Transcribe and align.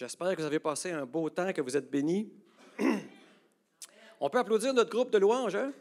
J'espère 0.00 0.34
que 0.34 0.40
vous 0.40 0.46
avez 0.46 0.60
passé 0.60 0.92
un 0.92 1.04
beau 1.04 1.28
temps, 1.28 1.52
que 1.52 1.60
vous 1.60 1.76
êtes 1.76 1.90
bénis. 1.90 2.32
On 4.20 4.30
peut 4.30 4.38
applaudir 4.38 4.72
notre 4.72 4.88
groupe 4.88 5.10
de 5.10 5.18
louanges, 5.18 5.56
hein? 5.56 5.74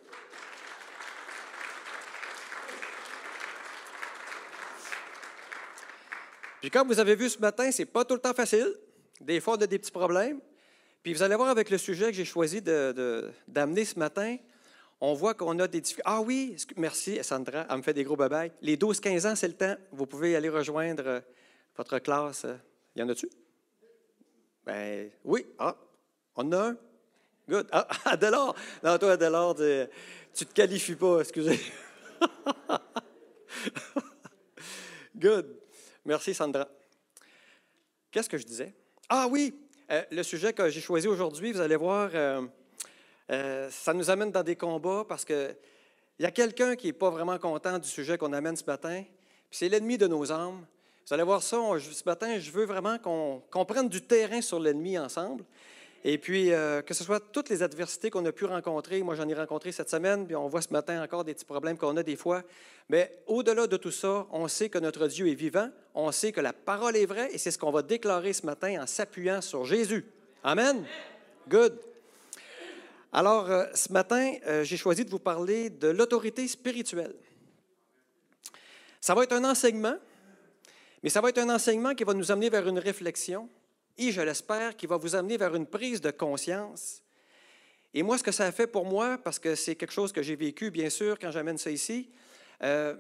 Puis 6.60 6.70
comme 6.70 6.90
vous 6.90 7.00
avez 7.00 7.16
vu 7.16 7.30
ce 7.30 7.40
matin, 7.40 7.72
c'est 7.72 7.86
pas 7.86 8.04
tout 8.04 8.16
le 8.16 8.20
temps 8.20 8.34
facile. 8.34 8.68
Des 9.22 9.40
fois, 9.40 9.54
on 9.54 9.62
a 9.62 9.68
des 9.68 9.80
petits 9.80 9.90
problèmes. 9.90 10.42
Puis 11.02 11.14
vous 11.14 11.24
allez 11.24 11.36
voir 11.36 11.48
avec 11.48 11.70
le 11.70 11.78
sujet 11.78 12.08
que 12.08 12.18
j'ai 12.18 12.26
choisi 12.26 12.62
d'amener 12.62 13.86
ce 13.86 13.98
matin, 13.98 14.36
on 15.00 15.14
voit 15.14 15.34
qu'on 15.34 15.58
a 15.60 15.68
des 15.70 15.80
difficultés. 15.80 16.12
Ah 16.12 16.20
oui, 16.20 16.58
merci 16.76 17.24
Sandra, 17.24 17.66
elle 17.70 17.78
me 17.78 17.82
fait 17.84 17.94
des 17.94 18.04
gros 18.04 18.18
babayes. 18.18 18.52
Les 18.62 18.76
12-15 18.76 19.32
ans, 19.32 19.36
c'est 19.38 19.48
le 19.48 19.54
temps. 19.54 19.78
Vous 19.94 20.08
pouvez 20.08 20.36
aller 20.36 20.50
rejoindre 20.50 21.08
euh, 21.08 21.22
votre 21.78 22.00
classe. 22.00 22.46
Y 22.98 23.04
en 23.04 23.08
a-tu? 23.08 23.30
Ben 24.66 25.10
oui. 25.24 25.46
Ah, 25.58 25.76
on 26.36 26.52
a 26.52 26.70
un. 26.70 26.78
Good. 27.48 27.68
Ah, 27.72 27.88
Adelard. 28.06 28.56
Non, 28.84 28.98
toi, 28.98 29.14
Adelard, 29.14 29.56
tu 30.34 30.46
te 30.46 30.54
qualifies 30.54 30.96
pas, 30.96 31.22
excusez. 31.22 31.60
Good. 35.16 35.60
Merci, 36.06 36.34
Sandra. 36.34 36.68
Qu'est-ce 38.12 38.30
que 38.30 38.38
je 38.38 38.46
disais? 38.46 38.74
Ah 39.10 39.28
oui, 39.30 39.54
euh, 39.92 40.04
le 40.12 40.24
sujet 40.24 40.54
que 40.54 40.70
j'ai 40.70 40.82
choisi 40.82 41.08
aujourd'hui, 41.08 41.52
vous 41.52 41.62
allez 41.62 41.76
voir, 41.76 42.12
euh, 42.14 42.42
euh, 43.32 43.70
ça 43.72 43.94
nous 43.94 44.10
amène 44.10 44.32
dans 44.32 44.44
des 44.44 44.56
combats 44.56 45.04
parce 45.08 45.26
qu'il 45.26 45.56
y 46.20 46.26
a 46.26 46.32
quelqu'un 46.32 46.76
qui 46.76 46.88
n'est 46.88 46.94
pas 46.94 47.10
vraiment 47.10 47.38
content 47.38 47.78
du 47.80 47.88
sujet 47.88 48.18
qu'on 48.18 48.34
amène 48.34 48.56
ce 48.56 48.64
matin, 48.66 49.04
puis 49.50 49.58
c'est 49.58 49.70
l'ennemi 49.70 49.98
de 49.98 50.08
nos 50.08 50.32
âmes. 50.32 50.66
Vous 51.10 51.16
allez 51.16 51.24
voir 51.24 51.42
ça, 51.42 51.58
ce 51.80 52.04
matin, 52.06 52.38
je 52.38 52.52
veux 52.52 52.66
vraiment 52.66 53.00
qu'on 53.00 53.66
prenne 53.66 53.90
du 53.90 54.00
terrain 54.00 54.42
sur 54.42 54.60
l'ennemi 54.60 54.96
ensemble. 55.00 55.44
Et 56.04 56.20
puis, 56.20 56.54
euh, 56.54 56.84
que 56.84 56.94
ce 56.94 57.04
soit 57.04 57.20
toutes 57.20 57.50
les 57.50 57.64
adversités 57.64 58.12
qu'on 58.12 58.24
a 58.28 58.32
pu 58.32 58.46
rencontrer, 58.46 59.02
moi 59.02 59.16
j'en 59.16 59.28
ai 59.28 59.34
rencontré 59.34 59.72
cette 59.72 59.90
semaine, 59.90 60.28
puis 60.28 60.36
on 60.36 60.48
voit 60.48 60.62
ce 60.62 60.72
matin 60.72 61.02
encore 61.02 61.24
des 61.24 61.34
petits 61.34 61.46
problèmes 61.46 61.80
qu'on 61.80 61.98
a 61.98 62.04
des 62.04 62.16
fois, 62.16 62.44
mais 62.90 63.24
au-delà 63.26 63.66
de 63.66 63.76
tout 63.76 63.90
ça, 63.90 64.28
on 64.30 64.48
sait 64.48 64.70
que 64.70 64.78
notre 64.78 65.08
Dieu 65.08 65.28
est 65.28 65.34
vivant, 65.34 65.70
on 65.96 66.12
sait 66.12 66.32
que 66.32 66.42
la 66.42 66.54
parole 66.54 66.96
est 66.96 67.08
vraie, 67.08 67.34
et 67.34 67.40
c'est 67.40 67.50
ce 67.50 67.58
qu'on 67.58 67.72
va 67.72 67.82
déclarer 67.82 68.32
ce 68.32 68.46
matin 68.46 68.84
en 68.84 68.86
s'appuyant 68.86 69.42
sur 69.42 69.66
Jésus. 69.66 70.06
Amen. 70.44 70.86
Good. 71.50 71.76
Alors, 73.12 73.50
euh, 73.50 73.66
ce 73.74 73.92
matin, 73.92 74.36
euh, 74.46 74.64
j'ai 74.64 74.78
choisi 74.78 75.06
de 75.06 75.10
vous 75.10 75.18
parler 75.18 75.72
de 75.72 75.88
l'autorité 75.88 76.48
spirituelle. 76.48 77.16
Ça 79.02 79.16
va 79.16 79.24
être 79.24 79.34
un 79.34 79.44
enseignement, 79.44 79.96
mais 81.04 81.10
ça 81.10 81.22
va 81.22 81.30
être 81.30 81.38
un 81.38 81.50
enseignement 81.50 81.96
qui 81.96 82.04
va 82.04 82.14
nous 82.14 82.32
amener 82.32 82.50
vers 82.50 82.68
une 82.68 82.80
réflexion 82.80 83.50
et, 83.98 84.12
je 84.12 84.22
l'espère, 84.22 84.76
qui 84.78 84.88
va 84.88 84.98
vous 84.98 85.16
amener 85.16 85.38
vers 85.38 85.56
une 85.56 85.66
prise 85.66 86.00
de 86.00 86.12
conscience. 86.12 87.04
Et 87.94 88.04
moi, 88.04 88.18
ce 88.18 88.24
que 88.24 88.32
ça 88.32 88.46
a 88.46 88.52
fait 88.52 88.68
pour 88.68 88.86
moi, 88.86 89.18
parce 89.24 89.40
que 89.40 89.56
c'est 89.56 89.76
quelque 89.76 89.92
chose 89.92 90.12
que 90.12 90.22
j'ai 90.22 90.36
vécu, 90.36 90.72
bien 90.72 90.90
sûr, 90.90 91.18
quand 91.20 91.32
j'amène 91.32 91.58
ça 91.58 91.72
ici, 91.72 92.10
euh, 92.64 92.96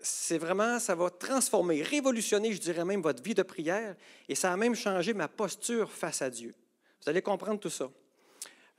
c'est 0.00 0.38
vraiment, 0.38 0.78
ça 0.78 0.94
va 0.94 1.10
transformer, 1.10 1.82
révolutionner, 1.82 2.52
je 2.52 2.60
dirais 2.60 2.84
même, 2.84 3.02
votre 3.02 3.22
vie 3.22 3.34
de 3.34 3.42
prière, 3.42 3.96
et 4.28 4.34
ça 4.34 4.52
a 4.52 4.56
même 4.56 4.74
changé 4.74 5.12
ma 5.12 5.28
posture 5.28 5.90
face 5.90 6.22
à 6.22 6.30
Dieu. 6.30 6.54
Vous 7.02 7.10
allez 7.10 7.22
comprendre 7.22 7.60
tout 7.60 7.70
ça. 7.70 7.90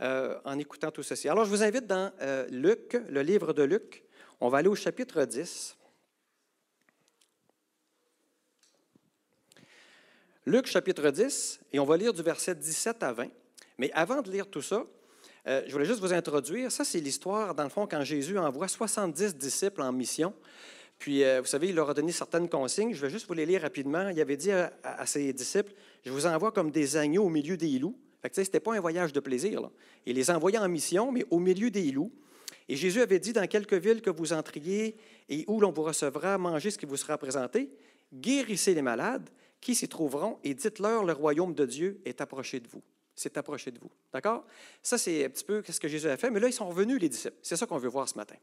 Euh, 0.02 0.40
en 0.46 0.58
écoutant 0.58 0.92
tout 0.92 1.04
ceci. 1.04 1.28
Alors, 1.28 1.44
je 1.44 1.50
vous 1.50 1.62
invite 1.62 1.86
dans 1.86 2.10
euh, 2.22 2.48
Luc, 2.50 2.98
le 3.10 3.22
livre 3.22 3.52
de 3.52 3.64
Luc. 3.64 4.06
On 4.40 4.48
va 4.48 4.60
aller 4.60 4.70
au 4.70 4.76
chapitre 4.76 5.26
10. 5.26 5.76
Luc, 10.46 10.68
chapitre 10.68 11.10
10, 11.10 11.60
et 11.74 11.80
on 11.80 11.86
va 11.86 11.98
lire 11.98 12.14
du 12.14 12.24
verset 12.24 12.56
17 12.56 13.04
à 13.04 13.12
20. 13.12 13.28
Mais 13.78 13.92
avant 13.94 14.22
de 14.22 14.32
lire 14.32 14.48
tout 14.48 14.62
ça, 14.62 14.86
euh, 15.48 15.62
je 15.68 15.72
voulais 15.72 15.86
juste 15.86 16.00
vous 16.00 16.14
introduire. 16.14 16.72
Ça, 16.72 16.86
c'est 16.86 17.00
l'histoire, 17.00 17.54
dans 17.54 17.64
le 17.64 17.70
fond, 17.70 17.86
quand 17.86 18.04
Jésus 18.04 18.38
envoie 18.38 18.68
70 18.68 19.36
disciples 19.36 19.82
en 19.82 19.92
mission. 19.92 20.34
Puis, 20.98 21.24
vous 21.40 21.46
savez, 21.46 21.70
il 21.70 21.76
leur 21.76 21.90
a 21.90 21.94
donné 21.94 22.12
certaines 22.12 22.50
consignes. 22.50 22.94
Je 22.94 23.02
vais 23.02 23.10
juste 23.10 23.28
vous 23.28 23.34
les 23.34 23.46
lire 23.46 23.62
rapidement. 23.62 24.10
Il 24.10 24.20
avait 24.20 24.36
dit 24.36 24.52
à, 24.52 25.06
ses 25.06 25.32
disciples, 25.32 25.72
je 26.04 26.12
vous 26.12 26.26
envoie 26.26 26.52
comme 26.52 26.72
des 26.72 26.98
agneaux 26.98 27.24
au 27.24 27.30
milieu 27.30 27.56
des 27.56 27.80
loups. 27.80 27.98
Ce 28.32 28.42
n'était 28.42 28.60
pas 28.60 28.76
un 28.76 28.82
voyage 28.82 29.14
de 29.14 29.22
plaisir. 29.22 29.70
Il 30.06 30.16
les 30.16 30.30
envoyait 30.30 30.58
en 30.58 30.68
mission, 30.68 31.12
mais 31.12 31.26
au 31.30 31.40
milieu 31.40 31.72
des 31.72 31.92
loups. 31.92 32.12
Et 32.68 32.76
Jésus 32.76 33.02
avait 33.02 33.20
dit, 33.20 33.32
dans 33.32 33.48
quelque 33.48 33.76
ville 33.76 34.02
que 34.02 34.10
vous 34.10 34.34
entriez 34.34 34.98
et 35.30 35.46
où 35.48 35.62
l'on 35.62 35.72
vous 35.72 35.84
recevra, 35.84 36.38
mangez 36.38 36.72
ce 36.72 36.78
qui 36.78 36.86
vous 36.86 36.98
sera 36.98 37.18
présenté, 37.18 37.70
guérissez 38.14 38.74
les 38.74 38.82
malades 38.82 39.30
qui 39.62 39.76
s'y 39.76 39.88
trouveront 39.88 40.40
et 40.44 40.54
dites-leur, 40.54 41.04
le 41.04 41.14
royaume 41.14 41.54
de 41.54 41.66
Dieu 41.66 42.02
est 42.06 42.22
approché 42.22 42.60
de 42.60 42.68
vous. 42.68 42.82
C'est 43.16 43.38
approché 43.38 43.72
de 43.72 43.80
vous. 43.80 43.92
D'accord? 44.14 44.46
Ça, 44.82 44.98
c'est 44.98 45.26
un 45.26 45.30
petit 45.30 45.44
peu 45.44 45.62
ce 45.68 45.80
que 45.80 45.90
Jésus 45.90 46.08
a 46.08 46.16
fait. 46.16 46.30
Mais 46.32 46.40
là, 46.40 46.48
ils 46.48 46.54
sont 46.54 46.70
revenus, 46.70 47.02
les 47.02 47.10
disciples. 47.10 47.36
C'est 47.42 47.58
ça 47.58 47.66
qu'on 47.66 47.78
veut 47.78 47.90
voir 47.90 48.08
ce 48.08 48.16
matin. 48.16 48.36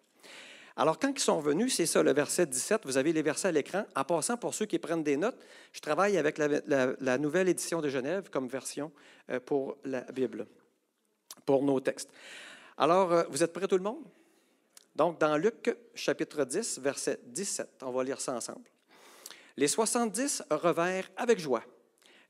Alors, 0.79 0.99
quand 0.99 1.11
ils 1.11 1.19
sont 1.19 1.41
venus, 1.41 1.75
c'est 1.75 1.87
ça, 1.87 2.03
le 2.03 2.13
verset 2.13 2.45
17, 2.45 2.83
vous 2.85 2.99
avez 2.99 3.15
les 3.15 3.23
versets 3.23 3.49
à 3.49 3.53
l'écran. 3.53 3.87
En 3.97 4.05
passant, 4.05 4.37
pour 4.37 4.53
ceux 4.53 4.67
qui 4.67 4.79
prennent 4.79 5.03
des 5.03 5.17
notes, 5.17 5.39
je 5.73 5.81
travaille 5.81 6.19
avec 6.19 6.37
la, 6.37 7.19
nouvelle 7.19 7.49
édition 7.49 7.81
de 7.81 7.89
Genève 7.89 8.29
comme 8.29 8.49
version 8.49 8.93
euh, 9.31 9.41
pour 9.41 9.79
la 9.85 10.03
Bible, 10.03 10.47
pour 11.47 11.63
nos 11.63 11.81
textes. 11.81 12.11
Alors, 12.77 13.11
euh, 13.11 13.23
vous 13.31 13.43
êtes 13.43 13.55
prêts 13.55 13.67
tout 13.67 13.79
le 13.79 13.83
monde? 13.83 14.05
Donc, 14.95 15.19
dans 15.19 15.39
Luc 15.39 15.75
chapitre 15.95 16.45
10, 16.45 16.81
verset 16.81 17.21
17, 17.25 17.83
on 17.83 17.91
va 17.93 18.05
lire 18.05 18.21
ça 18.21 18.35
ensemble. 18.35 18.69
Les 19.57 19.69
70 19.69 20.43
revinrent 20.51 21.11
avec 21.17 21.39
joie, 21.39 21.65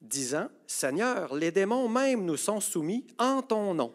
disant, 0.00 0.48
Seigneur, 0.66 1.34
les 1.34 1.50
démons 1.50 1.88
même 1.88 2.24
nous 2.24 2.36
sont 2.36 2.60
soumis 2.60 3.06
en 3.18 3.42
ton 3.42 3.74
nom. 3.74 3.94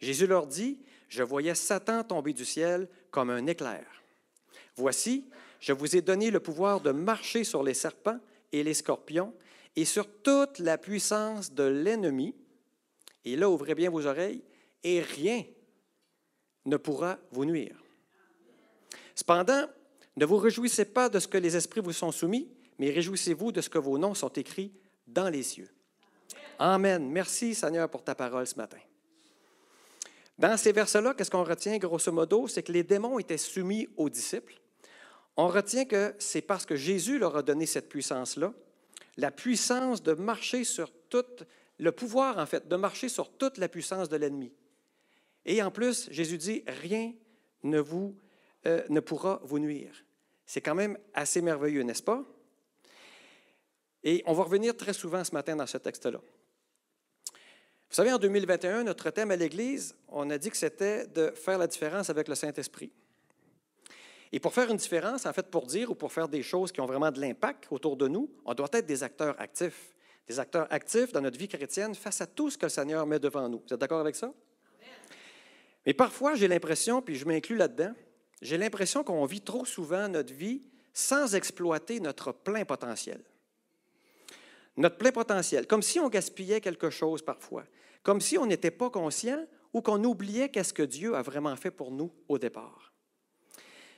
Jésus 0.00 0.26
leur 0.26 0.46
dit, 0.46 0.78
je 1.08 1.22
voyais 1.22 1.54
Satan 1.54 2.04
tomber 2.04 2.32
du 2.32 2.44
ciel 2.44 2.88
comme 3.10 3.30
un 3.30 3.46
éclair. 3.46 3.86
Voici, 4.76 5.24
je 5.60 5.72
vous 5.72 5.96
ai 5.96 6.02
donné 6.02 6.30
le 6.30 6.40
pouvoir 6.40 6.80
de 6.80 6.92
marcher 6.92 7.42
sur 7.42 7.62
les 7.62 7.74
serpents 7.74 8.20
et 8.52 8.62
les 8.62 8.74
scorpions 8.74 9.34
et 9.74 9.84
sur 9.84 10.06
toute 10.22 10.58
la 10.58 10.76
puissance 10.76 11.52
de 11.52 11.64
l'ennemi. 11.64 12.34
Et 13.24 13.36
là, 13.36 13.48
ouvrez 13.48 13.74
bien 13.74 13.90
vos 13.90 14.06
oreilles, 14.06 14.42
et 14.84 15.00
rien 15.00 15.44
ne 16.64 16.76
pourra 16.76 17.18
vous 17.30 17.44
nuire. 17.44 17.76
Cependant, 19.14 19.66
ne 20.16 20.26
vous 20.26 20.36
réjouissez 20.36 20.84
pas 20.84 21.08
de 21.08 21.18
ce 21.18 21.28
que 21.28 21.38
les 21.38 21.56
esprits 21.56 21.80
vous 21.80 21.92
sont 21.92 22.12
soumis, 22.12 22.48
mais 22.78 22.90
réjouissez-vous 22.90 23.52
de 23.52 23.60
ce 23.60 23.68
que 23.68 23.78
vos 23.78 23.98
noms 23.98 24.14
sont 24.14 24.32
écrits 24.32 24.72
dans 25.06 25.28
les 25.28 25.42
cieux. 25.42 25.70
Amen. 26.58 27.08
Merci 27.10 27.54
Seigneur 27.54 27.88
pour 27.88 28.02
ta 28.02 28.14
parole 28.14 28.46
ce 28.46 28.56
matin. 28.56 28.78
Dans 30.38 30.56
ces 30.56 30.72
versets-là, 30.72 31.14
qu'est-ce 31.14 31.30
qu'on 31.30 31.44
retient 31.44 31.76
grosso 31.78 32.12
modo? 32.12 32.46
C'est 32.46 32.62
que 32.62 32.72
les 32.72 32.84
démons 32.84 33.18
étaient 33.18 33.38
soumis 33.38 33.88
aux 33.96 34.08
disciples. 34.08 34.60
On 35.36 35.48
retient 35.48 35.84
que 35.84 36.14
c'est 36.18 36.42
parce 36.42 36.66
que 36.66 36.76
Jésus 36.76 37.18
leur 37.18 37.36
a 37.36 37.42
donné 37.42 37.66
cette 37.66 37.88
puissance-là, 37.88 38.52
la 39.16 39.30
puissance 39.30 40.02
de 40.02 40.12
marcher 40.12 40.64
sur 40.64 40.92
toute, 41.08 41.44
le 41.78 41.92
pouvoir 41.92 42.38
en 42.38 42.46
fait, 42.46 42.68
de 42.68 42.76
marcher 42.76 43.08
sur 43.08 43.36
toute 43.36 43.58
la 43.58 43.68
puissance 43.68 44.08
de 44.08 44.16
l'ennemi. 44.16 44.52
Et 45.44 45.62
en 45.62 45.70
plus, 45.70 46.08
Jésus 46.12 46.38
dit, 46.38 46.62
rien 46.66 47.12
ne, 47.62 47.80
vous, 47.80 48.16
euh, 48.66 48.82
ne 48.88 49.00
pourra 49.00 49.40
vous 49.44 49.58
nuire. 49.58 50.04
C'est 50.46 50.60
quand 50.60 50.74
même 50.74 50.98
assez 51.14 51.40
merveilleux, 51.40 51.82
n'est-ce 51.82 52.02
pas? 52.02 52.24
Et 54.08 54.22
on 54.24 54.32
va 54.32 54.44
revenir 54.44 54.74
très 54.74 54.94
souvent 54.94 55.22
ce 55.22 55.32
matin 55.32 55.54
dans 55.54 55.66
ce 55.66 55.76
texte-là. 55.76 56.18
Vous 56.18 57.94
savez, 57.94 58.10
en 58.10 58.16
2021, 58.16 58.84
notre 58.84 59.10
thème 59.10 59.30
à 59.32 59.36
l'Église, 59.36 59.94
on 60.08 60.30
a 60.30 60.38
dit 60.38 60.48
que 60.48 60.56
c'était 60.56 61.06
de 61.08 61.30
faire 61.32 61.58
la 61.58 61.66
différence 61.66 62.08
avec 62.08 62.26
le 62.26 62.34
Saint-Esprit. 62.34 62.90
Et 64.32 64.40
pour 64.40 64.54
faire 64.54 64.70
une 64.70 64.78
différence, 64.78 65.26
en 65.26 65.32
fait, 65.34 65.50
pour 65.50 65.66
dire 65.66 65.90
ou 65.90 65.94
pour 65.94 66.10
faire 66.10 66.26
des 66.26 66.42
choses 66.42 66.72
qui 66.72 66.80
ont 66.80 66.86
vraiment 66.86 67.10
de 67.10 67.20
l'impact 67.20 67.66
autour 67.70 67.98
de 67.98 68.08
nous, 68.08 68.30
on 68.46 68.54
doit 68.54 68.70
être 68.72 68.86
des 68.86 69.02
acteurs 69.02 69.38
actifs. 69.38 69.94
Des 70.26 70.40
acteurs 70.40 70.66
actifs 70.70 71.12
dans 71.12 71.20
notre 71.20 71.38
vie 71.38 71.48
chrétienne 71.48 71.94
face 71.94 72.22
à 72.22 72.26
tout 72.26 72.48
ce 72.48 72.56
que 72.56 72.64
le 72.64 72.70
Seigneur 72.70 73.06
met 73.06 73.18
devant 73.18 73.46
nous. 73.46 73.62
Vous 73.66 73.74
êtes 73.74 73.80
d'accord 73.80 74.00
avec 74.00 74.16
ça? 74.16 74.32
Mais 75.84 75.92
parfois, 75.92 76.34
j'ai 76.34 76.48
l'impression, 76.48 77.02
puis 77.02 77.16
je 77.16 77.26
m'inclus 77.26 77.56
là-dedans, 77.56 77.92
j'ai 78.40 78.56
l'impression 78.56 79.04
qu'on 79.04 79.26
vit 79.26 79.42
trop 79.42 79.66
souvent 79.66 80.08
notre 80.08 80.32
vie 80.32 80.62
sans 80.94 81.34
exploiter 81.34 82.00
notre 82.00 82.32
plein 82.32 82.64
potentiel 82.64 83.20
notre 84.78 84.96
plein 84.96 85.12
potentiel, 85.12 85.66
comme 85.66 85.82
si 85.82 86.00
on 86.00 86.08
gaspillait 86.08 86.60
quelque 86.60 86.90
chose 86.90 87.22
parfois, 87.22 87.64
comme 88.02 88.20
si 88.20 88.38
on 88.38 88.46
n'était 88.46 88.70
pas 88.70 88.90
conscient 88.90 89.44
ou 89.72 89.82
qu'on 89.82 90.02
oubliait 90.04 90.48
qu'est-ce 90.48 90.72
que 90.72 90.82
Dieu 90.82 91.14
a 91.14 91.22
vraiment 91.22 91.54
fait 91.56 91.70
pour 91.70 91.90
nous 91.90 92.12
au 92.28 92.38
départ. 92.38 92.92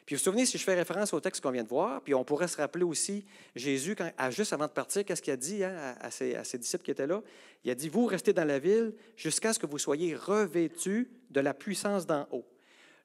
Puis 0.06 0.17
vous 0.17 0.19
vous 0.19 0.25
souvenez, 0.25 0.47
si 0.47 0.59
je 0.59 0.65
fais 0.65 0.75
référence 0.75 1.12
au 1.12 1.21
texte 1.21 1.41
qu'on 1.41 1.53
vient 1.53 1.62
de 1.62 1.69
voir, 1.69 2.03
puis 2.03 2.15
on 2.15 2.25
pourrait 2.25 2.49
se 2.49 2.56
rappeler 2.56 2.82
aussi 2.82 3.25
Jésus, 3.55 3.94
quand, 3.94 4.11
juste 4.31 4.53
avant 4.53 4.67
de 4.67 4.73
partir, 4.73 5.05
qu'est-ce 5.05 5.23
qu'il 5.23 5.32
a 5.32 5.37
dit 5.37 5.62
hein, 5.62 5.94
à, 6.00 6.11
ses, 6.11 6.35
à, 6.35 6.43
ses, 6.43 6.59
disciples 6.59 6.83
qui 6.83 6.91
étaient 6.91 7.06
là? 7.06 7.23
Il 7.62 7.71
a 7.71 7.76
dit, 7.76 7.88
vous 7.88 8.06
restez 8.06 8.33
dans 8.33 8.44
la 8.44 8.59
ville 8.59 8.94
jusqu'à 9.17 9.53
ce 9.53 9.59
que 9.61 9.67
vous 9.67 9.79
soyez 9.79 10.17
revêtus 10.17 11.11
de 11.31 11.41
la 11.41 11.55
puissance 11.55 12.06
d'en 12.06 12.26
haut. 12.33 12.44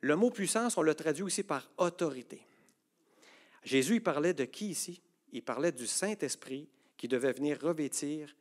Le 0.01 0.15
mot 0.15 0.31
puissance, 0.31 0.77
on 0.77 0.81
le 0.81 0.95
traduit 0.95 1.23
aussi 1.23 1.43
par 1.43 1.69
autorité. 1.77 2.41
Jésus, 3.63 3.95
il 3.95 4.03
parlait 4.03 4.33
de 4.33 4.45
qui 4.45 4.69
ici? 4.69 5.01
Il 5.31 5.43
parlait 5.43 5.71
du 5.71 5.85
Saint-Esprit 5.85 6.69
qui 7.05 7.09
devait 7.09 7.33
venir 7.33 7.59
revêtir 7.61 8.35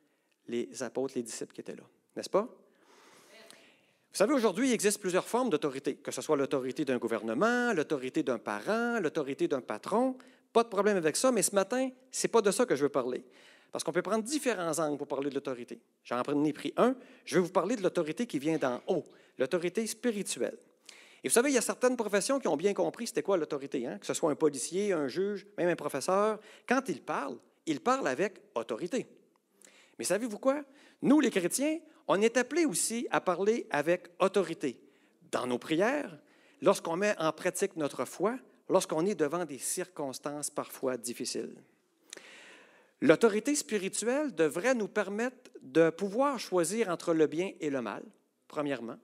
les 0.48 0.82
apôtres, 0.82 1.12
les 1.16 1.22
disciples 1.22 1.52
qui 1.52 1.60
étaient 1.60 1.76
là. 1.76 1.82
N'est-ce 2.16 2.30
pas? 2.30 2.44
Vous 2.44 4.16
savez, 4.16 4.32
aujourd'hui, 4.32 4.70
il 4.70 4.72
existe 4.72 4.98
plusieurs 5.02 5.26
formes 5.26 5.50
d'autorité, 5.50 5.96
que 5.96 6.10
ce 6.10 6.22
soit 6.22 6.34
l'autorité 6.34 6.86
d'un 6.86 6.96
gouvernement, 6.96 7.74
l'autorité 7.74 8.22
d'un 8.22 8.38
parent, 8.38 9.00
l'autorité 9.00 9.48
d'un 9.48 9.60
patron. 9.60 10.16
Pas 10.50 10.62
de 10.62 10.70
problème 10.70 10.96
avec 10.96 11.14
ça, 11.14 11.30
mais 11.30 11.42
ce 11.42 11.54
matin, 11.54 11.90
ce 12.10 12.26
n'est 12.26 12.30
pas 12.30 12.40
de 12.40 12.50
ça 12.50 12.64
que 12.64 12.74
je 12.74 12.84
veux 12.84 12.88
parler. 12.88 13.22
Parce 13.70 13.84
qu'on 13.84 13.92
peut 13.92 14.00
prendre 14.00 14.24
différents 14.24 14.78
angles 14.78 14.96
pour 14.96 15.08
parler 15.08 15.28
de 15.28 15.34
l'autorité. 15.34 15.82
J'en 16.02 16.22
ai 16.22 16.52
pris 16.54 16.72
un. 16.78 16.96
Je 17.26 17.34
vais 17.34 17.42
vous 17.42 17.52
parler 17.52 17.76
de 17.76 17.82
l'autorité 17.82 18.26
qui 18.26 18.38
vient 18.38 18.56
d'en 18.56 18.80
haut, 18.86 19.04
l'autorité 19.36 19.86
spirituelle. 19.86 20.56
Et 21.22 21.28
vous 21.28 21.34
savez, 21.34 21.50
il 21.50 21.54
y 21.54 21.58
a 21.58 21.62
certaines 21.62 21.98
professions 21.98 22.40
qui 22.40 22.48
ont 22.48 22.56
bien 22.56 22.72
compris 22.72 23.08
c'était 23.08 23.22
quoi 23.22 23.36
l'autorité, 23.36 23.86
hein? 23.86 23.98
que 23.98 24.06
ce 24.06 24.14
soit 24.14 24.30
un 24.30 24.36
policier, 24.36 24.94
un 24.94 25.08
juge, 25.08 25.46
même 25.58 25.68
un 25.68 25.76
professeur. 25.76 26.38
Quand 26.66 26.88
ils 26.88 27.02
parlent, 27.02 27.36
ils 27.66 27.80
parlent 27.80 28.08
avec 28.08 28.40
autorité. 28.54 29.06
Mais 29.98 30.04
savez-vous 30.04 30.38
quoi? 30.38 30.64
Nous, 31.02 31.20
les 31.20 31.30
chrétiens, 31.30 31.78
on 32.08 32.20
est 32.20 32.36
appelés 32.36 32.64
aussi 32.64 33.06
à 33.10 33.20
parler 33.20 33.66
avec 33.70 34.08
autorité 34.18 34.80
dans 35.30 35.46
nos 35.46 35.58
prières, 35.58 36.18
lorsqu'on 36.62 36.96
met 36.96 37.18
en 37.18 37.32
pratique 37.32 37.76
notre 37.76 38.04
foi, 38.04 38.38
lorsqu'on 38.68 39.04
est 39.06 39.14
devant 39.14 39.44
des 39.44 39.58
circonstances 39.58 40.50
parfois 40.50 40.96
difficiles. 40.96 41.54
L'autorité 43.00 43.54
spirituelle 43.54 44.34
devrait 44.34 44.74
nous 44.74 44.88
permettre 44.88 45.50
de 45.60 45.90
pouvoir 45.90 46.38
choisir 46.38 46.88
entre 46.88 47.12
le 47.12 47.26
bien 47.26 47.52
et 47.60 47.68
le 47.68 47.82
mal, 47.82 48.02
premièrement. 48.48 48.96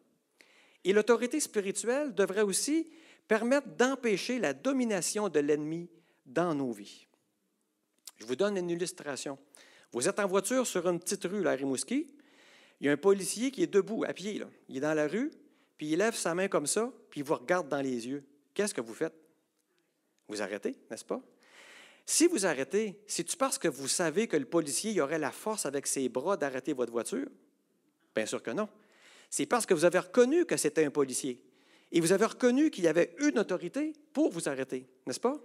Et 0.84 0.92
l'autorité 0.92 1.40
spirituelle 1.40 2.14
devrait 2.14 2.42
aussi 2.42 2.90
permettre 3.28 3.68
d'empêcher 3.68 4.38
la 4.38 4.54
domination 4.54 5.28
de 5.28 5.40
l'ennemi 5.40 5.90
dans 6.24 6.54
nos 6.54 6.72
vies. 6.72 7.06
Je 8.20 8.26
vous 8.26 8.36
donne 8.36 8.56
une 8.56 8.70
illustration. 8.70 9.38
Vous 9.92 10.08
êtes 10.08 10.20
en 10.20 10.26
voiture 10.26 10.66
sur 10.66 10.88
une 10.88 11.00
petite 11.00 11.24
rue, 11.24 11.42
la 11.42 11.52
Rimouski, 11.52 12.06
il 12.80 12.86
y 12.86 12.88
a 12.88 12.92
un 12.92 12.96
policier 12.96 13.50
qui 13.50 13.62
est 13.62 13.66
debout, 13.66 14.04
à 14.04 14.12
pied. 14.12 14.38
Là. 14.38 14.46
Il 14.68 14.76
est 14.76 14.80
dans 14.80 14.94
la 14.94 15.06
rue, 15.06 15.30
puis 15.76 15.88
il 15.88 15.98
lève 15.98 16.14
sa 16.14 16.34
main 16.34 16.48
comme 16.48 16.66
ça, 16.66 16.92
puis 17.10 17.20
il 17.20 17.24
vous 17.24 17.34
regarde 17.34 17.68
dans 17.68 17.80
les 17.80 18.06
yeux. 18.06 18.22
Qu'est-ce 18.54 18.74
que 18.74 18.80
vous 18.80 18.94
faites? 18.94 19.14
Vous 20.28 20.40
arrêtez, 20.40 20.76
n'est-ce 20.90 21.04
pas? 21.04 21.20
Si 22.06 22.26
vous 22.26 22.46
arrêtez, 22.46 22.98
c'est-tu 23.06 23.36
parce 23.36 23.58
que 23.58 23.68
vous 23.68 23.88
savez 23.88 24.26
que 24.26 24.36
le 24.36 24.46
policier 24.46 24.98
aurait 25.00 25.18
la 25.18 25.30
force 25.30 25.66
avec 25.66 25.86
ses 25.86 26.08
bras 26.08 26.36
d'arrêter 26.36 26.72
votre 26.72 26.92
voiture? 26.92 27.28
Bien 28.14 28.26
sûr 28.26 28.42
que 28.42 28.50
non. 28.50 28.68
C'est 29.28 29.46
parce 29.46 29.66
que 29.66 29.74
vous 29.74 29.84
avez 29.84 29.98
reconnu 29.98 30.44
que 30.44 30.56
c'était 30.56 30.84
un 30.84 30.90
policier. 30.90 31.40
Et 31.92 32.00
vous 32.00 32.12
avez 32.12 32.24
reconnu 32.24 32.70
qu'il 32.70 32.84
y 32.84 32.88
avait 32.88 33.14
une 33.18 33.38
autorité 33.38 33.92
pour 34.12 34.30
vous 34.30 34.48
arrêter, 34.48 34.86
n'est-ce 35.06 35.20
pas? 35.20 35.40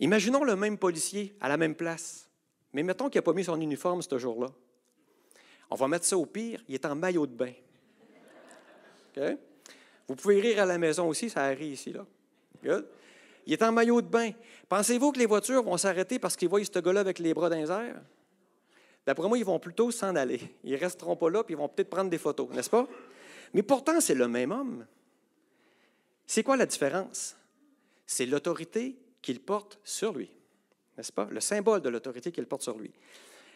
Imaginons 0.00 0.44
le 0.44 0.56
même 0.56 0.78
policier 0.78 1.34
à 1.40 1.48
la 1.48 1.56
même 1.56 1.74
place. 1.74 2.28
Mais 2.72 2.82
mettons 2.82 3.08
qu'il 3.08 3.18
n'a 3.18 3.22
pas 3.22 3.32
mis 3.32 3.44
son 3.44 3.60
uniforme 3.60 4.02
ce 4.02 4.18
jour-là. 4.18 4.48
On 5.70 5.76
va 5.76 5.88
mettre 5.88 6.04
ça 6.04 6.16
au 6.16 6.26
pire, 6.26 6.62
il 6.68 6.74
est 6.74 6.84
en 6.84 6.94
maillot 6.94 7.26
de 7.26 7.34
bain. 7.34 7.52
Vous 10.08 10.16
pouvez 10.16 10.40
rire 10.40 10.62
à 10.62 10.66
la 10.66 10.78
maison 10.78 11.08
aussi, 11.08 11.30
ça 11.30 11.44
arrive 11.44 11.72
ici. 11.72 11.92
Là. 11.92 12.82
Il 13.46 13.52
est 13.52 13.62
en 13.62 13.72
maillot 13.72 14.00
de 14.00 14.08
bain. 14.08 14.30
Pensez-vous 14.68 15.12
que 15.12 15.18
les 15.18 15.26
voitures 15.26 15.62
vont 15.62 15.76
s'arrêter 15.76 16.18
parce 16.18 16.36
qu'ils 16.36 16.48
voient 16.48 16.64
ce 16.64 16.78
gars-là 16.78 17.00
avec 17.00 17.18
les 17.18 17.34
bras 17.34 17.50
dans 17.50 17.56
les? 17.56 17.94
D'après 19.06 19.28
moi, 19.28 19.38
ils 19.38 19.44
vont 19.44 19.58
plutôt 19.58 19.90
s'en 19.90 20.14
aller. 20.16 20.40
Ils 20.64 20.72
ne 20.72 20.78
resteront 20.78 21.16
pas 21.16 21.30
là, 21.30 21.44
puis 21.44 21.54
ils 21.54 21.58
vont 21.58 21.68
peut-être 21.68 21.90
prendre 21.90 22.10
des 22.10 22.18
photos, 22.18 22.48
n'est-ce 22.50 22.70
pas? 22.70 22.86
Mais 23.52 23.62
pourtant, 23.62 24.00
c'est 24.00 24.14
le 24.14 24.28
même 24.28 24.52
homme. 24.52 24.86
C'est 26.26 26.42
quoi 26.42 26.56
la 26.56 26.66
différence? 26.66 27.36
C'est 28.06 28.26
l'autorité 28.26 28.96
qu'il 29.22 29.40
porte 29.40 29.78
sur 29.84 30.12
lui 30.12 30.30
n'est-ce 31.00 31.12
pas? 31.12 31.28
Le 31.30 31.40
symbole 31.40 31.80
de 31.80 31.88
l'autorité 31.88 32.30
qu'il 32.30 32.46
porte 32.46 32.62
sur 32.62 32.76
lui. 32.76 32.92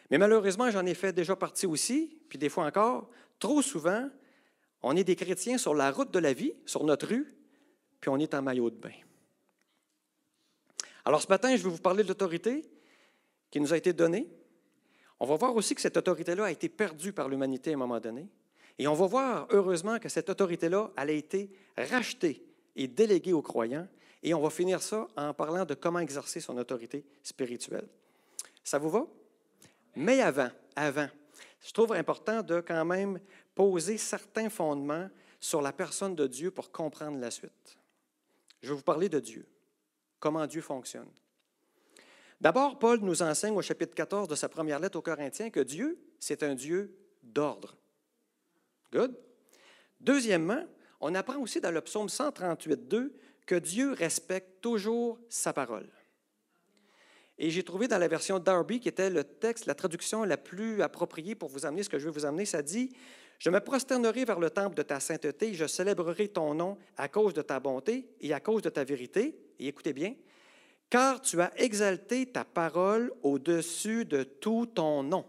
Mais 0.09 0.17
malheureusement, 0.17 0.71
j'en 0.71 0.85
ai 0.85 0.95
fait 0.95 1.13
déjà 1.13 1.35
partie 1.35 1.67
aussi, 1.67 2.19
puis 2.27 2.39
des 2.39 2.49
fois 2.49 2.65
encore, 2.65 3.09
trop 3.37 3.61
souvent, 3.61 4.09
on 4.81 4.95
est 4.95 5.03
des 5.03 5.15
chrétiens 5.15 5.59
sur 5.59 5.75
la 5.75 5.91
route 5.91 6.11
de 6.11 6.19
la 6.19 6.33
vie, 6.33 6.53
sur 6.65 6.83
notre 6.83 7.07
rue, 7.07 7.35
puis 8.01 8.09
on 8.09 8.17
est 8.17 8.33
en 8.33 8.41
maillot 8.41 8.71
de 8.71 8.77
bain. 8.77 8.93
Alors 11.05 11.21
ce 11.21 11.27
matin, 11.27 11.55
je 11.55 11.63
vais 11.63 11.69
vous 11.69 11.77
parler 11.77 12.01
de 12.01 12.07
l'autorité 12.07 12.63
qui 13.51 13.61
nous 13.61 13.73
a 13.73 13.77
été 13.77 13.93
donnée. 13.93 14.27
On 15.19 15.27
va 15.27 15.35
voir 15.35 15.55
aussi 15.55 15.75
que 15.75 15.81
cette 15.81 15.97
autorité-là 15.97 16.45
a 16.45 16.51
été 16.51 16.67
perdue 16.67 17.13
par 17.13 17.29
l'humanité 17.29 17.71
à 17.71 17.73
un 17.75 17.77
moment 17.77 17.99
donné. 17.99 18.27
Et 18.79 18.87
on 18.87 18.95
va 18.95 19.05
voir, 19.05 19.47
heureusement, 19.51 19.99
que 19.99 20.09
cette 20.09 20.29
autorité-là, 20.29 20.91
elle 20.97 21.09
a 21.09 21.13
été 21.13 21.51
rachetée 21.77 22.43
et 22.75 22.87
déléguée 22.87 23.33
aux 23.33 23.43
croyants 23.43 23.87
et 24.25 24.33
on 24.33 24.41
va 24.41 24.49
finir 24.49 24.81
ça 24.81 25.07
en 25.15 25.35
parlant 25.35 25.65
de 25.65 25.75
comment 25.75 25.99
exercer 25.99 26.39
son 26.39 26.57
autorité 26.57 27.05
spirituelle. 27.21 27.87
Ça 28.63 28.79
vous 28.79 28.89
va? 28.89 29.05
Mais 29.95 30.19
avant, 30.19 30.49
avant, 30.75 31.07
je 31.61 31.71
trouve 31.71 31.93
important 31.93 32.41
de 32.41 32.59
quand 32.59 32.83
même 32.85 33.19
poser 33.53 33.99
certains 33.99 34.49
fondements 34.49 35.09
sur 35.39 35.61
la 35.61 35.71
personne 35.71 36.15
de 36.15 36.25
Dieu 36.25 36.49
pour 36.49 36.71
comprendre 36.71 37.19
la 37.19 37.29
suite. 37.29 37.77
Je 38.63 38.69
vais 38.69 38.75
vous 38.75 38.81
parler 38.81 39.09
de 39.09 39.19
Dieu, 39.19 39.45
comment 40.19 40.47
Dieu 40.47 40.61
fonctionne. 40.61 41.11
D'abord, 42.41 42.79
Paul 42.79 43.01
nous 43.01 43.21
enseigne 43.21 43.55
au 43.55 43.61
chapitre 43.61 43.93
14 43.93 44.27
de 44.27 44.33
sa 44.33 44.49
première 44.49 44.79
lettre 44.79 44.97
aux 44.97 45.03
Corinthiens 45.03 45.51
que 45.51 45.59
Dieu, 45.59 45.99
c'est 46.19 46.41
un 46.41 46.55
Dieu 46.55 46.97
d'ordre. 47.21 47.77
Good? 48.91 49.15
Deuxièmement, 50.01 50.65
on 50.99 51.13
apprend 51.13 51.37
aussi 51.37 51.61
dans 51.61 51.71
le 51.71 51.81
psaume 51.81 52.09
138, 52.09 52.87
2 52.87 53.15
que 53.45 53.55
Dieu 53.55 53.93
respecte 53.93 54.61
toujours 54.61 55.19
sa 55.29 55.53
parole. 55.53 55.89
Et 57.37 57.49
j'ai 57.49 57.63
trouvé 57.63 57.87
dans 57.87 57.97
la 57.97 58.07
version 58.07 58.39
Darby, 58.39 58.79
qui 58.79 58.87
était 58.87 59.09
le 59.09 59.23
texte, 59.23 59.65
la 59.65 59.75
traduction 59.75 60.23
la 60.23 60.37
plus 60.37 60.81
appropriée 60.81 61.35
pour 61.35 61.49
vous 61.49 61.65
amener 61.65 61.83
ce 61.83 61.89
que 61.89 61.99
je 61.99 62.05
veux 62.05 62.11
vous 62.11 62.25
amener, 62.25 62.45
ça 62.45 62.61
dit 62.61 62.95
Je 63.39 63.49
me 63.49 63.59
prosternerai 63.59 64.23
vers 64.23 64.39
le 64.39 64.49
temple 64.49 64.75
de 64.75 64.83
ta 64.83 64.99
sainteté, 64.99 65.53
je 65.53 65.67
célébrerai 65.67 66.29
ton 66.29 66.53
nom 66.53 66.77
à 66.95 67.09
cause 67.09 67.33
de 67.33 67.41
ta 67.41 67.59
bonté 67.59 68.09
et 68.21 68.33
à 68.33 68.39
cause 68.39 68.61
de 68.61 68.69
ta 68.69 68.85
vérité. 68.85 69.37
Et 69.59 69.67
écoutez 69.67 69.91
bien, 69.91 70.15
car 70.89 71.19
tu 71.19 71.41
as 71.41 71.51
exalté 71.59 72.25
ta 72.25 72.45
parole 72.45 73.11
au-dessus 73.21 74.05
de 74.05 74.23
tout 74.23 74.67
ton 74.67 75.03
nom. 75.03 75.25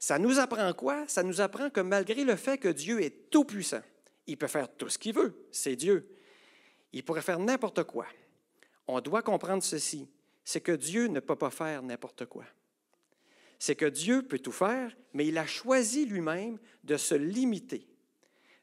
Ça 0.00 0.18
nous 0.18 0.38
apprend 0.40 0.72
quoi? 0.72 1.04
Ça 1.06 1.22
nous 1.22 1.40
apprend 1.40 1.70
que 1.70 1.80
malgré 1.80 2.24
le 2.24 2.36
fait 2.36 2.58
que 2.58 2.68
Dieu 2.68 3.02
est 3.02 3.30
tout-puissant, 3.30 3.82
il 4.26 4.36
peut 4.36 4.46
faire 4.48 4.68
tout 4.68 4.88
ce 4.88 4.98
qu'il 4.98 5.14
veut, 5.14 5.46
c'est 5.52 5.76
Dieu. 5.76 6.08
Il 6.96 7.02
pourrait 7.02 7.20
faire 7.20 7.38
n'importe 7.38 7.82
quoi. 7.82 8.06
On 8.88 9.02
doit 9.02 9.20
comprendre 9.20 9.62
ceci, 9.62 10.08
c'est 10.42 10.62
que 10.62 10.72
Dieu 10.72 11.08
ne 11.08 11.20
peut 11.20 11.36
pas 11.36 11.50
faire 11.50 11.82
n'importe 11.82 12.24
quoi. 12.24 12.46
C'est 13.58 13.74
que 13.74 13.84
Dieu 13.84 14.22
peut 14.22 14.38
tout 14.38 14.50
faire, 14.50 14.96
mais 15.12 15.26
il 15.26 15.36
a 15.36 15.44
choisi 15.44 16.06
lui-même 16.06 16.58
de 16.84 16.96
se 16.96 17.14
limiter. 17.14 17.86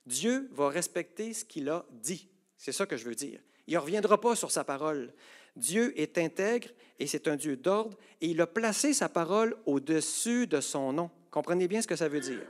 Dieu 0.08 0.50
va 0.52 0.70
respecter 0.70 1.32
ce 1.36 1.46
qu'il 1.46 1.70
a 1.70 1.86
dit. 1.92 2.28
C'est 2.58 2.72
ça 2.72 2.88
que 2.88 2.98
je 2.98 3.06
veux 3.06 3.14
dire. 3.14 3.40
Il 3.68 3.76
ne 3.76 3.80
reviendra 3.80 4.20
pas 4.20 4.36
sur 4.36 4.50
sa 4.50 4.64
parole. 4.64 5.14
Dieu 5.56 5.94
est 6.02 6.18
intègre 6.18 6.70
et 6.98 7.06
c'est 7.06 7.28
un 7.28 7.36
Dieu 7.36 7.56
d'ordre 7.56 7.96
et 8.20 8.30
il 8.30 8.42
a 8.42 8.48
placé 8.48 8.96
sa 8.96 9.10
parole 9.10 9.56
au-dessus 9.68 10.48
de 10.48 10.60
son 10.60 10.92
nom. 10.92 11.12
Comprenez 11.30 11.68
bien 11.68 11.84
ce 11.84 11.88
que 11.88 11.96
ça 11.96 12.10
veut 12.10 12.20
dire. 12.20 12.42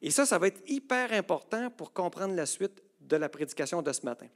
Et 0.00 0.12
ça, 0.12 0.26
ça 0.26 0.38
va 0.38 0.46
être 0.46 0.62
hyper 0.70 1.12
important 1.12 1.70
pour 1.72 1.92
comprendre 1.92 2.36
la 2.36 2.46
suite 2.46 2.80
de 3.00 3.16
la 3.16 3.28
prédication 3.28 3.82
de 3.82 3.92
ce 3.92 4.04
matin. 4.04 4.28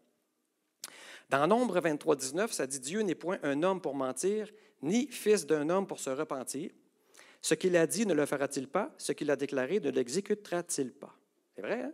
Dans 1.29 1.47
Nombre 1.47 1.81
23, 1.81 2.17
19, 2.17 2.53
ça 2.53 2.67
dit 2.67 2.81
Dieu 2.81 3.01
n'est 3.01 3.15
point 3.15 3.39
un 3.43 3.63
homme 3.63 3.81
pour 3.81 3.95
mentir, 3.95 4.51
ni 4.83 5.09
fils 5.09 5.47
d'un 5.47 5.69
homme 5.71 5.87
pour 5.87 5.99
se 5.99 6.11
repentir. 6.11 6.71
Ce 7.43 7.55
qu'il 7.55 7.77
a 7.77 7.87
dit 7.87 8.07
ne 8.07 8.15
le 8.15 8.27
fera-t-il 8.27 8.69
pas? 8.69 8.95
Ce 8.99 9.13
qu'il 9.13 9.31
a 9.31 9.37
déclaré 9.37 9.81
ne 9.81 9.91
l'exécutera-t-il 9.91 10.93
pas? 10.93 11.15
C'est 11.55 11.63
vrai, 11.63 11.83
hein? 11.83 11.93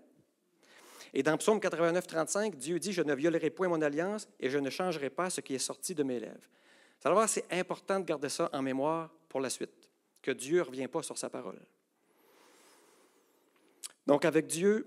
Et 1.15 1.23
dans 1.23 1.37
Psaume 1.37 1.61
89, 1.61 2.07
35, 2.07 2.57
Dieu 2.57 2.79
dit 2.79 2.93
Je 2.93 3.03
ne 3.03 3.15
violerai 3.15 3.51
point 3.51 3.69
mon 3.69 3.83
alliance 3.83 4.29
et 4.41 4.49
je 4.49 4.59
ne 4.59 4.71
changerai 4.71 5.11
pas 5.11 5.29
ce 5.29 5.41
qui 5.41 5.55
est 5.55 5.59
sorti 5.59 5.95
de 5.95 6.03
mes 6.03 6.19
lèvres. 6.19 6.49
Alors, 7.05 7.29
c'est 7.29 7.45
important 7.53 7.99
de 7.99 8.05
garder 8.05 8.29
ça 8.29 8.49
en 8.53 8.63
mémoire 8.63 9.11
pour 9.29 9.41
la 9.41 9.51
suite, 9.51 9.91
que 10.23 10.31
Dieu 10.31 10.59
ne 10.59 10.63
revient 10.63 10.89
pas 10.89 11.03
sur 11.03 11.19
sa 11.19 11.29
parole. 11.29 11.61
Donc, 14.07 14.25
avec 14.25 14.47
Dieu, 14.47 14.87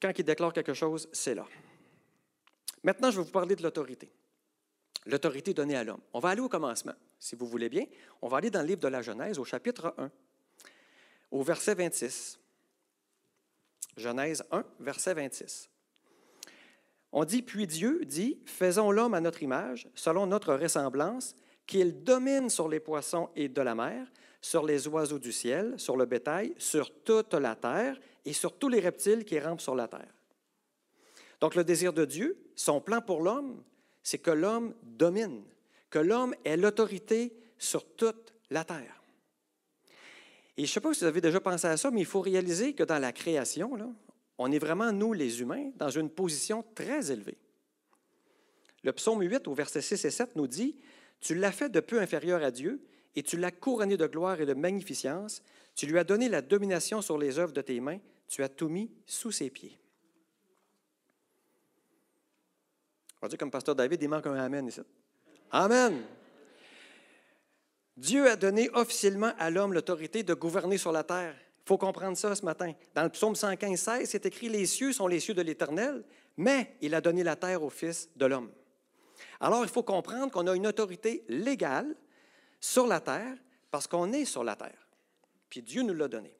quand 0.00 0.12
il 0.16 0.24
déclare 0.24 0.52
quelque 0.52 0.74
chose, 0.74 1.08
c'est 1.12 1.34
là. 1.34 1.46
Maintenant, 2.86 3.10
je 3.10 3.16
vais 3.16 3.24
vous 3.24 3.32
parler 3.32 3.56
de 3.56 3.64
l'autorité. 3.64 4.12
L'autorité 5.06 5.52
donnée 5.52 5.74
à 5.74 5.82
l'homme. 5.82 6.00
On 6.12 6.20
va 6.20 6.28
aller 6.28 6.40
au 6.40 6.48
commencement, 6.48 6.94
si 7.18 7.34
vous 7.34 7.44
voulez 7.44 7.68
bien. 7.68 7.84
On 8.22 8.28
va 8.28 8.36
aller 8.36 8.48
dans 8.48 8.60
le 8.60 8.68
livre 8.68 8.80
de 8.80 8.86
la 8.86 9.02
Genèse, 9.02 9.40
au 9.40 9.44
chapitre 9.44 9.92
1, 9.98 10.08
au 11.32 11.42
verset 11.42 11.74
26. 11.74 12.38
Genèse 13.96 14.44
1, 14.52 14.64
verset 14.78 15.14
26. 15.14 15.68
On 17.10 17.24
dit, 17.24 17.42
puis 17.42 17.66
Dieu 17.66 18.04
dit, 18.04 18.38
faisons 18.46 18.92
l'homme 18.92 19.14
à 19.14 19.20
notre 19.20 19.42
image, 19.42 19.88
selon 19.96 20.28
notre 20.28 20.54
ressemblance, 20.54 21.34
qu'il 21.66 22.04
domine 22.04 22.48
sur 22.48 22.68
les 22.68 22.78
poissons 22.78 23.30
et 23.34 23.48
de 23.48 23.62
la 23.62 23.74
mer, 23.74 24.06
sur 24.40 24.64
les 24.64 24.86
oiseaux 24.86 25.18
du 25.18 25.32
ciel, 25.32 25.74
sur 25.76 25.96
le 25.96 26.06
bétail, 26.06 26.54
sur 26.56 26.94
toute 27.02 27.34
la 27.34 27.56
terre 27.56 27.98
et 28.24 28.32
sur 28.32 28.56
tous 28.56 28.68
les 28.68 28.78
reptiles 28.78 29.24
qui 29.24 29.40
rampent 29.40 29.60
sur 29.60 29.74
la 29.74 29.88
terre. 29.88 30.15
Donc 31.46 31.54
le 31.54 31.62
désir 31.62 31.92
de 31.92 32.04
Dieu, 32.04 32.36
son 32.56 32.80
plan 32.80 33.00
pour 33.00 33.22
l'homme, 33.22 33.62
c'est 34.02 34.18
que 34.18 34.32
l'homme 34.32 34.74
domine, 34.82 35.44
que 35.90 36.00
l'homme 36.00 36.34
ait 36.44 36.56
l'autorité 36.56 37.32
sur 37.56 37.86
toute 37.94 38.34
la 38.50 38.64
terre. 38.64 39.00
Et 40.56 40.62
je 40.62 40.62
ne 40.62 40.66
sais 40.66 40.80
pas 40.80 40.92
si 40.92 41.02
vous 41.02 41.06
avez 41.06 41.20
déjà 41.20 41.38
pensé 41.38 41.68
à 41.68 41.76
ça, 41.76 41.92
mais 41.92 42.00
il 42.00 42.04
faut 42.04 42.20
réaliser 42.20 42.72
que 42.72 42.82
dans 42.82 42.98
la 42.98 43.12
création, 43.12 43.78
on 44.38 44.50
est 44.50 44.58
vraiment, 44.58 44.90
nous, 44.90 45.12
les 45.12 45.40
humains, 45.40 45.70
dans 45.76 45.88
une 45.88 46.10
position 46.10 46.64
très 46.74 47.12
élevée. 47.12 47.38
Le 48.82 48.92
psaume 48.92 49.22
8, 49.22 49.46
au 49.46 49.54
verset 49.54 49.82
6 49.82 50.04
et 50.04 50.10
7, 50.10 50.34
nous 50.34 50.48
dit 50.48 50.74
Tu 51.20 51.36
l'as 51.36 51.52
fait 51.52 51.68
de 51.68 51.78
peu 51.78 52.00
inférieur 52.00 52.42
à 52.42 52.50
Dieu, 52.50 52.84
et 53.14 53.22
tu 53.22 53.36
l'as 53.36 53.52
couronné 53.52 53.96
de 53.96 54.08
gloire 54.08 54.40
et 54.40 54.46
de 54.46 54.54
magnificence. 54.54 55.44
Tu 55.76 55.86
lui 55.86 56.00
as 56.00 56.02
donné 56.02 56.28
la 56.28 56.42
domination 56.42 57.02
sur 57.02 57.18
les 57.18 57.38
œuvres 57.38 57.52
de 57.52 57.62
tes 57.62 57.78
mains. 57.78 58.00
Tu 58.26 58.42
as 58.42 58.48
tout 58.48 58.68
mis 58.68 58.90
sous 59.06 59.30
ses 59.30 59.48
pieds. 59.48 59.78
Comme 63.38 63.50
pasteur 63.50 63.74
David, 63.74 64.02
il 64.02 64.08
manque 64.08 64.26
un 64.26 64.34
Amen 64.34 64.68
ici. 64.68 64.80
Amen. 65.50 66.02
Dieu 67.96 68.28
a 68.28 68.36
donné 68.36 68.68
officiellement 68.74 69.32
à 69.38 69.50
l'homme 69.50 69.72
l'autorité 69.72 70.22
de 70.22 70.34
gouverner 70.34 70.76
sur 70.76 70.92
la 70.92 71.02
terre. 71.02 71.34
Il 71.64 71.68
faut 71.68 71.78
comprendre 71.78 72.16
ça 72.16 72.34
ce 72.34 72.44
matin. 72.44 72.72
Dans 72.94 73.02
le 73.02 73.08
psaume 73.08 73.34
115, 73.34 73.80
16, 73.80 74.08
c'est 74.08 74.26
écrit 74.26 74.48
Les 74.48 74.66
cieux 74.66 74.92
sont 74.92 75.08
les 75.08 75.18
cieux 75.18 75.34
de 75.34 75.42
l'Éternel, 75.42 76.04
mais 76.36 76.76
il 76.80 76.94
a 76.94 77.00
donné 77.00 77.24
la 77.24 77.36
terre 77.36 77.62
au 77.62 77.70
Fils 77.70 78.08
de 78.14 78.26
l'homme. 78.26 78.50
Alors, 79.40 79.64
il 79.64 79.70
faut 79.70 79.82
comprendre 79.82 80.30
qu'on 80.30 80.46
a 80.46 80.54
une 80.54 80.66
autorité 80.66 81.24
légale 81.28 81.96
sur 82.60 82.86
la 82.86 83.00
terre 83.00 83.36
parce 83.70 83.86
qu'on 83.86 84.12
est 84.12 84.24
sur 84.24 84.44
la 84.44 84.56
terre. 84.56 84.86
Puis 85.48 85.62
Dieu 85.62 85.82
nous 85.82 85.94
l'a 85.94 86.08
donné. 86.08 86.36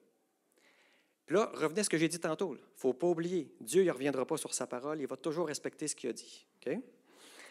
Puis 1.25 1.35
là, 1.35 1.51
revenez 1.53 1.81
à 1.81 1.83
ce 1.83 1.89
que 1.89 1.97
j'ai 1.97 2.07
dit 2.07 2.19
tantôt. 2.19 2.55
Il 2.55 2.61
ne 2.61 2.77
faut 2.77 2.93
pas 2.93 3.07
oublier, 3.07 3.53
Dieu 3.59 3.83
ne 3.83 3.91
reviendra 3.91 4.25
pas 4.25 4.37
sur 4.37 4.53
sa 4.53 4.65
parole, 4.65 5.01
il 5.01 5.07
va 5.07 5.17
toujours 5.17 5.47
respecter 5.47 5.87
ce 5.87 5.95
qu'il 5.95 6.09
a 6.09 6.13
dit. 6.13 6.47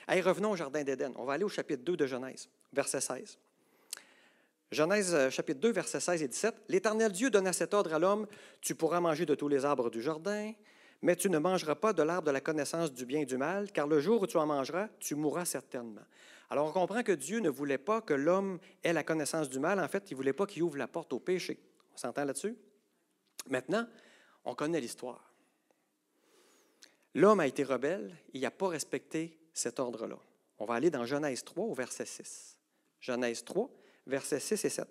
Allez, 0.07 0.21
revenons 0.21 0.53
au 0.53 0.57
Jardin 0.57 0.85
d'Éden. 0.85 1.13
On 1.17 1.25
va 1.25 1.35
aller 1.35 1.45
au 1.45 1.49
chapitre 1.49 1.83
2 1.83 1.97
de 1.97 2.07
Genèse, 2.07 2.49
verset 2.73 3.01
16. 3.01 3.39
Genèse 4.73 5.15
euh, 5.15 5.31
chapitre 5.31 5.61
2, 5.61 5.71
verset 5.71 6.01
16 6.01 6.23
et 6.23 6.29
17. 6.29 6.55
L'Éternel 6.69 7.13
Dieu 7.13 7.31
donna 7.31 7.53
cet 7.53 7.75
ordre 7.75 7.95
à 7.95 7.99
l'homme, 7.99 8.27
tu 8.61 8.75
pourras 8.75 9.01
manger 9.01 9.27
de 9.27 9.35
tous 9.35 9.49
les 9.49 9.65
arbres 9.65 9.91
du 9.91 10.03
jardin, 10.03 10.53
mais 11.03 11.17
tu 11.17 11.31
ne 11.31 11.39
mangeras 11.39 11.77
pas 11.77 11.93
de 11.93 12.03
l'arbre 12.03 12.27
de 12.27 12.33
la 12.33 12.41
connaissance 12.41 12.93
du 12.93 13.07
bien 13.07 13.21
et 13.21 13.27
du 13.27 13.37
mal, 13.37 13.71
car 13.73 13.87
le 13.87 14.01
jour 14.01 14.23
où 14.23 14.27
tu 14.27 14.37
en 14.37 14.47
mangeras, 14.47 14.89
tu 14.99 15.15
mourras 15.15 15.45
certainement. 15.45 16.03
Alors 16.51 16.67
on 16.67 16.73
comprend 16.73 17.03
que 17.03 17.13
Dieu 17.13 17.41
ne 17.41 17.49
voulait 17.49 17.79
pas 17.79 18.01
que 18.01 18.15
l'homme 18.15 18.59
ait 18.83 18.93
la 18.93 19.03
connaissance 19.03 19.49
du 19.49 19.59
mal. 19.59 19.81
En 19.81 19.89
fait, 19.89 20.11
il 20.11 20.15
ne 20.15 20.17
voulait 20.17 20.33
pas 20.33 20.47
qu'il 20.47 20.63
ouvre 20.63 20.77
la 20.77 20.89
porte 20.89 21.13
au 21.13 21.19
péché. 21.19 21.59
On 21.95 21.97
s'entend 21.97 22.25
là-dessus? 22.25 22.57
Maintenant, 23.49 23.87
on 24.45 24.55
connaît 24.55 24.81
l'histoire. 24.81 25.33
L'homme 27.17 27.41
a 27.41 27.47
été 27.47 27.65
rebelle, 27.65 28.15
il 28.35 28.43
n'a 28.43 28.51
pas 28.51 28.69
respecté 28.69 29.39
cet 29.55 29.81
ordre-là. 29.81 30.19
On 30.59 30.67
va 30.67 30.75
aller 30.75 30.91
dans 30.91 31.07
Genèse 31.07 31.45
3 31.45 31.65
au 31.65 31.73
verset 31.73 32.05
6. 32.05 32.59
Genèse 33.01 33.43
3, 33.43 33.71
versets 34.07 34.39
6 34.39 34.67
et 34.67 34.69
7. 34.69 34.87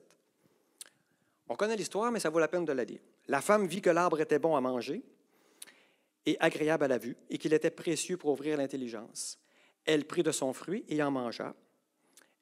On 1.48 1.55
connaît 1.55 1.75
l'histoire, 1.75 2.12
mais 2.12 2.20
ça 2.20 2.32
vaut 2.32 2.39
la 2.39 2.48
peine 2.48 2.65
de 2.65 2.74
la 2.74 2.84
lire. 2.84 3.01
La 3.27 3.41
femme 3.41 3.67
vit 3.67 3.79
que 3.79 3.91
l'arbre 3.91 4.20
était 4.22 4.39
bon 4.39 4.55
à 4.55 4.62
manger 4.62 5.03
et 6.25 6.36
agréable 6.39 6.86
à 6.86 6.88
la 6.88 6.98
vue, 6.98 7.15
et 7.29 7.38
qu'il 7.38 7.53
était 7.53 7.70
précieux 7.70 8.17
pour 8.17 8.32
ouvrir 8.32 8.58
l'intelligence. 8.58 9.38
Elle 9.86 10.05
prit 10.05 10.24
de 10.24 10.32
son 10.32 10.51
fruit 10.51 10.84
et 10.89 11.03
en 11.03 11.12
mangea. 11.12 11.53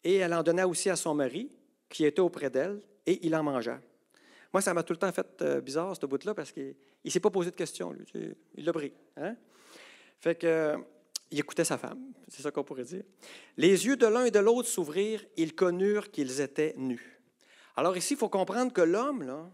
Et 0.05 0.15
elle 0.15 0.33
en 0.33 0.43
donna 0.43 0.65
aussi 0.65 0.89
à 0.89 0.95
son 0.95 1.13
mari, 1.13 1.51
qui 1.89 2.05
était 2.05 2.21
auprès 2.21 2.49
d'elle, 2.49 2.81
et 3.05 3.19
il 3.27 3.35
en 3.35 3.43
mangea. 3.43 3.81
Moi, 4.53 4.61
ça 4.61 4.73
m'a 4.73 4.83
tout 4.83 4.93
le 4.93 4.99
temps 4.99 5.11
fait 5.11 5.41
euh, 5.41 5.59
bizarre, 5.59 5.97
ce 5.99 6.05
bout-là, 6.05 6.33
parce 6.33 6.53
qu'il 6.53 6.73
ne 7.03 7.09
s'est 7.09 7.19
pas 7.19 7.29
posé 7.29 7.51
de 7.51 7.55
questions. 7.57 7.91
Lui. 7.91 8.33
Il 8.55 8.63
l'a 8.63 8.71
pris. 8.71 8.93
Hein? 9.17 9.35
Fait 10.23 10.35
que, 10.35 10.77
il 11.31 11.39
écoutait 11.39 11.65
sa 11.65 11.77
femme, 11.77 12.13
c'est 12.29 12.41
ça 12.41 12.49
qu'on 12.49 12.63
pourrait 12.63 12.85
dire. 12.85 13.03
Les 13.57 13.85
yeux 13.85 13.97
de 13.97 14.07
l'un 14.07 14.23
et 14.23 14.31
de 14.31 14.39
l'autre 14.39 14.69
s'ouvrirent, 14.69 15.25
ils 15.35 15.53
connurent 15.53 16.11
qu'ils 16.11 16.39
étaient 16.39 16.73
nus. 16.77 17.19
Alors 17.75 17.97
ici, 17.97 18.13
il 18.13 18.17
faut 18.17 18.29
comprendre 18.29 18.71
que 18.71 18.79
l'homme, 18.79 19.23
là, 19.23 19.51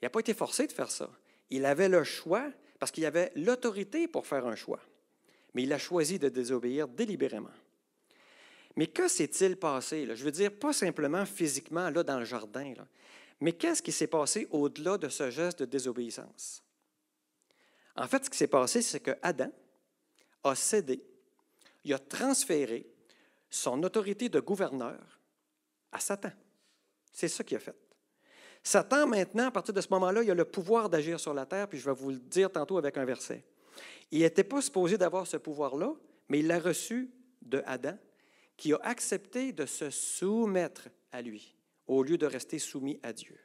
il 0.00 0.06
n'a 0.06 0.08
pas 0.08 0.20
été 0.20 0.32
forcé 0.32 0.66
de 0.66 0.72
faire 0.72 0.90
ça. 0.90 1.10
Il 1.50 1.66
avait 1.66 1.90
le 1.90 2.02
choix, 2.02 2.50
parce 2.78 2.92
qu'il 2.92 3.04
avait 3.04 3.30
l'autorité 3.36 4.08
pour 4.08 4.26
faire 4.26 4.46
un 4.46 4.56
choix. 4.56 4.80
Mais 5.52 5.64
il 5.64 5.72
a 5.74 5.78
choisi 5.78 6.18
de 6.18 6.30
désobéir 6.30 6.88
délibérément. 6.88 7.52
Mais 8.76 8.86
que 8.86 9.06
s'est-il 9.06 9.58
passé? 9.58 10.08
Je 10.16 10.24
veux 10.24 10.32
dire, 10.32 10.50
pas 10.50 10.72
simplement 10.72 11.26
physiquement 11.26 11.90
là, 11.90 12.02
dans 12.02 12.20
le 12.20 12.24
jardin, 12.24 12.72
mais 13.38 13.52
qu'est-ce 13.52 13.82
qui 13.82 13.92
s'est 13.92 14.06
passé 14.06 14.48
au-delà 14.50 14.96
de 14.96 15.10
ce 15.10 15.28
geste 15.28 15.58
de 15.58 15.66
désobéissance? 15.66 16.62
En 17.96 18.08
fait, 18.08 18.24
ce 18.24 18.30
qui 18.30 18.38
s'est 18.38 18.46
passé, 18.46 18.80
c'est 18.80 19.00
que 19.00 19.10
Adam 19.20 19.52
a 20.44 20.54
cédé, 20.54 21.02
il 21.84 21.92
a 21.92 21.98
transféré 21.98 22.86
son 23.50 23.82
autorité 23.82 24.28
de 24.28 24.40
gouverneur 24.40 25.20
à 25.92 26.00
Satan. 26.00 26.30
C'est 27.12 27.28
ça 27.28 27.44
qu'il 27.44 27.56
a 27.56 27.60
fait. 27.60 27.76
Satan, 28.62 29.06
maintenant, 29.06 29.48
à 29.48 29.50
partir 29.50 29.74
de 29.74 29.80
ce 29.80 29.88
moment-là, 29.90 30.22
il 30.22 30.30
a 30.30 30.34
le 30.34 30.44
pouvoir 30.44 30.88
d'agir 30.88 31.20
sur 31.20 31.34
la 31.34 31.44
terre, 31.44 31.68
puis 31.68 31.78
je 31.78 31.84
vais 31.84 31.94
vous 31.94 32.10
le 32.10 32.18
dire 32.18 32.50
tantôt 32.50 32.78
avec 32.78 32.96
un 32.96 33.04
verset. 33.04 33.44
Il 34.10 34.20
n'était 34.20 34.44
pas 34.44 34.62
supposé 34.62 34.96
d'avoir 34.96 35.26
ce 35.26 35.36
pouvoir-là, 35.36 35.94
mais 36.28 36.40
il 36.40 36.46
l'a 36.46 36.58
reçu 36.58 37.10
de 37.42 37.62
Adam, 37.66 37.96
qui 38.56 38.72
a 38.72 38.78
accepté 38.82 39.52
de 39.52 39.66
se 39.66 39.90
soumettre 39.90 40.88
à 41.12 41.20
lui, 41.20 41.56
au 41.86 42.02
lieu 42.02 42.16
de 42.16 42.26
rester 42.26 42.58
soumis 42.58 42.98
à 43.02 43.12
Dieu. 43.12 43.38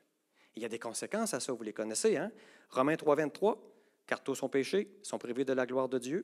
Il 0.56 0.62
y 0.62 0.66
a 0.66 0.70
des 0.70 0.80
conséquences 0.80 1.34
à 1.34 1.40
ça, 1.40 1.52
vous 1.52 1.64
les 1.64 1.74
connaissez. 1.74 2.16
Hein? 2.16 2.32
Romains 2.70 2.96
3, 2.96 3.16
23, 3.16 3.62
car 4.08 4.24
tous 4.24 4.36
sont 4.36 4.50
péchés, 4.50 5.00
sont 5.04 5.18
privés 5.18 5.46
de 5.46 5.54
la 5.54 5.66
gloire 5.66 5.90
de 5.90 6.00
Dieu. 6.00 6.24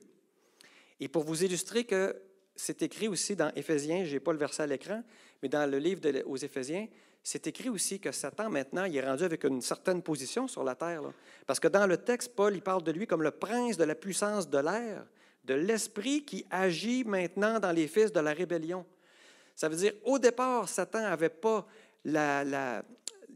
Et 1.00 1.08
pour 1.08 1.24
vous 1.24 1.44
illustrer 1.44 1.84
que 1.84 2.16
c'est 2.54 2.82
écrit 2.82 3.08
aussi 3.08 3.36
dans 3.36 3.52
Éphésiens, 3.54 4.04
je 4.04 4.14
n'ai 4.14 4.20
pas 4.20 4.32
le 4.32 4.38
verset 4.38 4.62
à 4.62 4.66
l'écran, 4.66 5.02
mais 5.42 5.48
dans 5.48 5.70
le 5.70 5.78
livre 5.78 6.00
aux 6.24 6.36
Éphésiens, 6.36 6.88
c'est 7.22 7.46
écrit 7.48 7.68
aussi 7.68 7.98
que 7.98 8.12
Satan, 8.12 8.48
maintenant, 8.48 8.84
il 8.84 8.96
est 8.96 9.04
rendu 9.04 9.24
avec 9.24 9.44
une 9.44 9.60
certaine 9.60 10.00
position 10.00 10.46
sur 10.46 10.62
la 10.62 10.74
terre. 10.76 11.02
Parce 11.44 11.58
que 11.58 11.68
dans 11.68 11.86
le 11.86 11.96
texte, 11.96 12.34
Paul, 12.34 12.54
il 12.54 12.62
parle 12.62 12.84
de 12.84 12.92
lui 12.92 13.06
comme 13.06 13.22
le 13.22 13.32
prince 13.32 13.76
de 13.76 13.84
la 13.84 13.96
puissance 13.96 14.48
de 14.48 14.58
l'air, 14.58 15.04
de 15.44 15.54
l'esprit 15.54 16.24
qui 16.24 16.46
agit 16.50 17.04
maintenant 17.04 17.58
dans 17.58 17.72
les 17.72 17.88
fils 17.88 18.12
de 18.12 18.20
la 18.20 18.32
rébellion. 18.32 18.86
Ça 19.56 19.68
veut 19.68 19.76
dire, 19.76 19.92
au 20.04 20.18
départ, 20.18 20.68
Satan 20.68 21.00
n'avait 21.00 21.28
pas 21.28 21.66
la, 22.04 22.44
la 22.44 22.84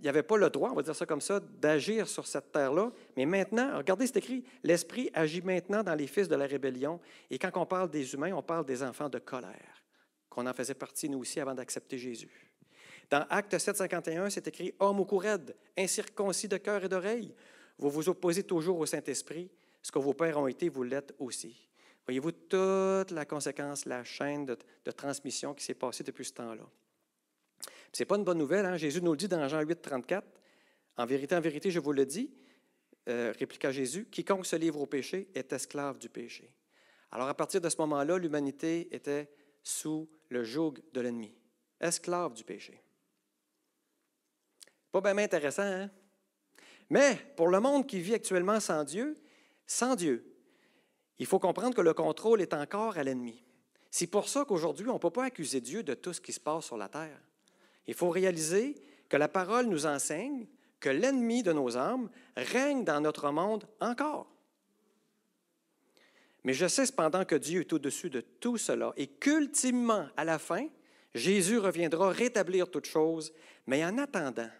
il 0.00 0.08
avait 0.08 0.22
pas 0.22 0.36
le 0.36 0.48
droit, 0.50 0.70
on 0.70 0.74
va 0.74 0.82
dire 0.82 0.96
ça 0.96 1.06
comme 1.06 1.20
ça, 1.20 1.40
d'agir 1.40 2.08
sur 2.08 2.26
cette 2.26 2.52
terre-là. 2.52 2.90
Mais 3.16 3.26
maintenant, 3.26 3.76
regardez, 3.76 4.06
c'est 4.06 4.16
écrit, 4.16 4.44
l'Esprit 4.62 5.10
agit 5.14 5.42
maintenant 5.42 5.82
dans 5.82 5.94
les 5.94 6.06
fils 6.06 6.28
de 6.28 6.34
la 6.34 6.46
rébellion. 6.46 7.00
Et 7.30 7.38
quand 7.38 7.50
on 7.54 7.66
parle 7.66 7.90
des 7.90 8.14
humains, 8.14 8.32
on 8.32 8.42
parle 8.42 8.64
des 8.64 8.82
enfants 8.82 9.08
de 9.08 9.18
colère, 9.18 9.84
qu'on 10.28 10.46
en 10.46 10.54
faisait 10.54 10.74
partie, 10.74 11.08
nous 11.08 11.18
aussi, 11.18 11.40
avant 11.40 11.54
d'accepter 11.54 11.98
Jésus. 11.98 12.50
Dans 13.10 13.26
Acte 13.28 13.58
7, 13.58 13.76
51, 13.76 14.30
c'est 14.30 14.46
écrit 14.46 14.72
Homme 14.78 15.00
au 15.00 15.04
cou 15.04 15.20
incirconcis 15.76 16.48
de 16.48 16.56
cœur 16.56 16.84
et 16.84 16.88
d'oreille, 16.88 17.34
vous 17.80 17.90
vous 17.90 18.08
opposez 18.08 18.42
toujours 18.42 18.78
au 18.78 18.86
Saint-Esprit, 18.86 19.50
ce 19.82 19.90
que 19.90 19.98
vos 19.98 20.12
pères 20.12 20.38
ont 20.38 20.46
été, 20.46 20.68
vous 20.68 20.82
l'êtes 20.82 21.14
aussi. 21.18 21.68
Voyez-vous 22.06 22.32
toute 22.32 23.10
la 23.10 23.24
conséquence, 23.24 23.86
la 23.86 24.04
chaîne 24.04 24.44
de, 24.44 24.90
transmission 24.90 25.54
qui 25.54 25.64
s'est 25.64 25.74
passée 25.74 26.04
depuis 26.04 26.24
ce 26.24 26.32
temps-là. 26.34 26.66
Ce 27.92 28.02
n'est 28.02 28.06
pas 28.06 28.16
une 28.16 28.24
bonne 28.24 28.38
nouvelle. 28.38 28.66
Hein? 28.66 28.76
Jésus 28.76 29.02
nous 29.02 29.12
le 29.12 29.16
dit 29.16 29.28
dans 29.28 29.46
Jean 29.48 29.60
8, 29.60 29.82
34. 29.82 30.26
En 30.96 31.06
vérité, 31.06 31.34
en 31.34 31.40
vérité, 31.40 31.70
je 31.70 31.80
vous 31.80 31.92
le 31.92 32.04
dis, 32.04 32.30
euh, 33.08 33.32
répliqua 33.38 33.72
Jésus, 33.72 34.06
quiconque 34.10 34.46
se 34.46 34.56
livre 34.56 34.80
au 34.80 34.86
péché 34.86 35.28
est 35.34 35.52
esclave 35.52 35.98
du 35.98 36.08
péché. 36.08 36.52
Alors, 37.10 37.28
à 37.28 37.34
partir 37.34 37.60
de 37.60 37.68
ce 37.68 37.76
moment-là, 37.78 38.18
l'humanité 38.18 38.94
était 38.94 39.30
sous 39.62 40.08
le 40.28 40.44
joug 40.44 40.74
de 40.92 41.00
l'ennemi, 41.00 41.34
esclave 41.80 42.34
du 42.34 42.44
péché. 42.44 42.82
Pas 44.92 45.00
bien 45.00 45.18
intéressant, 45.18 45.62
hein? 45.62 45.90
Mais 46.88 47.16
pour 47.36 47.48
le 47.48 47.60
monde 47.60 47.86
qui 47.86 48.00
vit 48.00 48.14
actuellement 48.14 48.58
sans 48.58 48.84
Dieu, 48.84 49.16
sans 49.66 49.94
Dieu, 49.94 50.24
il 51.18 51.26
faut 51.26 51.38
comprendre 51.38 51.74
que 51.74 51.80
le 51.80 51.94
contrôle 51.94 52.40
est 52.40 52.52
encore 52.52 52.98
à 52.98 53.04
l'ennemi. 53.04 53.44
C'est 53.90 54.08
pour 54.08 54.28
ça 54.28 54.44
qu'aujourd'hui, 54.44 54.88
on 54.88 54.94
ne 54.94 54.98
peut 54.98 55.10
pas 55.10 55.24
accuser 55.24 55.60
Dieu 55.60 55.82
de 55.82 55.94
tout 55.94 56.12
ce 56.12 56.20
qui 56.20 56.32
se 56.32 56.40
passe 56.40 56.64
sur 56.64 56.76
la 56.76 56.88
terre. 56.88 57.20
Il 57.86 57.94
faut 57.94 58.10
réaliser 58.10 58.74
que 59.08 59.16
la 59.16 59.28
parole 59.28 59.66
nous 59.66 59.86
enseigne 59.86 60.46
que 60.78 60.88
l'ennemi 60.88 61.42
de 61.42 61.52
nos 61.52 61.76
âmes 61.76 62.08
règne 62.36 62.84
dans 62.84 63.00
notre 63.00 63.30
monde 63.30 63.68
encore. 63.80 64.30
Mais 66.44 66.54
je 66.54 66.66
sais 66.66 66.86
cependant 66.86 67.24
que 67.24 67.34
Dieu 67.34 67.60
est 67.60 67.72
au-dessus 67.72 68.08
de 68.08 68.22
tout 68.22 68.56
cela 68.56 68.92
et 68.96 69.06
qu'ultimement, 69.06 70.08
à 70.16 70.24
la 70.24 70.38
fin, 70.38 70.66
Jésus 71.14 71.58
reviendra 71.58 72.10
rétablir 72.10 72.70
toutes 72.70 72.86
choses. 72.86 73.32
Mais 73.66 73.84
en 73.84 73.98
attendant, 73.98 74.50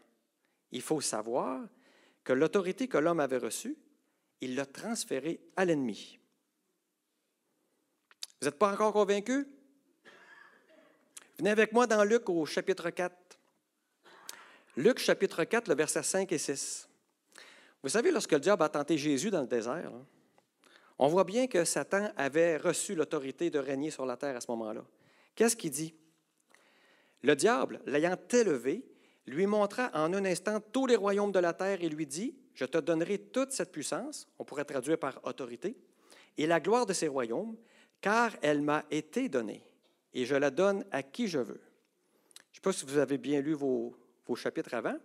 il 0.72 0.82
faut 0.82 1.00
savoir 1.00 1.66
que 2.22 2.34
l'autorité 2.34 2.86
que 2.86 2.98
l'homme 2.98 3.20
avait 3.20 3.38
reçue, 3.38 3.78
il 4.42 4.54
l'a 4.54 4.66
transférée 4.66 5.40
à 5.56 5.64
l'ennemi. 5.64 6.18
Vous 8.40 8.46
n'êtes 8.46 8.58
pas 8.58 8.72
encore 8.72 8.92
convaincu? 8.92 9.46
Venez 11.40 11.52
avec 11.52 11.72
moi 11.72 11.86
dans 11.86 12.04
Luc 12.04 12.28
au 12.28 12.44
chapitre 12.44 12.90
4. 12.90 13.16
Luc 14.76 14.98
chapitre 14.98 15.42
4, 15.44 15.68
le 15.68 15.74
verset 15.74 16.02
5 16.02 16.30
et 16.32 16.36
6. 16.36 16.86
Vous 17.82 17.88
savez, 17.88 18.10
lorsque 18.10 18.32
le 18.32 18.40
diable 18.40 18.62
a 18.62 18.68
tenté 18.68 18.98
Jésus 18.98 19.30
dans 19.30 19.40
le 19.40 19.46
désert, 19.46 19.90
on 20.98 21.08
voit 21.08 21.24
bien 21.24 21.46
que 21.46 21.64
Satan 21.64 22.10
avait 22.18 22.58
reçu 22.58 22.94
l'autorité 22.94 23.48
de 23.48 23.58
régner 23.58 23.90
sur 23.90 24.04
la 24.04 24.18
terre 24.18 24.36
à 24.36 24.42
ce 24.42 24.50
moment-là. 24.50 24.84
Qu'est-ce 25.34 25.56
qu'il 25.56 25.70
dit? 25.70 25.94
Le 27.22 27.34
diable, 27.34 27.80
l'ayant 27.86 28.18
élevé, 28.34 28.84
lui 29.26 29.46
montra 29.46 29.90
en 29.94 30.12
un 30.12 30.26
instant 30.26 30.60
tous 30.60 30.84
les 30.84 30.96
royaumes 30.96 31.32
de 31.32 31.38
la 31.38 31.54
terre 31.54 31.82
et 31.82 31.88
lui 31.88 32.06
dit, 32.06 32.36
je 32.52 32.66
te 32.66 32.76
donnerai 32.76 33.16
toute 33.16 33.52
cette 33.52 33.72
puissance, 33.72 34.28
on 34.38 34.44
pourrait 34.44 34.66
traduire 34.66 34.98
par 34.98 35.18
autorité, 35.24 35.74
et 36.36 36.46
la 36.46 36.60
gloire 36.60 36.84
de 36.84 36.92
ces 36.92 37.08
royaumes, 37.08 37.56
car 38.02 38.36
elle 38.42 38.60
m'a 38.60 38.84
été 38.90 39.30
donnée, 39.30 39.64
et 40.12 40.24
je 40.24 40.34
la 40.34 40.50
donne 40.50 40.84
à 40.90 41.02
qui 41.02 41.28
je 41.28 41.38
veux. 41.38 41.60
Je 42.52 42.52
ne 42.52 42.54
sais 42.54 42.60
pas 42.62 42.72
si 42.72 42.84
vous 42.84 42.98
avez 42.98 43.18
bien 43.18 43.40
lu 43.40 43.52
vos, 43.54 43.96
chapitres 44.36 44.74
avant, 44.74 44.96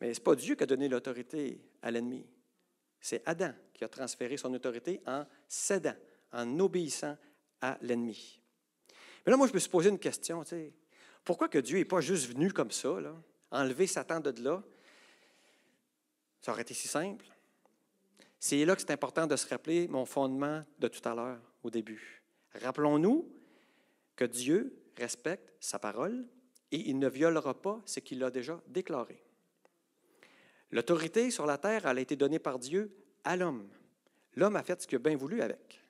mais 0.00 0.14
ce 0.14 0.20
n'est 0.20 0.24
pas 0.24 0.34
Dieu 0.34 0.54
qui 0.54 0.62
a 0.62 0.66
donné 0.66 0.88
l'autorité 0.88 1.60
à 1.82 1.90
l'ennemi. 1.90 2.26
C'est 3.00 3.22
Adam 3.26 3.52
qui 3.74 3.84
a 3.84 3.88
transféré 3.88 4.36
son 4.38 4.52
autorité 4.54 5.02
en 5.06 5.26
cédant, 5.46 5.96
en 6.32 6.58
obéissant 6.60 7.16
à 7.60 7.76
l'ennemi. 7.82 8.40
Mais 9.24 9.30
là, 9.30 9.36
moi, 9.36 9.46
je 9.46 9.52
me 9.52 9.58
suis 9.58 9.68
posé 9.68 9.90
une 9.90 9.98
question. 9.98 10.42
Pourquoi 11.24 11.48
que 11.48 11.58
Dieu 11.58 11.78
n'est 11.78 11.84
pas 11.84 12.00
juste 12.00 12.26
venu 12.26 12.52
comme 12.52 12.70
ça, 12.70 13.00
là, 13.00 13.14
enlever 13.50 13.86
Satan 13.86 14.20
de 14.20 14.42
là? 14.42 14.62
Ça 16.40 16.52
aurait 16.52 16.62
été 16.62 16.74
si 16.74 16.88
simple. 16.88 17.26
C'est 18.38 18.64
là 18.66 18.74
que 18.74 18.82
c'est 18.82 18.90
important 18.90 19.26
de 19.26 19.36
se 19.36 19.48
rappeler 19.48 19.88
mon 19.88 20.04
fondement 20.04 20.62
de 20.78 20.88
tout 20.88 21.06
à 21.08 21.14
l'heure, 21.14 21.40
au 21.62 21.70
début. 21.70 22.22
Rappelons-nous 22.54 23.26
que 24.16 24.24
Dieu 24.24 24.82
respecte 24.96 25.52
sa 25.60 25.78
parole 25.78 26.26
et 26.70 26.88
il 26.88 26.98
ne 26.98 27.08
violera 27.08 27.60
pas 27.60 27.82
ce 27.86 28.00
qu'il 28.00 28.22
a 28.22 28.30
déjà 28.30 28.60
déclaré. 28.68 29.22
L'autorité 30.70 31.30
sur 31.30 31.46
la 31.46 31.58
terre, 31.58 31.86
elle 31.86 31.98
a 31.98 32.00
été 32.00 32.16
donnée 32.16 32.38
par 32.38 32.58
Dieu 32.58 32.96
à 33.22 33.36
l'homme. 33.36 33.68
L'homme 34.34 34.56
a 34.56 34.62
fait 34.62 34.82
ce 34.82 34.86
qu'il 34.86 34.96
a 34.96 34.98
bien 34.98 35.16
voulu 35.16 35.40
avec. 35.40 35.80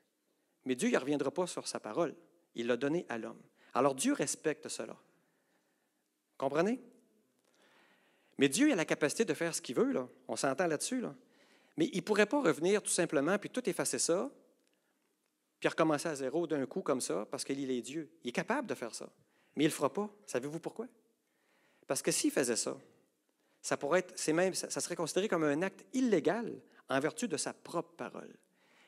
Mais 0.64 0.74
Dieu 0.74 0.90
ne 0.90 0.98
reviendra 0.98 1.30
pas 1.30 1.46
sur 1.46 1.66
sa 1.66 1.80
parole. 1.80 2.14
Il 2.54 2.66
l'a 2.66 2.76
donnée 2.76 3.06
à 3.08 3.18
l'homme. 3.18 3.40
Alors 3.72 3.94
Dieu 3.94 4.12
respecte 4.12 4.68
cela. 4.68 4.96
Comprenez? 6.36 6.80
Mais 8.38 8.48
Dieu 8.48 8.72
a 8.72 8.74
la 8.74 8.84
capacité 8.84 9.24
de 9.24 9.34
faire 9.34 9.54
ce 9.54 9.62
qu'il 9.62 9.76
veut, 9.76 9.94
on 10.28 10.36
s'entend 10.36 10.66
là-dessus. 10.66 11.00
Là. 11.00 11.14
Mais 11.76 11.88
il 11.92 11.98
ne 11.98 12.02
pourrait 12.02 12.26
pas 12.26 12.40
revenir 12.40 12.82
tout 12.82 12.90
simplement, 12.90 13.38
puis 13.38 13.50
tout 13.50 13.68
effacer 13.68 13.98
ça, 13.98 14.30
puis 15.64 15.70
recommencer 15.70 16.10
à 16.10 16.14
zéro 16.14 16.46
d'un 16.46 16.66
coup 16.66 16.82
comme 16.82 17.00
ça, 17.00 17.26
parce 17.30 17.42
qu'il 17.42 17.70
est 17.70 17.80
Dieu. 17.80 18.10
Il 18.22 18.28
est 18.28 18.32
capable 18.32 18.68
de 18.68 18.74
faire 18.74 18.94
ça. 18.94 19.08
Mais 19.56 19.64
il 19.64 19.68
ne 19.68 19.70
le 19.70 19.74
fera 19.74 19.90
pas. 19.90 20.10
Savez-vous 20.26 20.60
pourquoi? 20.60 20.86
Parce 21.86 22.02
que 22.02 22.10
s'il 22.10 22.30
faisait 22.30 22.54
ça, 22.54 22.76
ça, 23.62 23.78
pourrait 23.78 24.00
être, 24.00 24.32
même, 24.32 24.52
ça 24.52 24.68
serait 24.68 24.94
considéré 24.94 25.26
comme 25.26 25.42
un 25.42 25.62
acte 25.62 25.86
illégal 25.94 26.60
en 26.90 27.00
vertu 27.00 27.28
de 27.28 27.38
sa 27.38 27.54
propre 27.54 27.94
parole. 27.96 28.28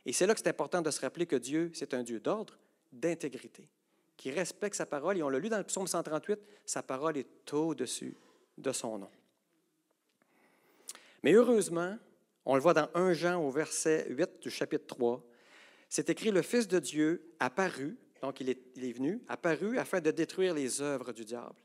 Et 0.05 0.13
c'est 0.13 0.27
là 0.27 0.35
que 0.35 0.41
c'est 0.41 0.51
important 0.51 0.83
de 0.83 0.91
se 0.91 1.01
rappeler 1.01 1.25
que 1.25 1.37
Dieu, 1.37 1.71
c'est 1.73 1.95
un 1.95 2.03
Dieu 2.03 2.21
d'ordre, 2.21 2.59
d'intégrité, 2.93 3.71
qui 4.19 4.31
respecte 4.31 4.77
sa 4.77 4.85
parole. 4.85 5.17
Et 5.17 5.23
on 5.23 5.31
l'a 5.31 5.39
lu 5.39 5.49
dans 5.49 5.57
le 5.57 5.65
psaume 5.65 5.87
138, 5.87 6.39
sa 6.67 6.83
parole 6.83 7.17
est 7.17 7.55
au-dessus 7.55 8.15
de 8.59 8.73
son 8.73 8.99
nom. 8.99 9.11
Mais 11.23 11.33
heureusement, 11.33 11.97
on 12.45 12.55
le 12.55 12.61
voit 12.61 12.75
dans 12.75 12.91
1 12.93 13.15
Jean 13.15 13.43
au 13.43 13.51
verset 13.51 14.05
8 14.11 14.43
du 14.43 14.51
chapitre 14.51 14.87
3, 14.89 15.25
c'est 15.89 16.11
écrit, 16.11 16.31
le 16.31 16.43
Fils 16.43 16.69
de 16.69 16.79
Dieu 16.79 17.35
apparu, 17.39 17.97
donc 18.23 18.41
il 18.41 18.49
est, 18.49 18.77
est 18.77 18.93
venu, 18.93 19.23
apparu 19.29 19.79
afin 19.79 20.01
de 20.01 20.11
détruire 20.11 20.55
les 20.55 20.81
œuvres 20.81 21.13
du 21.13 21.25
diable. 21.25 21.57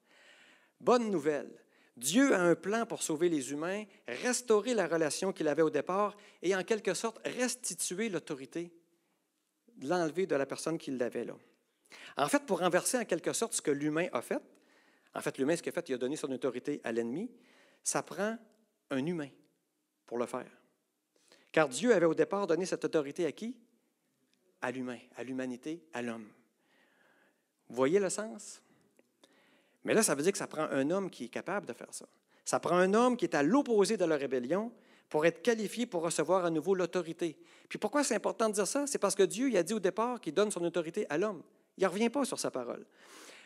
Bonne 0.80 1.10
nouvelle, 1.10 1.51
Dieu 1.98 2.34
a 2.34 2.42
un 2.42 2.56
plan 2.56 2.86
pour 2.86 3.04
sauver 3.04 3.30
les 3.30 3.51
humains, 3.51 3.84
restaurer 4.08 4.74
la 4.74 4.88
relation 4.88 5.34
qu'il 5.34 5.48
avait 5.48 5.62
au 5.62 5.70
départ 5.70 6.16
et 6.42 6.56
en 6.56 6.63
quelque 6.63 6.94
sorte 6.94 7.20
restituer 7.25 8.10
l'autorité, 8.10 8.74
l'enlever 9.82 10.25
de 10.25 10.36
la 10.36 10.46
personne 10.46 10.78
qui 10.78 10.92
l'avait 10.92 11.25
là. 11.25 11.36
En 12.18 12.28
fait, 12.28 12.46
pour 12.46 12.60
renverser 12.60 12.98
en 12.98 13.06
quelque 13.06 13.34
sorte 13.34 13.54
ce 13.54 13.62
que 13.62 13.72
l'humain 13.72 14.08
a 14.13 14.22
fait, 14.22 14.42
en 15.13 15.22
fait, 15.22 15.38
l'humain, 15.38 15.56
ce 15.56 15.62
qu'il 15.62 15.72
a 15.72 15.74
fait, 15.74 15.90
il 15.90 15.96
a 15.96 15.98
donné 15.98 16.16
son 16.16 16.32
autorité 16.32 16.80
à 16.84 16.92
l'ennemi, 16.92 17.30
ça 17.84 18.01
prend 18.01 18.38
un 18.90 19.06
humain 19.06 19.29
pour 20.05 20.18
le 20.18 20.25
faire. 20.25 20.50
Car 21.51 21.68
Dieu 21.68 21.94
avait 21.94 22.05
au 22.05 22.14
départ 22.14 22.48
donné 22.48 22.66
cette 22.66 22.86
autorité 22.86 23.25
à 23.25 23.31
qui? 23.31 23.57
À 24.62 24.72
l'humain, 24.72 25.00
à 25.16 25.24
l'humanité, 25.24 25.84
à 25.94 26.02
l'homme. 26.02 26.28
Vous 27.70 27.76
voyez 27.76 28.00
le 28.00 28.10
sens? 28.10 28.62
Mais 29.84 29.94
là, 29.94 30.04
ça 30.04 30.14
veut 30.14 30.22
dire 30.22 30.32
que 30.32 30.38
ça 30.38 30.48
prend 30.48 30.64
un 30.64 30.90
homme 30.92 31.10
qui 31.10 31.26
est 31.26 31.30
capable 31.30 31.66
de 31.66 31.74
faire 31.74 31.94
ça. 31.94 32.06
Ça 32.46 32.60
prend 32.60 32.76
un 32.76 32.94
homme 32.94 33.18
qui 33.18 33.26
est 33.26 33.36
à 33.36 33.44
l'opposé 33.44 33.98
de 33.98 34.06
la 34.06 34.18
rébellion 34.18 34.72
pour 35.10 35.26
être 35.26 35.42
qualifié 35.42 35.86
pour 35.86 36.04
recevoir 36.04 36.46
à 36.46 36.50
nouveau 36.50 36.76
l'autorité. 36.76 37.38
Puis 37.70 37.80
pourquoi 37.80 38.04
c'est 38.04 38.16
important 38.16 38.50
de 38.50 38.54
dire 38.54 38.68
ça? 38.68 38.88
C'est 38.88 38.98
parce 38.98 39.16
que 39.16 39.24
Dieu 39.24 39.50
il 39.50 39.58
a 39.58 39.64
dit 39.64 39.74
au 39.74 39.80
départ 39.80 40.22
qu'il 40.22 40.34
donne 40.34 40.52
son 40.52 40.64
autorité 40.64 41.06
à 41.10 41.18
l'homme. 41.18 41.44
Il 41.78 41.84
ne 41.84 41.90
revient 41.90 42.10
pas 42.10 42.26
sur 42.26 42.40
sa 42.40 42.52
parole. 42.52 42.86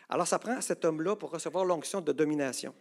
Alors 0.09 0.27
ça 0.27 0.39
prend 0.39 0.61
cet 0.61 0.85
homme-là 0.85 1.15
pour 1.15 1.31
recevoir 1.31 1.65
l'onction 1.65 2.01
de 2.01 2.11
domination. 2.11 2.75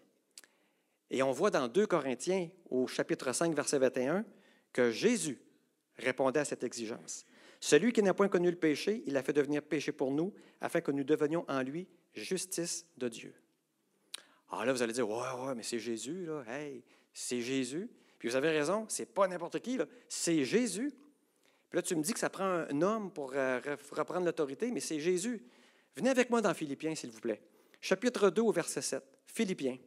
Et 1.11 1.23
on 1.23 1.33
voit 1.33 1.51
dans 1.51 1.69
2 1.69 1.87
Corinthiens, 1.87 2.49
au 2.71 2.87
chapitre 2.87 3.33
5, 3.33 3.55
verset 3.55 3.79
21, 3.79 4.25
que 4.73 4.91
Jésus 4.91 5.39
répondait 5.97 6.41
à 6.41 6.45
cette 6.45 6.65
exigence. 6.65 7.25
Celui 7.65 7.95
qui 7.95 8.03
n'a 8.03 8.13
point 8.13 8.29
connu 8.29 8.51
le 8.51 8.59
péché, 8.59 9.03
il 9.07 9.17
a 9.17 9.23
fait 9.23 9.33
devenir 9.33 9.63
péché 9.63 9.91
pour 9.91 10.11
nous, 10.11 10.35
afin 10.61 10.83
que 10.83 10.91
nous 10.91 11.03
devenions 11.03 11.47
en 11.49 11.63
lui 11.63 11.89
justice 12.13 12.85
de 12.99 13.09
Dieu. 13.09 13.33
Alors 14.51 14.67
là, 14.67 14.73
vous 14.75 14.83
allez 14.83 14.93
dire, 14.93 15.09
ouais, 15.09 15.47
ouais, 15.47 15.55
mais 15.55 15.63
c'est 15.63 15.79
Jésus, 15.79 16.27
là. 16.27 16.45
Hey, 16.47 16.85
c'est 17.15 17.41
Jésus. 17.41 17.89
Puis 18.19 18.29
vous 18.29 18.37
avez 18.37 18.51
raison, 18.51 18.85
c'est 18.91 19.07
pas 19.07 19.27
n'importe 19.29 19.61
qui, 19.61 19.79
là. 19.79 19.87
C'est 20.11 20.45
Jésus. 20.45 20.93
Puis 21.71 21.77
là, 21.79 21.81
tu 21.81 21.97
me 21.97 22.03
dis 22.03 22.13
que 22.13 22.19
ça 22.19 22.29
prend 22.29 22.45
un 22.45 22.83
homme 22.83 23.11
pour 23.11 23.33
euh, 23.35 23.59
reprendre 23.93 24.27
l'autorité, 24.27 24.71
mais 24.71 24.81
c'est 24.81 25.01
Jésus. 25.01 25.43
Venez 25.97 26.11
avec 26.11 26.29
moi 26.29 26.43
dans 26.43 26.53
Philippiens, 26.53 26.95
s'il 26.95 27.13
vous 27.13 27.21
plaît. 27.21 27.41
Chapitre 27.81 28.29
2 28.29 28.43
au 28.43 28.53
verset 28.53 28.83
7. 28.83 29.03
Philippiens. 29.25 29.79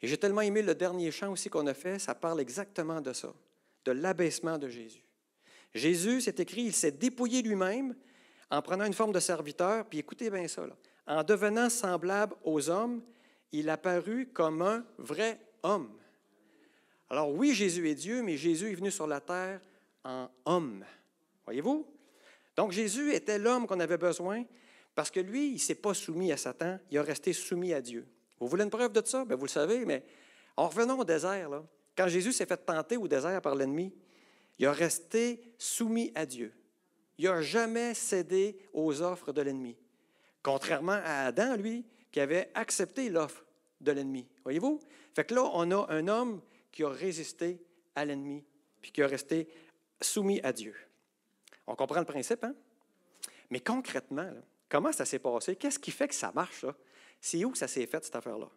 Et 0.00 0.08
j'ai 0.08 0.16
tellement 0.16 0.40
aimé 0.40 0.62
le 0.62 0.74
dernier 0.74 1.10
chant 1.10 1.30
aussi 1.30 1.50
qu'on 1.50 1.66
a 1.66 1.74
fait, 1.74 1.98
ça 1.98 2.14
parle 2.14 2.40
exactement 2.40 3.02
de 3.02 3.12
ça, 3.12 3.34
de 3.84 3.92
l'abaissement 3.92 4.56
de 4.56 4.66
Jésus. 4.66 5.04
Jésus, 5.74 6.20
c'est 6.20 6.40
écrit, 6.40 6.62
il 6.62 6.72
s'est 6.72 6.90
dépouillé 6.90 7.42
lui-même 7.42 7.94
en 8.50 8.62
prenant 8.62 8.84
une 8.84 8.92
forme 8.92 9.12
de 9.12 9.20
serviteur, 9.20 9.86
puis 9.86 9.98
écoutez 9.98 10.30
bien 10.30 10.48
ça, 10.48 10.66
là, 10.66 10.76
en 11.06 11.22
devenant 11.22 11.68
semblable 11.68 12.34
aux 12.44 12.68
hommes, 12.68 13.02
il 13.52 13.68
apparut 13.68 14.28
comme 14.32 14.62
un 14.62 14.84
vrai 14.98 15.40
homme. 15.62 15.90
Alors 17.08 17.30
oui, 17.30 17.54
Jésus 17.54 17.88
est 17.88 17.94
Dieu, 17.94 18.22
mais 18.22 18.36
Jésus 18.36 18.70
est 18.70 18.74
venu 18.74 18.90
sur 18.90 19.06
la 19.06 19.20
terre 19.20 19.60
en 20.04 20.28
homme. 20.44 20.84
Voyez-vous? 21.44 21.86
Donc 22.56 22.72
Jésus 22.72 23.12
était 23.12 23.38
l'homme 23.38 23.66
qu'on 23.66 23.80
avait 23.80 23.98
besoin 23.98 24.44
parce 24.94 25.10
que 25.10 25.20
lui, 25.20 25.48
il 25.48 25.54
ne 25.54 25.58
s'est 25.58 25.74
pas 25.74 25.94
soumis 25.94 26.32
à 26.32 26.36
Satan, 26.36 26.78
il 26.90 26.98
a 26.98 27.02
resté 27.02 27.32
soumis 27.32 27.72
à 27.72 27.80
Dieu. 27.80 28.06
Vous 28.38 28.48
voulez 28.48 28.64
une 28.64 28.70
preuve 28.70 28.92
de 28.92 29.02
ça? 29.04 29.24
Bien, 29.24 29.36
vous 29.36 29.46
le 29.46 29.50
savez, 29.50 29.84
mais 29.84 30.04
en 30.56 30.68
revenant 30.68 30.98
au 30.98 31.04
désert, 31.04 31.48
là, 31.48 31.64
quand 31.96 32.08
Jésus 32.08 32.32
s'est 32.32 32.46
fait 32.46 32.56
tenter 32.56 32.96
au 32.96 33.08
désert 33.08 33.40
par 33.42 33.54
l'ennemi, 33.54 33.92
il 34.58 34.66
a 34.66 34.72
resté 34.72 35.40
soumis 35.58 36.12
à 36.14 36.26
Dieu. 36.26 36.52
Il 37.18 37.26
n'a 37.26 37.42
jamais 37.42 37.94
cédé 37.94 38.58
aux 38.72 39.02
offres 39.02 39.32
de 39.32 39.42
l'ennemi. 39.42 39.76
Contrairement 40.42 41.00
à 41.04 41.26
Adam, 41.26 41.56
lui, 41.56 41.84
qui 42.10 42.20
avait 42.20 42.50
accepté 42.54 43.10
l'offre 43.10 43.44
de 43.80 43.92
l'ennemi. 43.92 44.26
Voyez-vous? 44.42 44.80
Fait 45.14 45.24
que 45.24 45.34
là, 45.34 45.50
on 45.52 45.70
a 45.70 45.86
un 45.92 46.08
homme 46.08 46.40
qui 46.72 46.82
a 46.84 46.88
résisté 46.88 47.62
à 47.94 48.04
l'ennemi, 48.04 48.44
puis 48.80 48.92
qui 48.92 49.02
a 49.02 49.06
resté 49.06 49.48
soumis 50.00 50.40
à 50.42 50.52
Dieu. 50.52 50.74
On 51.66 51.74
comprend 51.74 52.00
le 52.00 52.06
principe, 52.06 52.44
hein? 52.44 52.54
Mais 53.50 53.60
concrètement, 53.60 54.30
comment 54.68 54.92
ça 54.92 55.04
s'est 55.04 55.18
passé? 55.18 55.56
Qu'est-ce 55.56 55.78
qui 55.78 55.90
fait 55.90 56.08
que 56.08 56.14
ça 56.14 56.32
marche? 56.34 56.64
C'est 57.20 57.44
où 57.44 57.50
que 57.50 57.58
ça 57.58 57.68
s'est 57.68 57.86
fait, 57.86 58.04
cette 58.04 58.16
affaire-là? 58.16 58.48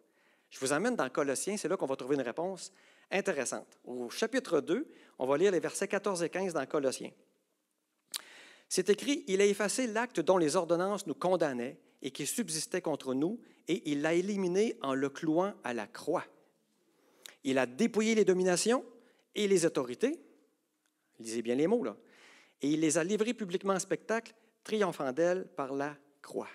Je 0.50 0.58
vous 0.60 0.72
emmène 0.72 0.96
dans 0.96 1.08
Colossiens, 1.10 1.56
c'est 1.56 1.68
là 1.68 1.76
qu'on 1.76 1.86
va 1.86 1.96
trouver 1.96 2.14
une 2.14 2.22
réponse 2.22 2.72
intéressante. 3.14 3.78
Au 3.84 4.10
chapitre 4.10 4.60
2, 4.60 4.86
on 5.18 5.26
va 5.26 5.38
lire 5.38 5.52
les 5.52 5.60
versets 5.60 5.88
14 5.88 6.22
et 6.22 6.28
15 6.28 6.52
dans 6.52 6.66
Colossiens. 6.66 7.12
C'est 8.68 8.90
écrit, 8.90 9.24
il 9.28 9.40
a 9.40 9.46
effacé 9.46 9.86
l'acte 9.86 10.20
dont 10.20 10.36
les 10.36 10.56
ordonnances 10.56 11.06
nous 11.06 11.14
condamnaient 11.14 11.78
et 12.02 12.10
qui 12.10 12.26
subsistait 12.26 12.82
contre 12.82 13.14
nous, 13.14 13.40
et 13.68 13.90
il 13.90 14.02
l'a 14.02 14.14
éliminé 14.14 14.76
en 14.82 14.94
le 14.94 15.08
clouant 15.08 15.54
à 15.62 15.72
la 15.72 15.86
croix. 15.86 16.24
Il 17.44 17.58
a 17.58 17.66
dépouillé 17.66 18.14
les 18.14 18.24
dominations 18.24 18.84
et 19.34 19.48
les 19.48 19.64
autorités, 19.64 20.20
lisez 21.18 21.40
bien 21.40 21.54
les 21.54 21.66
mots 21.66 21.84
là, 21.84 21.96
et 22.60 22.68
il 22.68 22.80
les 22.80 22.98
a 22.98 23.04
livrées 23.04 23.34
publiquement 23.34 23.74
en 23.74 23.78
spectacle, 23.78 24.34
triomphant 24.64 25.12
d'elles 25.12 25.46
par 25.56 25.72
la 25.72 25.96
croix. 26.20 26.48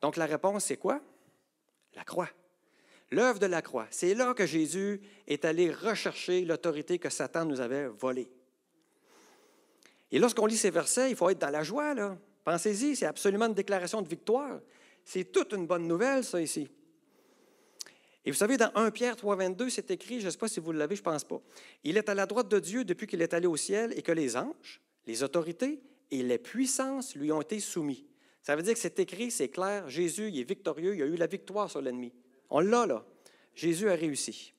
Donc 0.00 0.16
la 0.16 0.26
réponse, 0.26 0.64
c'est 0.64 0.76
quoi? 0.76 1.00
La 1.94 2.04
croix. 2.04 2.28
L'œuvre 3.10 3.38
de 3.38 3.46
la 3.46 3.62
croix. 3.62 3.86
C'est 3.90 4.14
là 4.14 4.34
que 4.34 4.46
Jésus 4.46 5.00
est 5.26 5.44
allé 5.44 5.70
rechercher 5.70 6.44
l'autorité 6.44 6.98
que 6.98 7.08
Satan 7.08 7.44
nous 7.44 7.60
avait 7.60 7.86
volée. 7.86 8.28
Et 10.10 10.18
lorsqu'on 10.18 10.46
lit 10.46 10.56
ces 10.56 10.70
versets, 10.70 11.10
il 11.10 11.16
faut 11.16 11.30
être 11.30 11.38
dans 11.38 11.50
la 11.50 11.62
joie. 11.62 11.94
Pensez-y, 12.44 12.96
c'est 12.96 13.06
absolument 13.06 13.46
une 13.46 13.54
déclaration 13.54 14.02
de 14.02 14.08
victoire. 14.08 14.60
C'est 15.04 15.32
toute 15.32 15.52
une 15.52 15.66
bonne 15.66 15.86
nouvelle, 15.86 16.24
ça, 16.24 16.40
ici. 16.40 16.68
Et 18.24 18.32
vous 18.32 18.36
savez, 18.36 18.56
dans 18.56 18.72
1 18.74 18.90
Pierre 18.90 19.14
3, 19.14 19.36
22, 19.36 19.70
c'est 19.70 19.88
écrit, 19.92 20.20
je 20.20 20.26
ne 20.26 20.30
sais 20.30 20.38
pas 20.38 20.48
si 20.48 20.58
vous 20.58 20.72
l'avez, 20.72 20.96
je 20.96 21.00
ne 21.00 21.04
pense 21.04 21.22
pas. 21.22 21.40
Il 21.84 21.96
est 21.96 22.08
à 22.08 22.14
la 22.14 22.26
droite 22.26 22.48
de 22.48 22.58
Dieu 22.58 22.84
depuis 22.84 23.06
qu'il 23.06 23.22
est 23.22 23.34
allé 23.34 23.46
au 23.46 23.56
ciel 23.56 23.94
et 23.96 24.02
que 24.02 24.10
les 24.10 24.36
anges, 24.36 24.80
les 25.06 25.22
autorités 25.22 25.80
et 26.10 26.24
les 26.24 26.38
puissances 26.38 27.14
lui 27.14 27.30
ont 27.30 27.40
été 27.40 27.60
soumis. 27.60 28.04
Ça 28.42 28.56
veut 28.56 28.62
dire 28.62 28.74
que 28.74 28.80
c'est 28.80 28.98
écrit, 28.98 29.30
c'est 29.30 29.48
clair, 29.48 29.88
Jésus, 29.88 30.28
il 30.28 30.40
est 30.40 30.48
victorieux, 30.48 30.96
il 30.96 31.02
a 31.02 31.06
eu 31.06 31.14
la 31.14 31.28
victoire 31.28 31.70
sur 31.70 31.80
l'ennemi. 31.80 32.12
On 32.50 32.60
l'a 32.60 32.86
là. 32.86 33.04
Jésus 33.54 33.88
a 33.88 33.94
réussi. 33.94 34.52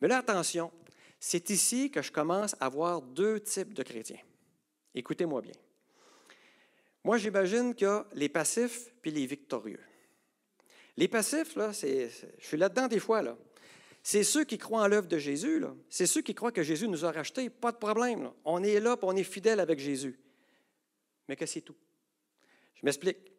Mais 0.00 0.08
là, 0.08 0.18
attention, 0.18 0.70
c'est 1.18 1.50
ici 1.50 1.90
que 1.90 2.02
je 2.02 2.10
commence 2.10 2.56
à 2.60 2.68
voir 2.68 3.00
deux 3.00 3.40
types 3.40 3.74
de 3.74 3.82
chrétiens. 3.82 4.20
Écoutez-moi 4.94 5.40
bien. 5.40 5.54
Moi, 7.04 7.18
j'imagine 7.18 7.74
qu'il 7.74 7.86
y 7.86 7.90
a 7.90 8.06
les 8.14 8.28
passifs 8.28 8.92
puis 9.00 9.10
les 9.10 9.26
victorieux. 9.26 9.80
Les 10.96 11.08
passifs, 11.08 11.56
là, 11.56 11.72
je 11.72 12.08
suis 12.40 12.56
là-dedans 12.56 12.88
des 12.88 12.98
fois, 12.98 13.22
là. 13.22 13.36
C'est 14.04 14.24
ceux 14.24 14.44
qui 14.44 14.58
croient 14.58 14.82
en 14.82 14.88
l'œuvre 14.88 15.06
de 15.06 15.18
Jésus, 15.18 15.60
là. 15.60 15.74
C'est 15.88 16.06
ceux 16.06 16.22
qui 16.22 16.34
croient 16.34 16.52
que 16.52 16.62
Jésus 16.62 16.88
nous 16.88 17.04
a 17.04 17.12
rachetés, 17.12 17.48
pas 17.48 17.72
de 17.72 17.76
problème. 17.76 18.30
On 18.44 18.62
est 18.62 18.80
là, 18.80 18.96
on 19.02 19.16
est 19.16 19.22
fidèle 19.22 19.60
avec 19.60 19.78
Jésus. 19.78 20.18
Mais 21.28 21.36
que 21.36 21.46
c'est 21.46 21.60
tout. 21.60 21.76
Je 22.74 22.80
m'explique. 22.84 23.32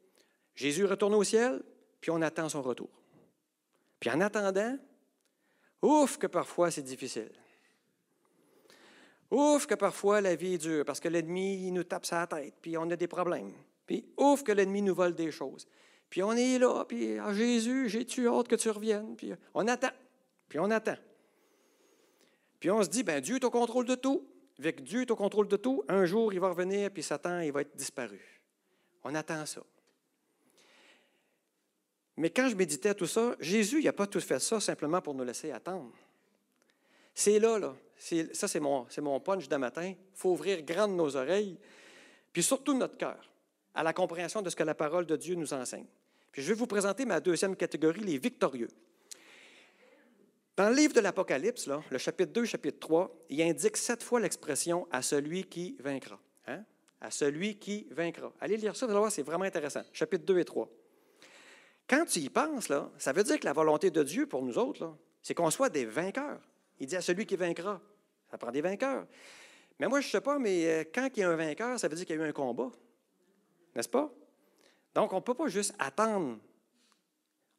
Jésus 0.56 0.86
retourne 0.86 1.14
au 1.16 1.24
ciel, 1.24 1.62
puis 2.00 2.12
on 2.12 2.22
attend 2.22 2.48
son 2.48 2.62
retour. 2.62 3.03
Puis 4.04 4.12
en 4.12 4.20
attendant, 4.20 4.78
ouf 5.82 6.18
que 6.18 6.28
parfois 6.28 6.70
c'est 6.70 6.82
difficile. 6.82 7.32
Ouf 9.32 9.66
que 9.66 9.76
parfois 9.76 10.20
la 10.20 10.36
vie 10.36 10.56
est 10.56 10.58
dure 10.58 10.84
parce 10.84 11.00
que 11.00 11.08
l'ennemi 11.08 11.72
nous 11.72 11.86
tape 11.86 12.06
sa 12.06 12.28
tête, 12.28 12.54
puis 12.62 12.78
on 12.78 12.92
a 12.92 12.98
des 12.98 13.08
problèmes. 13.08 13.54
Puis 13.86 14.06
ouf 14.18 14.44
que 14.44 14.52
l'ennemi 14.52 14.82
nous 14.82 14.94
vole 14.94 15.16
des 15.16 15.32
choses. 15.32 15.66
Puis 16.10 16.22
on 16.22 16.34
est 16.34 16.60
là, 16.60 16.84
puis 16.84 17.18
ah, 17.18 17.34
Jésus, 17.34 17.88
j'ai-tu 17.88 18.28
hâte 18.28 18.50
que 18.50 18.58
tu 18.58 18.70
reviennes? 18.70 19.16
Puis 19.16 19.32
on 19.54 19.66
attend, 19.70 19.94
puis 20.50 20.60
on 20.60 20.70
attend. 20.70 20.98
Puis 22.60 22.72
on 22.72 22.84
se 22.84 22.90
dit, 22.90 23.04
ben 23.04 23.22
Dieu 23.22 23.38
est 23.38 23.46
au 23.46 23.52
contrôle 23.52 23.86
de 23.86 23.96
tout. 23.96 24.28
Avec 24.60 24.84
Dieu 24.84 25.04
est 25.04 25.12
au 25.12 25.16
contrôle 25.16 25.48
de 25.48 25.56
tout, 25.56 25.82
un 25.88 26.04
jour 26.04 26.34
il 26.34 26.42
va 26.42 26.50
revenir, 26.50 26.92
puis 26.92 27.04
Satan, 27.04 27.40
il 27.40 27.54
va 27.54 27.62
être 27.62 27.78
disparu. 27.78 28.20
On 29.06 29.16
attend 29.16 29.46
ça. 29.46 29.62
Mais 32.18 32.30
quand 32.30 32.48
je 32.48 32.56
méditais 32.56 32.94
tout 32.94 33.08
ça, 33.08 33.36
Jésus, 33.40 33.84
n'a 33.84 33.94
pas 33.94 34.08
tout 34.08 34.20
fait 34.20 34.40
ça 34.40 34.60
simplement 34.60 35.02
pour 35.02 35.14
nous 35.14 35.24
laisser 35.24 35.52
attendre. 35.52 35.92
C'est 37.14 37.40
là, 37.40 37.60
là. 37.60 37.76
Ça, 38.34 38.48
c'est 38.48 38.60
mon, 38.60 38.88
mon 39.02 39.20
punch 39.20 39.48
de 39.48 39.56
matin. 39.56 39.88
Il 39.88 39.98
faut 40.14 40.32
ouvrir 40.32 40.62
grande 40.64 40.96
nos 40.96 41.16
oreilles, 41.16 41.58
puis 42.32 42.44
surtout 42.44 42.74
notre 42.74 42.98
cœur, 42.98 43.32
à 43.74 43.84
la 43.84 43.94
compréhension 43.94 44.42
de 44.42 44.50
ce 44.50 44.56
que 44.56 44.64
la 44.64 44.76
parole 44.76 45.06
de 45.06 45.16
Dieu 45.16 45.36
nous 45.36 45.54
enseigne. 45.54 45.86
Puis 46.32 46.42
je 46.42 46.50
vais 46.50 46.54
vous 46.56 46.68
présenter 46.68 47.06
ma 47.06 47.20
deuxième 47.20 47.56
catégorie, 47.56 48.02
les 48.02 48.18
victorieux. 48.18 48.70
Dans 50.56 50.70
le 50.70 50.76
livre 50.76 50.94
de 50.94 51.00
l'Apocalypse, 51.00 51.68
le 51.90 51.98
chapitre 51.98 52.32
2, 52.32 52.46
chapitre 52.46 52.80
3, 52.80 53.16
il 53.30 53.42
indique 53.42 53.78
sept 53.78 54.04
fois 54.04 54.20
l'expression 54.20 54.88
à 54.92 55.02
celui 55.02 55.46
qui 55.46 55.76
vaincra. 55.80 56.20
Hein? 56.48 56.64
À 57.02 57.10
celui 57.10 57.58
qui 57.58 57.88
vaincra. 57.90 58.32
Allez 58.40 58.58
lire 58.58 58.76
ça, 58.76 58.86
vous 58.86 58.92
allez 58.92 59.00
voir, 59.00 59.12
c'est 59.12 59.24
vraiment 59.24 59.46
intéressant. 59.46 59.82
Chapitre 59.92 60.26
2 60.26 60.40
et 60.40 60.46
3. 60.46 60.70
Quand 61.88 62.06
tu 62.06 62.20
y 62.20 62.30
penses, 62.30 62.70
là, 62.70 62.90
ça 62.98 63.12
veut 63.12 63.24
dire 63.24 63.40
que 63.40 63.46
la 63.46 63.54
volonté 63.54 63.92
de 63.92 64.04
Dieu 64.04 64.26
pour 64.26 64.42
nous 64.42 64.58
autres, 64.58 64.96
c'est 65.22 65.34
qu'on 65.34 65.50
soit 65.50 65.70
des 65.70 65.86
vainqueurs. 65.86 66.40
Il 66.80 66.88
dit 66.88 66.96
à 66.96 67.02
celui 67.02 67.26
qui 67.26 67.36
vaincra. 67.36 67.82
Ça 68.30 68.38
prend 68.38 68.52
des 68.52 68.62
vainqueurs. 68.62 69.06
Mais 69.80 69.88
moi, 69.88 70.02
je 70.02 70.08
ne 70.08 70.12
sais 70.12 70.22
pas, 70.22 70.40
mais 70.40 70.66
euh, 70.66 70.84
quand 70.94 71.10
il 71.16 71.20
y 71.20 71.24
a 71.24 71.30
un 71.30 71.36
vainqueur, 71.36 71.80
ça 71.80 71.88
veut 71.88 71.96
dire 71.96 72.06
qu'il 72.06 72.16
y 72.16 72.20
a 72.20 72.26
eu 72.26 72.28
un 72.28 72.34
combat. 72.34 72.72
N'est-ce 73.76 73.90
pas? 73.90 74.12
Donc, 74.94 75.14
on 75.14 75.18
ne 75.18 75.22
peut 75.22 75.34
pas 75.34 75.48
juste 75.48 75.74
attendre. 75.80 76.38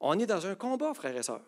On 0.01 0.19
est 0.19 0.27
dans 0.27 0.47
un 0.47 0.55
combat, 0.55 0.95
frères 0.95 1.17
et 1.17 1.23
sœurs. 1.23 1.45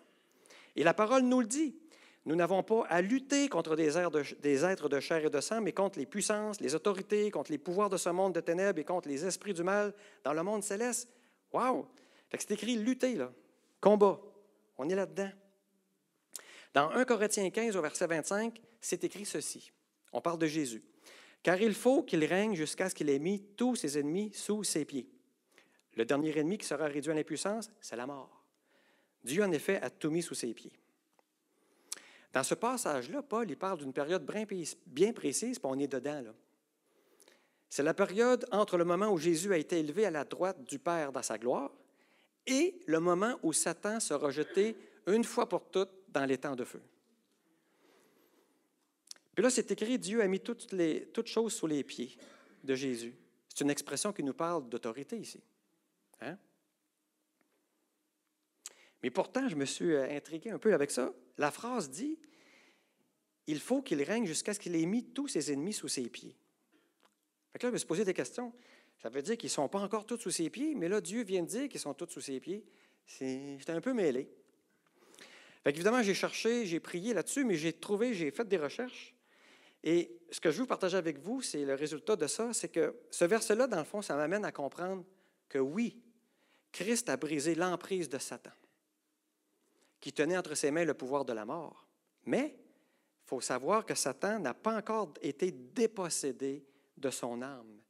Et 0.75 0.85
la 0.85 0.95
parole 0.95 1.23
nous 1.23 1.41
le 1.41 1.47
dit. 1.47 1.77
Nous 2.25 2.35
n'avons 2.35 2.65
pas 2.65 2.85
à 2.89 3.01
lutter 3.03 3.49
contre 3.49 3.77
des, 3.77 3.97
êtres 3.97 4.89
de 4.89 5.01
chair 5.01 5.25
et 5.25 5.31
de 5.31 5.41
sang, 5.41 5.61
mais 5.61 5.73
contre 5.73 5.99
les 5.99 6.07
puissances, 6.07 6.61
les 6.61 6.75
autorités, 6.75 7.31
contre 7.31 7.53
les 7.53 7.59
pouvoirs 7.59 7.89
de 7.89 7.97
ce 7.97 8.09
monde 8.09 8.35
de 8.35 8.41
ténèbres 8.41 8.81
et 8.81 8.85
contre 8.85 9.09
les 9.09 9.25
esprits 9.25 9.55
du 9.55 9.63
mal 9.63 9.95
dans 10.25 10.33
le 10.33 10.43
monde 10.43 10.65
céleste. 10.65 11.09
C'est 12.31 12.51
écrit 12.51 12.77
lutter, 12.77 13.15
là. 13.15 13.33
Combat. 13.81 14.21
On 14.79 14.89
est 14.89 14.95
là-dedans. 14.95 15.31
Dans 16.75 16.91
1 16.91 17.05
Corinthiens 17.05 17.49
15, 17.49 17.77
au 17.77 17.83
verset 17.83 18.07
25, 18.07 18.61
c'est 18.81 19.03
écrit 19.05 19.25
ceci. 19.25 19.73
On 20.13 20.21
parle 20.21 20.39
de 20.39 20.47
Jésus. 20.47 20.83
Car 21.43 21.61
il 21.61 21.75
faut 21.75 22.03
qu'il 22.03 22.25
règne 22.25 22.55
jusqu'à 22.55 22.91
ce 22.91 22.95
qu'il 22.95 23.09
ait 23.09 23.19
mis 23.19 23.43
tous 23.57 23.77
ses 23.77 23.99
ennemis 23.99 24.33
sous 24.35 24.65
ses 24.65 24.85
pieds. 24.85 25.09
Le 25.95 26.05
dernier 26.05 26.37
ennemi 26.39 26.59
qui 26.59 26.67
sera 26.67 26.87
réduit 26.87 27.13
à 27.13 27.15
l'impuissance, 27.15 27.71
c'est 27.81 27.97
la 27.97 28.07
mort. 28.07 28.45
Dieu, 29.25 29.43
en 29.43 29.53
effet, 29.53 29.81
a 29.81 29.89
tout 29.89 30.11
mis 30.11 30.23
sous 30.23 30.35
ses 30.35 30.53
pieds. 30.53 30.73
Dans 32.33 32.43
ce 32.43 32.55
passage-là, 32.55 33.23
Paul 33.23 33.49
il 33.49 33.57
parle 33.57 33.79
d'une 33.79 33.95
période 33.95 34.31
bien 34.87 35.13
précise, 35.15 35.59
puis 35.59 35.71
on 35.71 35.79
est 35.79 35.87
dedans. 35.87 36.23
C'est 37.71 37.83
la 37.83 37.95
période 37.95 38.47
entre 38.53 38.77
le 38.77 38.85
moment 38.85 39.09
où 39.09 39.17
Jésus 39.17 39.53
a 39.55 39.57
été 39.57 39.79
élevé 39.79 40.05
à 40.05 40.11
la 40.11 40.25
droite 40.25 40.63
du 40.65 40.79
Père 40.79 41.13
dans 41.13 41.23
sa 41.23 41.39
gloire 41.39 41.73
et 42.47 42.81
le 42.87 43.01
moment 43.01 43.39
où 43.43 43.53
Satan 43.53 44.01
sera 44.01 44.31
jeté 44.31 44.77
une 45.07 45.25
fois 45.25 45.49
pour 45.49 45.71
toutes 45.71 45.91
dans 46.09 46.25
les 46.25 46.39
temps 46.39 46.57
de 46.57 46.65
feu. 46.65 46.81
Puis 49.35 49.43
là, 49.43 49.51
c'est 49.51 49.71
écrit, 49.71 49.99
Dieu 49.99 50.23
a 50.23 50.27
mis 50.27 50.41
toutes, 50.41 50.73
les, 50.73 51.07
toutes 51.09 51.27
choses 51.27 51.55
sous 51.55 51.67
les 51.67 51.85
pieds 51.85 52.17
de 52.65 52.75
Jésus. 52.75 53.15
C'est 53.49 53.65
une 53.65 53.71
expression 53.71 54.13
qui 54.13 54.23
nous 54.23 54.33
parle 54.33 54.69
d'autorité 54.69 55.19
ici. 55.19 55.43
Hein? 56.21 56.39
Mais 59.03 59.11
pourtant, 59.11 59.49
je 59.49 59.57
me 59.57 59.67
suis 59.67 59.93
euh, 59.93 60.17
intrigué 60.17 60.51
un 60.51 60.59
peu 60.59 60.73
avec 60.73 60.91
ça. 60.91 61.13
La 61.37 61.51
phrase 61.51 61.91
dit, 61.91 62.19
il 63.47 63.61
faut 63.61 63.83
qu'il 63.83 64.03
règne 64.03 64.27
jusqu'à 64.27 64.55
ce 64.55 64.61
qu'il 64.61 64.75
ait 64.75 64.87
mis 64.87 65.05
tous 65.05 65.29
ses 65.29 65.53
ennemis 65.53 65.75
sous 65.75 65.89
ses 65.89 66.09
pieds. 66.09 66.37
Fait 67.53 67.59
que 67.59 67.67
là, 67.67 67.71
je 67.71 67.75
me 67.75 67.79
suis 67.79 67.87
posé 67.87 68.05
des 68.05 68.15
questions. 68.15 68.53
Ça 69.03 69.09
veut 69.09 69.23
dire 69.23 69.37
qu'ils 69.37 69.49
ne 69.49 69.53
sont 69.53 69.69
pas 69.69 69.81
encore 69.81 70.07
tous 70.07 70.19
sous 70.19 70.31
ses 70.31 70.51
pieds, 70.51 70.75
mais 70.75 70.89
là, 70.89 71.01
Dieu 71.01 71.23
vient 71.23 71.43
de 71.43 71.49
dire 71.49 71.69
qu'ils 71.69 71.81
sont 71.81 71.95
tous 71.95 72.09
sous 72.09 72.21
ses 72.21 72.41
pieds. 72.41 72.65
J'étais 73.07 73.71
un 73.71 73.81
peu 73.81 73.93
mêlé. 73.93 74.29
Fait 75.63 75.71
évidemment, 75.71 76.03
j'ai 76.03 76.15
cherché, 76.15 76.65
j'ai 76.67 76.81
prié 76.81 77.13
là-dessus, 77.13 77.45
mais 77.45 77.57
j'ai 77.57 77.73
trouvé, 77.73 78.15
j'ai 78.15 78.31
fait 78.31 78.47
des 78.49 78.57
recherches. 78.57 79.15
Et 79.83 80.19
ce 80.31 80.41
que 80.41 80.51
je 80.51 80.61
veux 80.61 80.67
partager 80.67 80.97
avec 80.97 81.19
vous, 81.19 81.43
c'est 81.43 81.65
le 81.65 81.75
résultat 81.75 82.17
de 82.17 82.27
ça, 82.27 82.53
c'est 82.53 82.69
que 82.69 82.95
ce 83.11 83.25
verset-là, 83.25 83.67
dans 83.67 83.79
le 83.79 83.85
fond, 83.85 84.03
ça 84.03 84.17
m'amène 84.17 84.45
à 84.45 84.53
comprendre 84.53 85.05
que 85.49 85.59
oui, 85.59 86.03
Christ 86.73 87.09
a 87.09 87.17
brisé 87.17 87.55
l'emprise 87.55 88.09
de 88.09 88.19
Satan, 88.19 88.51
qui 90.01 90.13
tenait 90.13 90.37
entre 90.37 90.55
ses 90.55 90.71
mains 90.71 90.85
le 90.85 90.95
pouvoir 90.95 91.25
de 91.25 91.33
la 91.33 91.45
mort. 91.45 91.87
Mais 92.25 92.57
il 92.59 93.29
faut 93.29 93.41
savoir 93.41 93.87
que 93.87 93.95
Satan 93.95 94.41
n'a 94.41 94.55
pas 94.55 94.77
encore 94.77 95.15
été 95.23 95.53
dépossédé 95.53 96.65
de 96.97 97.11
son 97.11 97.43
âme. 97.43 97.81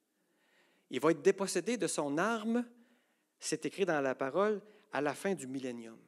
Il 0.90 1.00
va 1.00 1.10
être 1.10 1.22
dépossédé 1.22 1.76
de 1.76 1.86
son 1.86 2.18
arme, 2.18 2.64
c'est 3.38 3.66
écrit 3.66 3.84
dans 3.84 4.00
la 4.00 4.14
parole, 4.14 4.60
à 4.92 5.00
la 5.00 5.14
fin 5.14 5.34
du 5.34 5.46
millénium. 5.46 5.98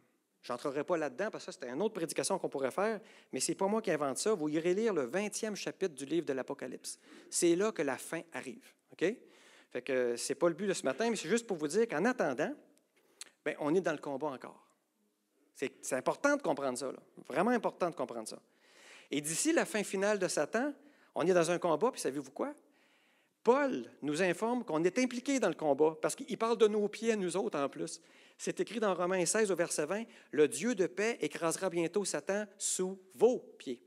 Je 0.40 0.52
n'entrerai 0.52 0.84
pas 0.84 0.96
là-dedans 0.96 1.30
parce 1.30 1.44
que 1.44 1.52
c'est 1.52 1.68
une 1.68 1.82
autre 1.82 1.94
prédication 1.94 2.38
qu'on 2.38 2.48
pourrait 2.48 2.70
faire, 2.70 3.00
mais 3.32 3.40
ce 3.40 3.50
n'est 3.50 3.56
pas 3.56 3.66
moi 3.66 3.82
qui 3.82 3.90
invente 3.90 4.18
ça. 4.18 4.34
Vous 4.34 4.48
irez 4.48 4.72
lire 4.72 4.94
le 4.94 5.06
20e 5.06 5.54
chapitre 5.54 5.94
du 5.94 6.04
livre 6.04 6.26
de 6.26 6.32
l'Apocalypse. 6.32 6.98
C'est 7.28 7.56
là 7.56 7.72
que 7.72 7.82
la 7.82 7.98
fin 7.98 8.22
arrive. 8.32 8.72
OK? 8.92 9.04
Fait 9.70 9.82
que 9.82 10.16
c'est 10.16 10.36
pas 10.36 10.48
le 10.48 10.54
but 10.54 10.66
de 10.66 10.72
ce 10.72 10.84
matin, 10.84 11.10
mais 11.10 11.16
c'est 11.16 11.28
juste 11.28 11.46
pour 11.46 11.56
vous 11.56 11.68
dire 11.68 11.86
qu'en 11.86 12.04
attendant, 12.04 12.54
bien, 13.44 13.54
on 13.58 13.74
est 13.74 13.80
dans 13.80 13.92
le 13.92 13.98
combat 13.98 14.28
encore. 14.28 14.64
C'est 15.54 15.92
important 15.94 16.36
de 16.36 16.42
comprendre 16.42 16.78
ça, 16.78 16.92
vraiment 17.26 17.50
important 17.50 17.90
de 17.90 17.94
comprendre 17.94 18.28
ça. 18.28 18.38
Et 19.10 19.20
d'ici 19.20 19.52
la 19.52 19.64
fin 19.64 19.82
finale 19.82 20.18
de 20.18 20.28
Satan, 20.28 20.72
on 21.14 21.26
est 21.26 21.34
dans 21.34 21.50
un 21.50 21.58
combat, 21.58 21.90
puis 21.90 22.00
savez-vous 22.00 22.30
quoi? 22.30 22.54
Paul 23.42 23.90
nous 24.02 24.22
informe 24.22 24.64
qu'on 24.64 24.84
est 24.84 24.98
impliqué 24.98 25.40
dans 25.40 25.48
le 25.48 25.54
combat 25.54 25.96
parce 26.00 26.14
qu'il 26.14 26.38
parle 26.38 26.58
de 26.58 26.68
nos 26.68 26.88
pieds 26.88 27.16
nous 27.16 27.36
autres 27.36 27.58
en 27.58 27.68
plus. 27.68 28.00
C'est 28.36 28.60
écrit 28.60 28.80
dans 28.80 28.94
Romains 28.94 29.26
16 29.26 29.50
au 29.50 29.56
verset 29.56 29.86
20, 29.86 30.04
Le 30.30 30.48
Dieu 30.48 30.74
de 30.74 30.86
paix 30.86 31.18
écrasera 31.20 31.70
bientôt 31.70 32.04
Satan 32.04 32.44
sous 32.56 32.98
vos 33.14 33.38
pieds. 33.58 33.82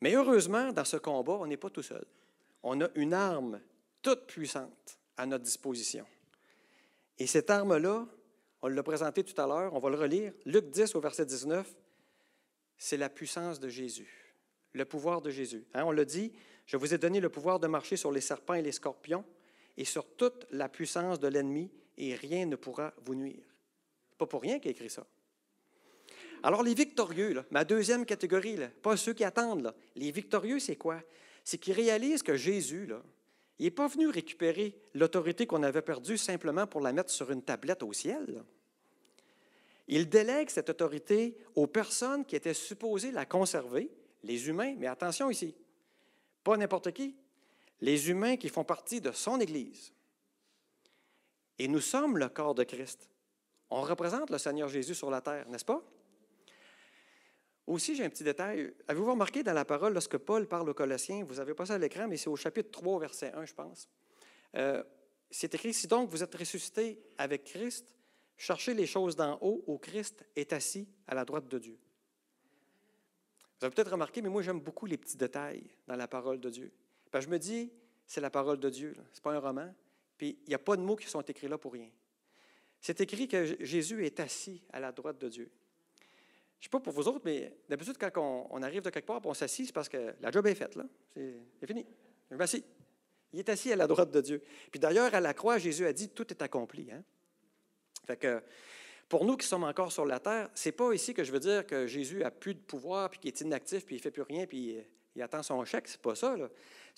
Mais 0.00 0.14
heureusement, 0.14 0.72
dans 0.72 0.84
ce 0.84 0.96
combat, 0.96 1.34
on 1.34 1.46
n'est 1.46 1.56
pas 1.56 1.70
tout 1.70 1.82
seul. 1.82 2.04
On 2.62 2.80
a 2.80 2.88
une 2.94 3.14
arme 3.14 3.60
toute 4.02 4.26
puissante 4.26 4.98
à 5.16 5.26
notre 5.26 5.44
disposition. 5.44 6.04
Et 7.18 7.26
cette 7.26 7.50
arme-là, 7.50 8.06
on 8.62 8.68
l'a 8.68 8.82
présentée 8.82 9.24
tout 9.24 9.40
à 9.40 9.46
l'heure, 9.46 9.74
on 9.74 9.78
va 9.78 9.90
le 9.90 9.96
relire. 9.96 10.32
Luc 10.44 10.70
10 10.70 10.94
au 10.94 11.00
verset 11.00 11.26
19, 11.26 11.72
c'est 12.78 12.96
la 12.96 13.08
puissance 13.08 13.60
de 13.60 13.68
Jésus, 13.68 14.34
le 14.72 14.84
pouvoir 14.84 15.20
de 15.20 15.30
Jésus. 15.30 15.64
Hein, 15.74 15.84
on 15.84 15.92
l'a 15.92 16.04
dit, 16.04 16.32
je 16.66 16.76
vous 16.76 16.94
ai 16.94 16.98
donné 16.98 17.20
le 17.20 17.28
pouvoir 17.28 17.60
de 17.60 17.66
marcher 17.66 17.96
sur 17.96 18.12
les 18.12 18.20
serpents 18.20 18.54
et 18.54 18.62
les 18.62 18.72
scorpions 18.72 19.24
et 19.76 19.84
sur 19.84 20.06
toute 20.16 20.46
la 20.50 20.68
puissance 20.68 21.18
de 21.18 21.28
l'ennemi, 21.28 21.70
et 21.96 22.14
rien 22.14 22.46
ne 22.46 22.56
pourra 22.56 22.92
vous 23.04 23.14
nuire. 23.14 23.44
Pas 24.18 24.26
pour 24.26 24.42
rien 24.42 24.58
qu'il 24.58 24.70
écrit 24.70 24.90
ça. 24.90 25.06
Alors, 26.42 26.62
les 26.62 26.74
victorieux, 26.74 27.42
ma 27.50 27.64
deuxième 27.64 28.04
catégorie, 28.04 28.58
pas 28.82 28.96
ceux 28.96 29.12
qui 29.12 29.24
attendent, 29.24 29.74
les 29.94 30.10
victorieux, 30.10 30.58
c'est 30.58 30.76
quoi? 30.76 31.00
C'est 31.44 31.58
qu'ils 31.58 31.74
réalisent 31.74 32.22
que 32.22 32.36
Jésus, 32.36 32.88
il 33.58 33.64
n'est 33.64 33.70
pas 33.70 33.86
venu 33.86 34.08
récupérer 34.08 34.76
l'autorité 34.94 35.46
qu'on 35.46 35.62
avait 35.62 35.82
perdue 35.82 36.18
simplement 36.18 36.66
pour 36.66 36.80
la 36.80 36.92
mettre 36.92 37.10
sur 37.10 37.30
une 37.30 37.42
tablette 37.42 37.82
au 37.82 37.92
ciel. 37.92 38.44
Il 39.88 40.08
délègue 40.08 40.50
cette 40.50 40.70
autorité 40.70 41.36
aux 41.54 41.66
personnes 41.66 42.24
qui 42.24 42.36
étaient 42.36 42.54
supposées 42.54 43.12
la 43.12 43.26
conserver, 43.26 43.90
les 44.22 44.48
humains, 44.48 44.74
mais 44.78 44.86
attention 44.86 45.30
ici, 45.30 45.54
pas 46.42 46.56
n'importe 46.56 46.92
qui. 46.92 47.16
Les 47.80 48.10
humains 48.10 48.36
qui 48.36 48.48
font 48.48 48.64
partie 48.64 49.00
de 49.00 49.12
son 49.12 49.40
Église. 49.40 49.92
Et 51.58 51.68
nous 51.68 51.80
sommes 51.80 52.18
le 52.18 52.28
corps 52.28 52.54
de 52.54 52.64
Christ. 52.64 53.08
On 53.70 53.82
représente 53.82 54.30
le 54.30 54.38
Seigneur 54.38 54.68
Jésus 54.68 54.94
sur 54.94 55.10
la 55.10 55.20
terre, 55.20 55.48
n'est-ce 55.48 55.64
pas? 55.64 55.82
Aussi, 57.66 57.94
j'ai 57.94 58.04
un 58.04 58.10
petit 58.10 58.24
détail. 58.24 58.74
Avez-vous 58.88 59.12
remarqué 59.12 59.42
dans 59.42 59.52
la 59.52 59.64
parole, 59.64 59.92
lorsque 59.92 60.18
Paul 60.18 60.46
parle 60.46 60.68
aux 60.68 60.74
Colossiens, 60.74 61.24
vous 61.24 61.40
avez 61.40 61.54
pas 61.54 61.66
ça 61.66 61.74
à 61.74 61.78
l'écran, 61.78 62.08
mais 62.08 62.16
c'est 62.16 62.28
au 62.28 62.36
chapitre 62.36 62.70
3, 62.70 63.00
verset 63.00 63.32
1, 63.32 63.44
je 63.44 63.54
pense. 63.54 63.88
Euh, 64.56 64.82
c'est 65.30 65.54
écrit, 65.54 65.72
si 65.72 65.86
donc 65.86 66.10
vous 66.10 66.22
êtes 66.22 66.34
ressuscité 66.34 67.00
avec 67.16 67.44
Christ, 67.44 67.96
cherchez 68.36 68.74
les 68.74 68.86
choses 68.86 69.16
d'en 69.16 69.38
haut 69.40 69.62
où 69.66 69.78
Christ 69.78 70.24
est 70.36 70.52
assis 70.52 70.88
à 71.06 71.14
la 71.14 71.24
droite 71.24 71.48
de 71.48 71.58
Dieu. 71.58 71.78
Vous 73.62 73.66
avez 73.66 73.76
peut-être 73.76 73.92
remarqué, 73.92 74.20
mais 74.22 74.28
moi 74.28 74.42
j'aime 74.42 74.58
beaucoup 74.58 74.86
les 74.86 74.96
petits 74.96 75.16
détails 75.16 75.62
dans 75.86 75.94
la 75.94 76.08
parole 76.08 76.40
de 76.40 76.50
Dieu. 76.50 76.72
je 77.14 77.28
me 77.28 77.38
dis, 77.38 77.70
c'est 78.08 78.20
la 78.20 78.28
parole 78.28 78.58
de 78.58 78.68
Dieu, 78.68 78.92
ce 79.12 79.18
n'est 79.18 79.22
pas 79.22 79.34
un 79.34 79.38
roman, 79.38 79.72
puis 80.18 80.36
il 80.46 80.48
n'y 80.48 80.54
a 80.56 80.58
pas 80.58 80.76
de 80.76 80.82
mots 80.82 80.96
qui 80.96 81.06
sont 81.06 81.20
écrits 81.20 81.46
là 81.46 81.56
pour 81.58 81.74
rien. 81.74 81.88
C'est 82.80 83.00
écrit 83.00 83.28
que 83.28 83.62
Jésus 83.64 84.04
est 84.04 84.18
assis 84.18 84.64
à 84.72 84.80
la 84.80 84.90
droite 84.90 85.16
de 85.18 85.28
Dieu. 85.28 85.48
Je 86.58 86.58
ne 86.58 86.62
sais 86.64 86.70
pas 86.70 86.80
pour 86.80 86.92
vous 86.92 87.06
autres, 87.06 87.22
mais 87.24 87.56
d'habitude, 87.68 87.96
quand 88.00 88.48
on, 88.50 88.60
arrive 88.64 88.82
de 88.82 88.90
quelque 88.90 89.06
part 89.06 89.20
on 89.24 89.32
s'assied, 89.32 89.64
c'est 89.64 89.72
parce 89.72 89.88
que 89.88 90.12
la 90.20 90.32
job 90.32 90.44
est 90.48 90.56
faite. 90.56 90.74
Là. 90.74 90.84
C'est, 91.14 91.66
fini. 91.68 91.86
Je 92.32 92.36
m'assis. 92.36 92.64
Il 93.32 93.38
est 93.38 93.48
assis 93.48 93.70
à 93.70 93.76
la 93.76 93.86
droite 93.86 94.10
de 94.10 94.20
Dieu. 94.20 94.42
Puis 94.72 94.80
d'ailleurs, 94.80 95.14
à 95.14 95.20
la 95.20 95.34
croix, 95.34 95.58
Jésus 95.58 95.86
a 95.86 95.92
dit 95.92 96.08
Tout 96.08 96.28
est 96.32 96.42
accompli. 96.42 96.90
Hein? 96.90 97.04
Fait 98.08 98.16
que 98.16 98.42
pour 99.12 99.26
nous 99.26 99.36
qui 99.36 99.46
sommes 99.46 99.64
encore 99.64 99.92
sur 99.92 100.06
la 100.06 100.20
terre, 100.20 100.48
c'est 100.54 100.72
pas 100.72 100.90
ici 100.94 101.12
que 101.12 101.22
je 101.22 101.32
veux 101.32 101.38
dire 101.38 101.66
que 101.66 101.86
Jésus 101.86 102.24
a 102.24 102.30
plus 102.30 102.54
de 102.54 102.60
pouvoir, 102.60 103.10
puis 103.10 103.20
qu'il 103.20 103.28
est 103.28 103.42
inactif, 103.42 103.84
puis 103.84 103.96
il 103.96 103.98
fait 103.98 104.10
plus 104.10 104.22
rien, 104.22 104.46
puis 104.46 104.78
il 105.14 105.20
attend 105.20 105.42
son 105.42 105.62
chèque. 105.66 105.86
C'est 105.86 106.00
pas 106.00 106.14
ça. 106.14 106.34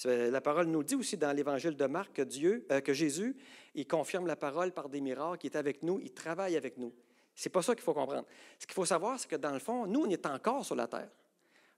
La 0.04 0.40
parole 0.40 0.68
nous 0.68 0.84
dit 0.84 0.94
aussi 0.94 1.16
dans 1.16 1.32
l'Évangile 1.32 1.76
de 1.76 1.86
Marc 1.86 2.12
que 2.12 2.22
Dieu, 2.22 2.68
euh, 2.70 2.80
que 2.80 2.92
Jésus, 2.92 3.36
il 3.74 3.88
confirme 3.88 4.28
la 4.28 4.36
parole 4.36 4.70
par 4.70 4.88
des 4.88 5.00
miracles, 5.00 5.44
il 5.44 5.50
est 5.50 5.56
avec 5.56 5.82
nous, 5.82 5.98
il 5.98 6.12
travaille 6.12 6.56
avec 6.56 6.78
nous. 6.78 6.94
C'est 7.34 7.50
pas 7.50 7.62
ça 7.62 7.74
qu'il 7.74 7.82
faut 7.82 7.94
comprendre. 7.94 8.26
Ce 8.60 8.66
qu'il 8.68 8.74
faut 8.74 8.84
savoir, 8.84 9.18
c'est 9.18 9.26
que 9.26 9.34
dans 9.34 9.50
le 9.50 9.58
fond, 9.58 9.84
nous, 9.88 10.02
on 10.02 10.08
est 10.08 10.24
encore 10.26 10.64
sur 10.64 10.76
la 10.76 10.86
terre. 10.86 11.10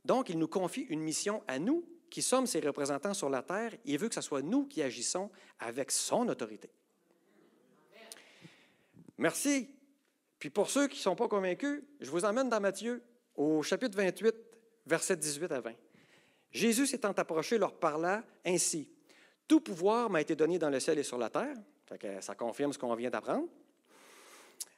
Donc, 0.05 0.29
il 0.29 0.39
nous 0.39 0.49
confie 0.49 0.83
une 0.91 1.01
mission 1.01 1.43
à 1.49 1.59
nous, 1.59 1.83
qui 2.11 2.21
sommes 2.21 2.47
ses 2.47 2.61
représentants 2.61 3.15
sur 3.15 3.31
la 3.31 3.43
terre. 3.43 3.73
Il 3.87 3.99
veut 3.99 4.11
que 4.11 4.15
ce 4.15 4.21
soit 4.21 4.43
nous 4.43 4.67
qui 4.67 4.83
agissons 4.83 5.31
avec 5.61 5.91
son 5.91 6.29
autorité. 6.29 6.69
Merci 9.17 9.71
puis 10.47 10.53
pour 10.53 10.71
ceux 10.71 10.87
qui 10.87 10.99
ne 10.99 11.03
sont 11.03 11.17
pas 11.17 11.27
convaincus, 11.27 11.83
je 11.99 12.09
vous 12.09 12.25
emmène 12.25 12.49
dans 12.49 12.61
Matthieu 12.61 13.03
au 13.35 13.65
chapitre 13.65 13.97
28, 13.97 14.33
versets 14.87 15.17
18 15.17 15.51
à 15.51 15.61
20. 15.61 15.73
Jésus 16.53 16.87
s'étant 16.87 17.11
approché 17.11 17.59
leur 17.59 17.75
parla 17.75 18.23
ainsi. 18.45 18.89
Tout 19.49 19.61
pouvoir 19.61 20.09
m'a 20.09 20.21
été 20.21 20.37
donné 20.37 20.57
dans 20.57 20.71
le 20.71 20.79
ciel 20.79 21.01
et 21.01 21.03
sur 21.03 21.19
la 21.19 21.31
terre. 21.31 21.57
ça 22.21 22.37
confirme 22.37 22.73
ce 22.73 22.79
qu'on 22.79 22.95
vient 22.95 23.11
d'apprendre. 23.11 23.49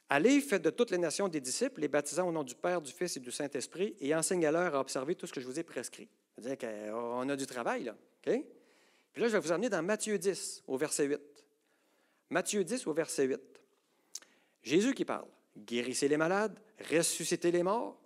Allez, 0.09 0.41
faites 0.41 0.63
de 0.63 0.71
toutes 0.71 0.89
les 0.89 0.97
nations 0.97 1.27
des 1.27 1.39
disciples, 1.39 1.81
les 1.81 1.87
baptisant 1.87 2.27
au 2.27 2.31
nom 2.31 2.43
du 2.43 2.55
Père, 2.55 2.81
du 2.81 2.91
Fils 2.91 3.17
et 3.17 3.19
du 3.19 3.31
Saint-Esprit, 3.31 3.95
et 3.99 4.15
enseignez-leur 4.15 4.73
à 4.73 4.79
observer 4.79 5.13
tout 5.13 5.27
ce 5.27 5.33
que 5.33 5.39
je 5.39 5.45
vous 5.45 5.59
ai 5.59 5.63
prescrit. 5.63 6.09
C'est-à-dire 6.35 6.57
qu'on 6.57 7.29
a 7.29 7.35
du 7.35 7.45
travail, 7.45 7.83
là. 7.83 7.95
Puis 8.23 8.41
là, 9.21 9.27
je 9.27 9.33
vais 9.33 9.39
vous 9.39 9.51
amener 9.51 9.69
dans 9.69 9.83
Matthieu 9.83 10.17
10, 10.17 10.63
au 10.65 10.77
verset 10.77 11.05
8. 11.05 11.19
Matthieu 12.31 12.63
10, 12.63 12.87
au 12.87 12.93
verset 12.93 13.25
8. 13.25 13.39
Jésus 14.63 14.95
qui 14.95 15.05
parle 15.05 15.27
guérissez 15.57 16.07
les 16.07 16.17
malades, 16.17 16.59
ressuscitez 16.91 17.51
les 17.51 17.63
morts, 17.63 17.99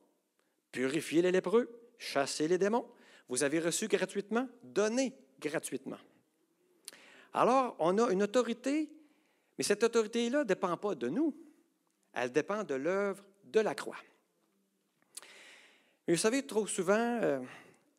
purifiez 0.71 1.21
les 1.21 1.31
lépreux, 1.31 1.69
chassez 1.97 2.47
les 2.47 2.57
démons. 2.57 2.87
Vous 3.29 3.43
avez 3.43 3.59
reçu 3.59 3.87
gratuitement, 3.87 4.47
donnez 4.63 5.13
gratuitement. 5.39 5.97
Alors, 7.33 7.75
on 7.79 7.97
a 7.97 8.11
une 8.11 8.23
autorité, 8.23 8.89
mais 9.57 9.63
cette 9.63 9.83
autorité-là 9.83 10.39
ne 10.39 10.43
dépend 10.43 10.75
pas 10.77 10.95
de 10.95 11.09
nous. 11.09 11.35
Elle 12.13 12.31
dépend 12.31 12.63
de 12.63 12.75
l'œuvre 12.75 13.23
de 13.45 13.59
la 13.59 13.73
croix. 13.73 13.97
Mais 16.07 16.13
vous 16.13 16.19
savez, 16.19 16.45
trop 16.45 16.67
souvent, 16.67 17.19
euh, 17.23 17.39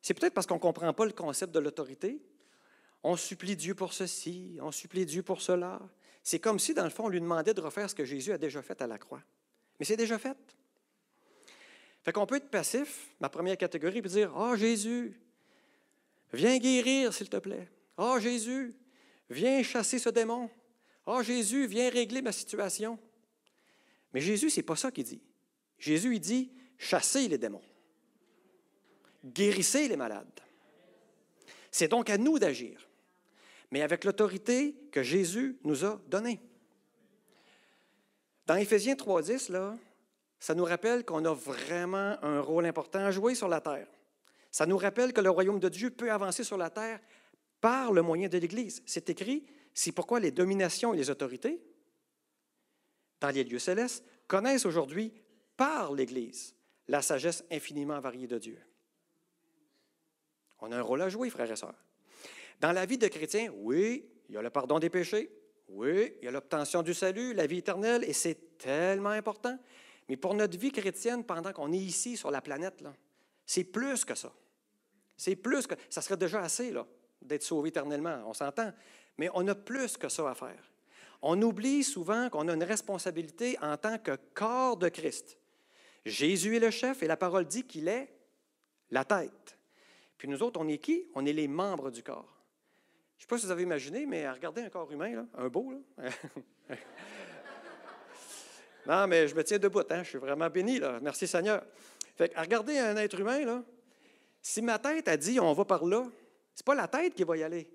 c'est 0.01 0.13
peut-être 0.13 0.33
parce 0.33 0.47
qu'on 0.47 0.55
ne 0.55 0.59
comprend 0.59 0.93
pas 0.93 1.05
le 1.05 1.11
concept 1.11 1.53
de 1.53 1.59
l'autorité. 1.59 2.21
On 3.03 3.17
supplie 3.17 3.55
Dieu 3.55 3.75
pour 3.75 3.93
ceci, 3.93 4.57
on 4.61 4.71
supplie 4.71 5.05
Dieu 5.05 5.23
pour 5.23 5.41
cela. 5.41 5.81
C'est 6.25 6.39
comme 6.39 6.57
si, 6.57 6.73
dans 6.73 6.83
le 6.83 6.89
fond, 6.89 7.05
on 7.05 7.09
lui 7.09 7.21
demandait 7.21 7.53
de 7.53 7.61
refaire 7.61 7.87
ce 7.87 7.93
que 7.93 8.03
Jésus 8.03 8.31
a 8.31 8.39
déjà 8.39 8.63
fait 8.63 8.81
à 8.81 8.87
la 8.87 8.97
croix. 8.97 9.21
Mais 9.79 9.85
c'est 9.85 9.95
déjà 9.95 10.17
fait. 10.17 10.35
Fait 12.03 12.11
qu'on 12.11 12.25
peut 12.25 12.37
être 12.37 12.49
passif, 12.49 13.11
ma 13.19 13.29
première 13.29 13.55
catégorie, 13.57 14.01
puis 14.01 14.09
dire 14.09 14.33
Ah, 14.35 14.49
oh, 14.51 14.55
Jésus, 14.55 15.21
viens 16.33 16.57
guérir, 16.57 17.13
s'il 17.13 17.29
te 17.29 17.37
plaît. 17.37 17.69
Ah, 17.95 18.13
oh, 18.15 18.19
Jésus, 18.19 18.73
viens 19.29 19.61
chasser 19.61 19.99
ce 19.99 20.09
démon. 20.09 20.49
Ah, 21.05 21.17
oh, 21.17 21.21
Jésus, 21.21 21.67
viens 21.67 21.91
régler 21.91 22.23
ma 22.23 22.31
situation. 22.31 22.97
Mais 24.11 24.19
Jésus, 24.19 24.49
ce 24.49 24.57
n'est 24.57 24.63
pas 24.63 24.75
ça 24.75 24.91
qu'il 24.91 25.03
dit. 25.03 25.21
Jésus, 25.77 26.15
il 26.15 26.19
dit 26.19 26.51
chassez 26.79 27.27
les 27.27 27.37
démons, 27.37 27.61
guérissez 29.23 29.87
les 29.87 29.95
malades. 29.95 30.39
C'est 31.69 31.87
donc 31.87 32.09
à 32.09 32.17
nous 32.17 32.39
d'agir, 32.39 32.84
mais 33.75 33.81
avec 33.81 34.05
l'autorité 34.05 34.73
que 34.89 35.03
Jésus 35.03 35.59
nous 35.65 35.83
a 35.83 36.01
donnée. 36.07 36.39
Dans 38.45 38.55
Éphésiens 38.55 38.93
3.10, 38.93 39.51
là, 39.51 39.75
ça 40.39 40.55
nous 40.55 40.63
rappelle 40.63 41.03
qu'on 41.03 41.25
a 41.25 41.33
vraiment 41.33 42.15
un 42.21 42.39
rôle 42.39 42.67
important 42.67 42.99
à 42.99 43.11
jouer 43.11 43.35
sur 43.35 43.49
la 43.49 43.59
terre. 43.59 43.89
Ça 44.49 44.65
nous 44.65 44.77
rappelle 44.77 45.11
que 45.11 45.19
le 45.19 45.29
royaume 45.29 45.59
de 45.59 45.67
Dieu 45.67 45.89
peut 45.89 46.09
avancer 46.09 46.45
sur 46.45 46.55
la 46.55 46.69
terre 46.69 47.01
par 47.59 47.91
le 47.91 48.01
moyen 48.01 48.29
de 48.29 48.37
l'Église. 48.37 48.81
C'est 48.85 49.09
écrit, 49.09 49.45
c'est 49.73 49.91
pourquoi 49.91 50.21
les 50.21 50.31
dominations 50.31 50.93
et 50.93 50.97
les 50.97 51.09
autorités 51.09 51.61
dans 53.19 53.31
les 53.31 53.43
lieux 53.43 53.59
célestes 53.59 54.05
connaissent 54.25 54.65
aujourd'hui 54.65 55.11
par 55.57 55.91
l'Église 55.91 56.55
la 56.87 57.01
sagesse 57.01 57.43
infiniment 57.51 57.99
variée 57.99 58.27
de 58.27 58.37
Dieu. 58.37 58.57
On 60.59 60.71
a 60.71 60.77
un 60.77 60.81
rôle 60.81 61.01
à 61.01 61.09
jouer, 61.09 61.29
frères 61.29 61.51
et 61.51 61.57
sœurs. 61.57 61.84
Dans 62.59 62.71
la 62.71 62.85
vie 62.85 62.97
de 62.97 63.07
chrétien, 63.07 63.51
oui, 63.57 64.05
il 64.29 64.35
y 64.35 64.37
a 64.37 64.41
le 64.41 64.49
pardon 64.49 64.79
des 64.79 64.89
péchés, 64.89 65.31
oui, 65.69 66.13
il 66.21 66.25
y 66.25 66.27
a 66.27 66.31
l'obtention 66.31 66.83
du 66.83 66.93
salut, 66.93 67.33
la 67.33 67.47
vie 67.47 67.57
éternelle, 67.57 68.03
et 68.03 68.13
c'est 68.13 68.57
tellement 68.57 69.09
important. 69.09 69.57
Mais 70.07 70.17
pour 70.17 70.33
notre 70.33 70.57
vie 70.57 70.71
chrétienne, 70.71 71.23
pendant 71.23 71.51
qu'on 71.51 71.71
est 71.71 71.77
ici 71.77 72.15
sur 72.17 72.31
la 72.31 72.41
planète, 72.41 72.83
c'est 73.45 73.63
plus 73.63 74.05
que 74.05 74.15
ça. 74.15 74.31
C'est 75.17 75.35
plus 75.35 75.65
que. 75.65 75.75
Ça 75.89 76.01
serait 76.01 76.17
déjà 76.17 76.41
assez 76.41 76.71
là, 76.71 76.85
d'être 77.21 77.43
sauvé 77.43 77.69
éternellement, 77.69 78.23
on 78.27 78.33
s'entend. 78.33 78.71
Mais 79.17 79.29
on 79.33 79.47
a 79.47 79.55
plus 79.55 79.97
que 79.97 80.09
ça 80.09 80.29
à 80.29 80.35
faire. 80.35 80.71
On 81.21 81.41
oublie 81.41 81.83
souvent 81.83 82.29
qu'on 82.29 82.47
a 82.49 82.53
une 82.53 82.63
responsabilité 82.63 83.57
en 83.61 83.77
tant 83.77 83.97
que 83.97 84.17
corps 84.33 84.77
de 84.77 84.89
Christ. 84.89 85.39
Jésus 86.05 86.57
est 86.57 86.59
le 86.59 86.69
chef 86.69 87.01
et 87.01 87.07
la 87.07 87.17
parole 87.17 87.45
dit 87.45 87.63
qu'il 87.63 87.87
est 87.87 88.13
la 88.91 89.05
tête. 89.05 89.57
Puis 90.17 90.27
nous 90.27 90.43
autres, 90.43 90.59
on 90.59 90.67
est 90.67 90.77
qui? 90.77 91.07
On 91.15 91.25
est 91.25 91.33
les 91.33 91.47
membres 91.47 91.89
du 91.89 92.03
corps. 92.03 92.34
Je 93.17 93.23
ne 93.23 93.23
sais 93.23 93.27
pas 93.27 93.37
si 93.37 93.45
vous 93.45 93.51
avez 93.51 93.63
imaginé, 93.63 94.05
mais 94.05 94.29
regardez 94.29 94.61
un 94.61 94.69
corps 94.69 94.91
humain, 94.91 95.25
un 95.37 95.47
beau. 95.47 95.71
Là. 95.71 96.09
non, 98.87 99.07
mais 99.07 99.27
je 99.27 99.35
me 99.35 99.43
tiens 99.43 99.57
debout, 99.57 99.83
hein, 99.89 100.03
je 100.03 100.09
suis 100.09 100.17
vraiment 100.17 100.49
béni. 100.49 100.79
Là. 100.79 100.99
Merci 101.01 101.27
Seigneur. 101.27 101.63
Fait 102.15 102.31
regardez 102.35 102.77
un 102.77 102.95
être 102.97 103.19
humain, 103.19 103.43
là. 103.45 103.63
si 104.41 104.61
ma 104.61 104.79
tête 104.79 105.07
a 105.07 105.17
dit 105.17 105.39
on 105.39 105.53
va 105.53 105.65
par 105.65 105.85
là, 105.85 106.03
ce 106.53 106.61
n'est 106.61 106.65
pas 106.65 106.75
la 106.75 106.87
tête 106.87 107.15
qui 107.15 107.23
va 107.23 107.37
y 107.37 107.43
aller. 107.43 107.69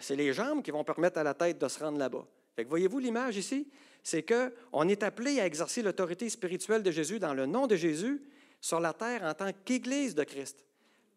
C'est 0.00 0.16
les 0.16 0.32
jambes 0.32 0.62
qui 0.62 0.70
vont 0.70 0.84
permettre 0.84 1.18
à 1.18 1.22
la 1.22 1.34
tête 1.34 1.58
de 1.58 1.68
se 1.68 1.78
rendre 1.78 1.98
là-bas. 1.98 2.26
voyez-vous 2.66 2.98
l'image 2.98 3.36
ici? 3.36 3.70
C'est 4.02 4.24
qu'on 4.24 4.88
est 4.88 5.02
appelé 5.02 5.40
à 5.40 5.46
exercer 5.46 5.82
l'autorité 5.82 6.28
spirituelle 6.28 6.82
de 6.82 6.90
Jésus 6.90 7.18
dans 7.18 7.34
le 7.34 7.46
nom 7.46 7.66
de 7.66 7.76
Jésus 7.76 8.22
sur 8.60 8.80
la 8.80 8.92
terre 8.92 9.22
en 9.22 9.34
tant 9.34 9.50
qu'Église 9.64 10.14
de 10.14 10.24
Christ 10.24 10.64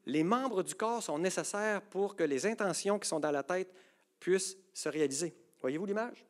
les 0.06 0.24
membres 0.24 0.64
du 0.64 0.76
corps 0.76 1.04
sont 1.04 1.20
nécessaires 1.20 1.82
pour 1.82 2.16
que 2.16 2.24
les 2.24 2.46
intentions 2.46 3.00
qui 3.00 3.08
sont 3.08 3.20
dans 3.20 3.32
la 3.32 3.44
tête 3.44 3.74
puissent 4.20 4.58
se 4.74 4.90
réaliser. 4.90 5.36
Voyez-vous 5.62 5.86
l'image? 5.86 6.26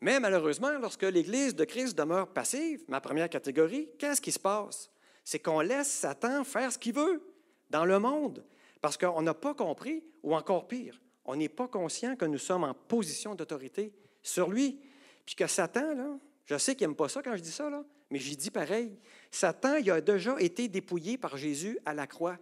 Mais 0.00 0.18
malheureusement, 0.18 0.72
lorsque 0.80 1.04
l'Église 1.04 1.54
de 1.54 1.64
Christ 1.64 1.96
demeure 1.96 2.32
passive, 2.32 2.82
ma 2.88 3.00
première 3.00 3.30
catégorie, 3.30 3.88
qu'est-ce 3.98 4.20
qui 4.20 4.32
se 4.32 4.38
passe? 4.38 4.90
C'est 5.22 5.38
qu'on 5.38 5.60
laisse 5.60 5.88
Satan 5.88 6.42
faire 6.42 6.72
ce 6.72 6.78
qu'il 6.78 6.94
veut 6.94 7.22
dans 7.70 7.84
le 7.84 8.00
monde 8.00 8.44
parce 8.80 8.96
qu'on 8.96 9.22
n'a 9.22 9.32
pas 9.32 9.54
compris, 9.54 10.04
ou 10.24 10.34
encore 10.34 10.66
pire, 10.66 11.00
on 11.24 11.36
n'est 11.36 11.48
pas 11.48 11.68
conscient 11.68 12.16
que 12.16 12.24
nous 12.24 12.38
sommes 12.38 12.64
en 12.64 12.74
position 12.74 13.36
d'autorité 13.36 13.94
sur 14.22 14.50
lui. 14.50 14.80
Puis 15.24 15.36
que 15.36 15.46
Satan, 15.46 15.94
là, 15.94 16.18
je 16.52 16.58
sais 16.58 16.76
qu'il 16.76 16.86
n'aime 16.86 16.96
pas 16.96 17.08
ça 17.08 17.22
quand 17.22 17.34
je 17.34 17.40
dis 17.40 17.50
ça, 17.50 17.70
là, 17.70 17.82
mais 18.10 18.18
j'y 18.18 18.36
dis 18.36 18.50
pareil. 18.50 18.98
Satan, 19.30 19.76
il 19.76 19.90
a 19.90 20.02
déjà 20.02 20.36
été 20.38 20.68
dépouillé 20.68 21.16
par 21.16 21.38
Jésus 21.38 21.78
à 21.86 21.94
la 21.94 22.06
croix. 22.06 22.36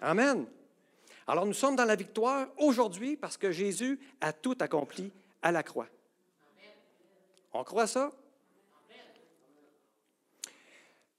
Amen. 0.00 0.46
Alors 1.26 1.44
nous 1.44 1.52
sommes 1.52 1.74
dans 1.74 1.84
la 1.84 1.96
victoire 1.96 2.46
aujourd'hui 2.58 3.16
parce 3.16 3.36
que 3.36 3.50
Jésus 3.50 3.98
a 4.20 4.32
tout 4.32 4.56
accompli 4.60 5.10
à 5.42 5.50
la 5.50 5.64
croix. 5.64 5.88
On 7.52 7.64
croit 7.64 7.88
ça? 7.88 8.12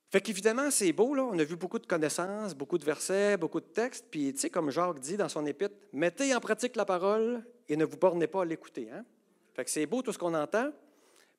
Fait 0.09 0.21
qu'évidemment, 0.21 0.71
c'est 0.71 0.91
beau, 0.93 1.13
là. 1.13 1.23
On 1.23 1.37
a 1.37 1.43
vu 1.43 1.55
beaucoup 1.55 1.77
de 1.77 1.85
connaissances, 1.85 2.55
beaucoup 2.55 2.77
de 2.77 2.85
versets, 2.85 3.37
beaucoup 3.37 3.59
de 3.59 3.65
textes. 3.65 4.07
Puis, 4.09 4.33
tu 4.33 4.39
sais, 4.39 4.49
comme 4.49 4.71
Jacques 4.71 4.99
dit 4.99 5.17
dans 5.17 5.29
son 5.29 5.45
épître, 5.45 5.75
mettez 5.93 6.33
en 6.33 6.39
pratique 6.39 6.75
la 6.77 6.85
parole 6.85 7.43
et 7.67 7.75
ne 7.75 7.85
vous 7.85 7.97
bornez 7.97 8.25
pas 8.25 8.41
à 8.41 8.45
l'écouter. 8.45 8.89
Hein? 8.89 9.05
Fait 9.53 9.65
que 9.65 9.69
c'est 9.69 9.85
beau 9.85 10.01
tout 10.01 10.13
ce 10.13 10.17
qu'on 10.17 10.33
entend, 10.33 10.71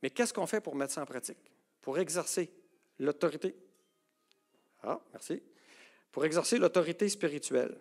Mais 0.02 0.10
qu'est-ce 0.10 0.32
qu'on 0.32 0.46
fait 0.46 0.60
pour 0.60 0.74
mettre 0.74 0.92
ça 0.92 1.02
en 1.02 1.06
pratique? 1.06 1.50
Pour 1.82 1.98
exercer 1.98 2.50
l'autorité. 2.98 3.54
Ah, 4.82 5.00
merci. 5.12 5.42
Pour 6.10 6.24
exercer 6.24 6.58
l'autorité 6.58 7.08
spirituelle. 7.08 7.76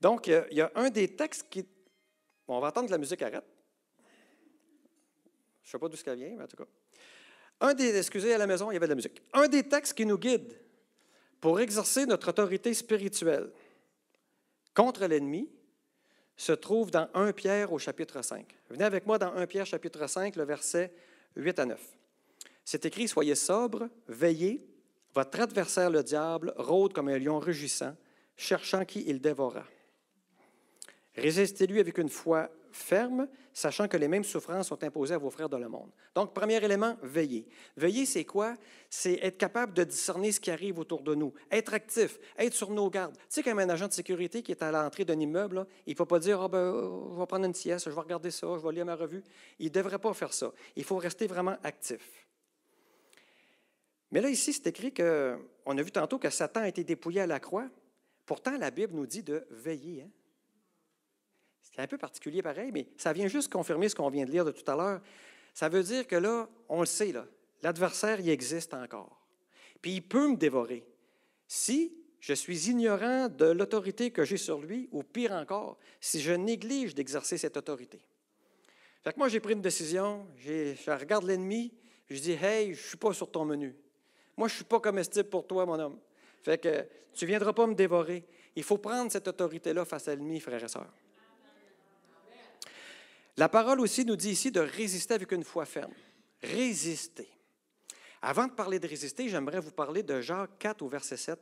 Donc, 0.00 0.28
il 0.28 0.56
y 0.56 0.60
a 0.60 0.70
un 0.74 0.90
des 0.90 1.16
textes 1.16 1.46
qui. 1.50 1.66
on 2.46 2.60
va 2.60 2.68
attendre 2.68 2.86
que 2.86 2.92
la 2.92 2.98
musique 2.98 3.22
arrête. 3.22 3.44
Je 5.62 5.68
ne 5.68 5.72
sais 5.72 5.78
pas 5.78 5.88
d'où 5.88 5.96
ce 5.96 6.10
vient, 6.10 6.36
mais 6.36 6.44
en 6.44 6.46
tout 6.46 6.56
cas. 6.56 6.66
Un 7.60 7.74
des, 7.74 7.96
excusez, 7.96 8.32
à 8.32 8.38
la 8.38 8.46
maison, 8.46 8.70
il 8.70 8.74
y 8.74 8.76
avait 8.76 8.86
de 8.86 8.92
la 8.92 8.96
musique. 8.96 9.20
Un 9.32 9.48
des 9.48 9.64
textes 9.64 9.94
qui 9.94 10.06
nous 10.06 10.18
guide 10.18 10.56
pour 11.40 11.60
exercer 11.60 12.06
notre 12.06 12.28
autorité 12.28 12.72
spirituelle 12.72 13.50
contre 14.74 15.06
l'ennemi 15.06 15.50
se 16.38 16.52
trouve 16.52 16.92
dans 16.92 17.08
1 17.14 17.32
Pierre 17.32 17.72
au 17.72 17.78
chapitre 17.78 18.22
5. 18.22 18.46
Venez 18.70 18.84
avec 18.84 19.06
moi 19.06 19.18
dans 19.18 19.34
1 19.34 19.46
Pierre 19.48 19.66
chapitre 19.66 20.06
5, 20.06 20.36
le 20.36 20.44
verset 20.44 20.92
8 21.34 21.58
à 21.58 21.66
9. 21.66 21.80
C'est 22.64 22.86
écrit, 22.86 23.08
Soyez 23.08 23.34
sobres, 23.34 23.88
veillez, 24.06 24.64
votre 25.14 25.40
adversaire 25.40 25.90
le 25.90 26.04
diable 26.04 26.54
rôde 26.56 26.92
comme 26.92 27.08
un 27.08 27.18
lion 27.18 27.40
rugissant, 27.40 27.96
cherchant 28.36 28.84
qui 28.84 29.02
il 29.08 29.20
dévora. 29.20 29.64
Résistez-lui 31.16 31.80
avec 31.80 31.98
une 31.98 32.08
foi 32.08 32.48
ferme, 32.72 33.28
sachant 33.52 33.88
que 33.88 33.96
les 33.96 34.08
mêmes 34.08 34.24
souffrances 34.24 34.68
sont 34.68 34.82
imposées 34.84 35.14
à 35.14 35.18
vos 35.18 35.30
frères 35.30 35.48
dans 35.48 35.58
le 35.58 35.68
monde. 35.68 35.90
Donc, 36.14 36.32
premier 36.32 36.62
élément, 36.62 36.96
veiller. 37.02 37.46
Veiller, 37.76 38.06
c'est 38.06 38.24
quoi? 38.24 38.54
C'est 38.88 39.18
être 39.22 39.36
capable 39.38 39.72
de 39.74 39.84
discerner 39.84 40.32
ce 40.32 40.40
qui 40.40 40.50
arrive 40.50 40.78
autour 40.78 41.02
de 41.02 41.14
nous, 41.14 41.32
être 41.50 41.74
actif, 41.74 42.18
être 42.36 42.54
sur 42.54 42.70
nos 42.70 42.88
gardes. 42.88 43.16
Tu 43.16 43.24
sais, 43.28 43.42
comme 43.42 43.58
un 43.58 43.68
agent 43.68 43.88
de 43.88 43.92
sécurité 43.92 44.42
qui 44.42 44.52
est 44.52 44.62
à 44.62 44.70
l'entrée 44.70 45.04
d'un 45.04 45.18
immeuble, 45.18 45.66
il 45.86 45.92
ne 45.92 45.96
faut 45.96 46.06
pas 46.06 46.18
dire, 46.18 46.40
ah 46.40 46.48
ben, 46.48 46.72
je 47.12 47.18
vais 47.18 47.26
prendre 47.26 47.44
une 47.44 47.54
sieste, 47.54 47.88
je 47.88 47.94
vais 47.94 48.00
regarder 48.00 48.30
ça, 48.30 48.46
je 48.56 48.66
vais 48.66 48.72
lire 48.72 48.86
ma 48.86 48.94
revue. 48.94 49.22
Il 49.58 49.66
ne 49.66 49.72
devrait 49.72 49.98
pas 49.98 50.12
faire 50.14 50.32
ça. 50.32 50.52
Il 50.76 50.84
faut 50.84 50.96
rester 50.96 51.26
vraiment 51.26 51.56
actif. 51.62 52.26
Mais 54.10 54.20
là, 54.20 54.30
ici, 54.30 54.52
c'est 54.52 54.66
écrit 54.66 54.92
qu'on 54.92 55.78
a 55.78 55.82
vu 55.82 55.90
tantôt 55.90 56.18
que 56.18 56.30
Satan 56.30 56.60
a 56.60 56.68
été 56.68 56.84
dépouillé 56.84 57.20
à 57.20 57.26
la 57.26 57.40
croix. 57.40 57.68
Pourtant, 58.24 58.56
la 58.56 58.70
Bible 58.70 58.94
nous 58.94 59.06
dit 59.06 59.22
de 59.22 59.46
veiller. 59.50 60.02
Hein? 60.02 60.10
C'est 61.78 61.84
un 61.84 61.86
peu 61.86 61.96
particulier 61.96 62.42
pareil, 62.42 62.72
mais 62.72 62.88
ça 62.96 63.12
vient 63.12 63.28
juste 63.28 63.52
confirmer 63.52 63.88
ce 63.88 63.94
qu'on 63.94 64.10
vient 64.10 64.24
de 64.24 64.32
lire 64.32 64.44
de 64.44 64.50
tout 64.50 64.68
à 64.68 64.74
l'heure. 64.74 65.00
Ça 65.54 65.68
veut 65.68 65.84
dire 65.84 66.08
que 66.08 66.16
là, 66.16 66.48
on 66.68 66.80
le 66.80 66.86
sait, 66.86 67.14
l'adversaire, 67.62 68.18
il 68.18 68.28
existe 68.30 68.74
encore. 68.74 69.24
Puis 69.80 69.92
il 69.92 70.00
peut 70.00 70.26
me 70.26 70.34
dévorer. 70.34 70.84
Si 71.46 71.96
je 72.18 72.34
suis 72.34 72.68
ignorant 72.68 73.28
de 73.28 73.44
l'autorité 73.44 74.10
que 74.10 74.24
j'ai 74.24 74.38
sur 74.38 74.60
lui, 74.60 74.88
ou 74.90 75.04
pire 75.04 75.30
encore, 75.30 75.78
si 76.00 76.20
je 76.20 76.32
néglige 76.32 76.96
d'exercer 76.96 77.38
cette 77.38 77.56
autorité. 77.56 78.00
Fait 79.04 79.12
que 79.12 79.18
moi, 79.20 79.28
j'ai 79.28 79.38
pris 79.38 79.52
une 79.52 79.62
décision, 79.62 80.26
je 80.36 80.90
regarde 80.90 81.26
l'ennemi, 81.26 81.72
je 82.10 82.18
dis 82.18 82.32
Hey, 82.32 82.74
je 82.74 82.82
ne 82.82 82.88
suis 82.88 82.96
pas 82.96 83.12
sur 83.12 83.30
ton 83.30 83.44
menu. 83.44 83.76
Moi, 84.36 84.48
je 84.48 84.54
ne 84.54 84.56
suis 84.56 84.64
pas 84.64 84.80
comestible 84.80 85.28
pour 85.28 85.46
toi, 85.46 85.64
mon 85.64 85.78
homme. 85.78 86.00
Fait 86.42 86.58
que 86.58 86.84
tu 87.14 87.24
ne 87.24 87.28
viendras 87.28 87.52
pas 87.52 87.68
me 87.68 87.74
dévorer. 87.76 88.24
Il 88.56 88.64
faut 88.64 88.78
prendre 88.78 89.12
cette 89.12 89.28
autorité-là 89.28 89.84
face 89.84 90.08
à 90.08 90.16
l'ennemi, 90.16 90.40
frères 90.40 90.64
et 90.64 90.66
sœurs. 90.66 90.92
La 93.38 93.48
parole 93.48 93.80
aussi 93.80 94.04
nous 94.04 94.16
dit 94.16 94.30
ici 94.30 94.50
de 94.50 94.58
résister 94.58 95.14
avec 95.14 95.30
une 95.30 95.44
foi 95.44 95.64
ferme. 95.64 95.94
Résister. 96.42 97.28
Avant 98.20 98.48
de 98.48 98.52
parler 98.52 98.80
de 98.80 98.88
résister, 98.88 99.28
j'aimerais 99.28 99.60
vous 99.60 99.70
parler 99.70 100.02
de 100.02 100.20
Jacques 100.20 100.58
4 100.58 100.82
au 100.82 100.88
verset 100.88 101.16
7 101.16 101.38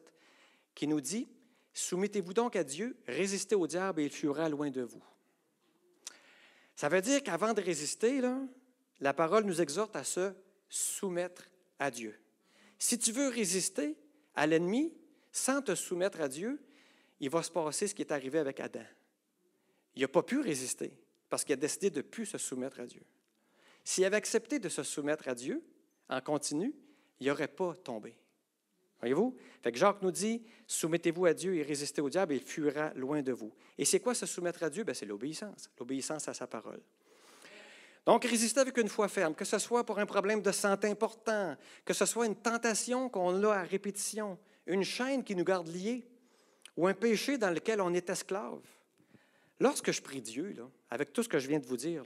qui 0.75 0.87
nous 0.87 1.01
dit 1.01 1.27
Soumettez-vous 1.73 2.35
donc 2.35 2.55
à 2.55 2.65
Dieu, 2.65 2.99
résistez 3.07 3.55
au 3.55 3.67
diable 3.67 4.03
et 4.03 4.05
il 4.05 4.11
fuira 4.11 4.47
loin 4.51 4.69
de 4.69 4.83
vous. 4.83 5.03
Ça 6.75 6.91
veut 6.91 7.01
dire 7.01 7.23
qu'avant 7.23 7.55
de 7.55 7.63
résister, 7.63 8.21
la 9.01 9.15
parole 9.15 9.45
nous 9.45 9.63
exhorte 9.63 9.97
à 9.97 10.05
se 10.05 10.35
soumettre 10.69 11.49
à 11.79 11.91
Dieu. 11.91 12.15
Si 12.79 12.99
tu 12.99 13.11
veux 13.11 13.29
résister 13.29 13.97
à 14.35 14.47
l'ennemi 14.47 14.93
sans 15.33 15.63
te 15.63 15.75
soumettre 15.75 16.21
à 16.21 16.29
Dieu, 16.29 16.63
il 17.21 17.31
va 17.31 17.43
se 17.43 17.51
passer 17.51 17.87
ce 17.87 17.95
qui 17.95 18.03
est 18.03 18.13
arrivé 18.13 18.39
avec 18.39 18.61
Adam. 18.61 18.85
Il 19.95 20.03
n'a 20.03 20.09
pas 20.09 20.23
pu 20.23 20.41
résister 20.41 20.93
parce 21.29 21.45
qu'il 21.45 21.53
a 21.55 21.57
décidé 21.57 21.91
de 21.91 21.99
ne 21.99 22.03
plus 22.03 22.27
se 22.27 22.39
soumettre 22.39 22.81
à 22.81 22.87
Dieu. 22.87 23.03
S'il 23.85 24.05
avait 24.05 24.17
accepté 24.17 24.59
de 24.59 24.69
se 24.69 24.83
soumettre 24.83 25.29
à 25.29 25.35
Dieu 25.35 25.63
en 26.09 26.21
continu, 26.21 26.75
il 27.21 27.29
n'aurait 27.29 27.49
pas 27.49 27.75
tombé. 27.75 28.17
Voyez-vous? 29.01 29.37
Fait 29.63 29.73
que 29.73 29.79
Jacques 29.79 30.03
nous 30.03 30.11
dit 30.11 30.43
Soumettez-vous 30.67 31.27
à 31.27 31.35
Dieu 31.35 31.55
et 31.55 31.63
résistez 31.63 32.01
au 32.01 32.09
diable, 32.09 32.33
et 32.33 32.37
il 32.37 32.43
fuira 32.43 32.93
loin 32.95 33.23
de 33.23 33.33
vous. 33.33 33.53
Et 33.77 33.85
c'est 33.85 34.01
quoi 34.01 34.15
se 34.15 34.27
soumettre 34.27 34.63
à 34.63 34.71
Dieu? 34.71 34.85
Ben, 34.85 34.95
c'est 34.95 35.07
l'obéissance, 35.07 35.71
l'obéissance 35.79 36.29
à 36.29 36.35
sa 36.35 36.47
parole. 36.47 36.81
Donc, 38.07 38.25
résister 38.25 38.61
avec 38.61 38.77
une 38.79 38.89
foi 38.89 39.09
ferme, 39.09 39.35
que 39.35 39.45
ce 39.45 39.59
soit 39.59 39.85
pour 39.85 39.99
un 39.99 40.07
problème 40.07 40.41
de 40.41 40.53
santé 40.53 40.89
important, 40.89 41.57
que 41.85 41.93
ce 41.93 42.07
soit 42.07 42.27
une 42.27 42.37
tentation 42.37 43.09
qu'on 43.09 43.43
a 43.45 43.55
à 43.57 43.63
répétition, 43.63 44.39
une 44.67 44.85
chaîne 44.85 45.25
qui 45.25 45.35
nous 45.35 45.45
garde 45.45 45.69
liés, 45.69 46.05
ou 46.77 46.87
un 46.87 46.95
péché 46.95 47.37
dans 47.37 47.51
lequel 47.51 47.81
on 47.81 47.93
est 47.93 48.09
esclave. 48.09 48.61
Lorsque 49.61 49.91
je 49.91 50.03
prie 50.03 50.21
Dieu, 50.21 50.55
avec 50.91 51.13
tout 51.13 51.23
ce 51.23 51.29
que 51.29 51.39
je 51.39 51.49
viens 51.49 51.59
de 51.59 51.67
vous 51.67 51.77
dire, 51.77 52.05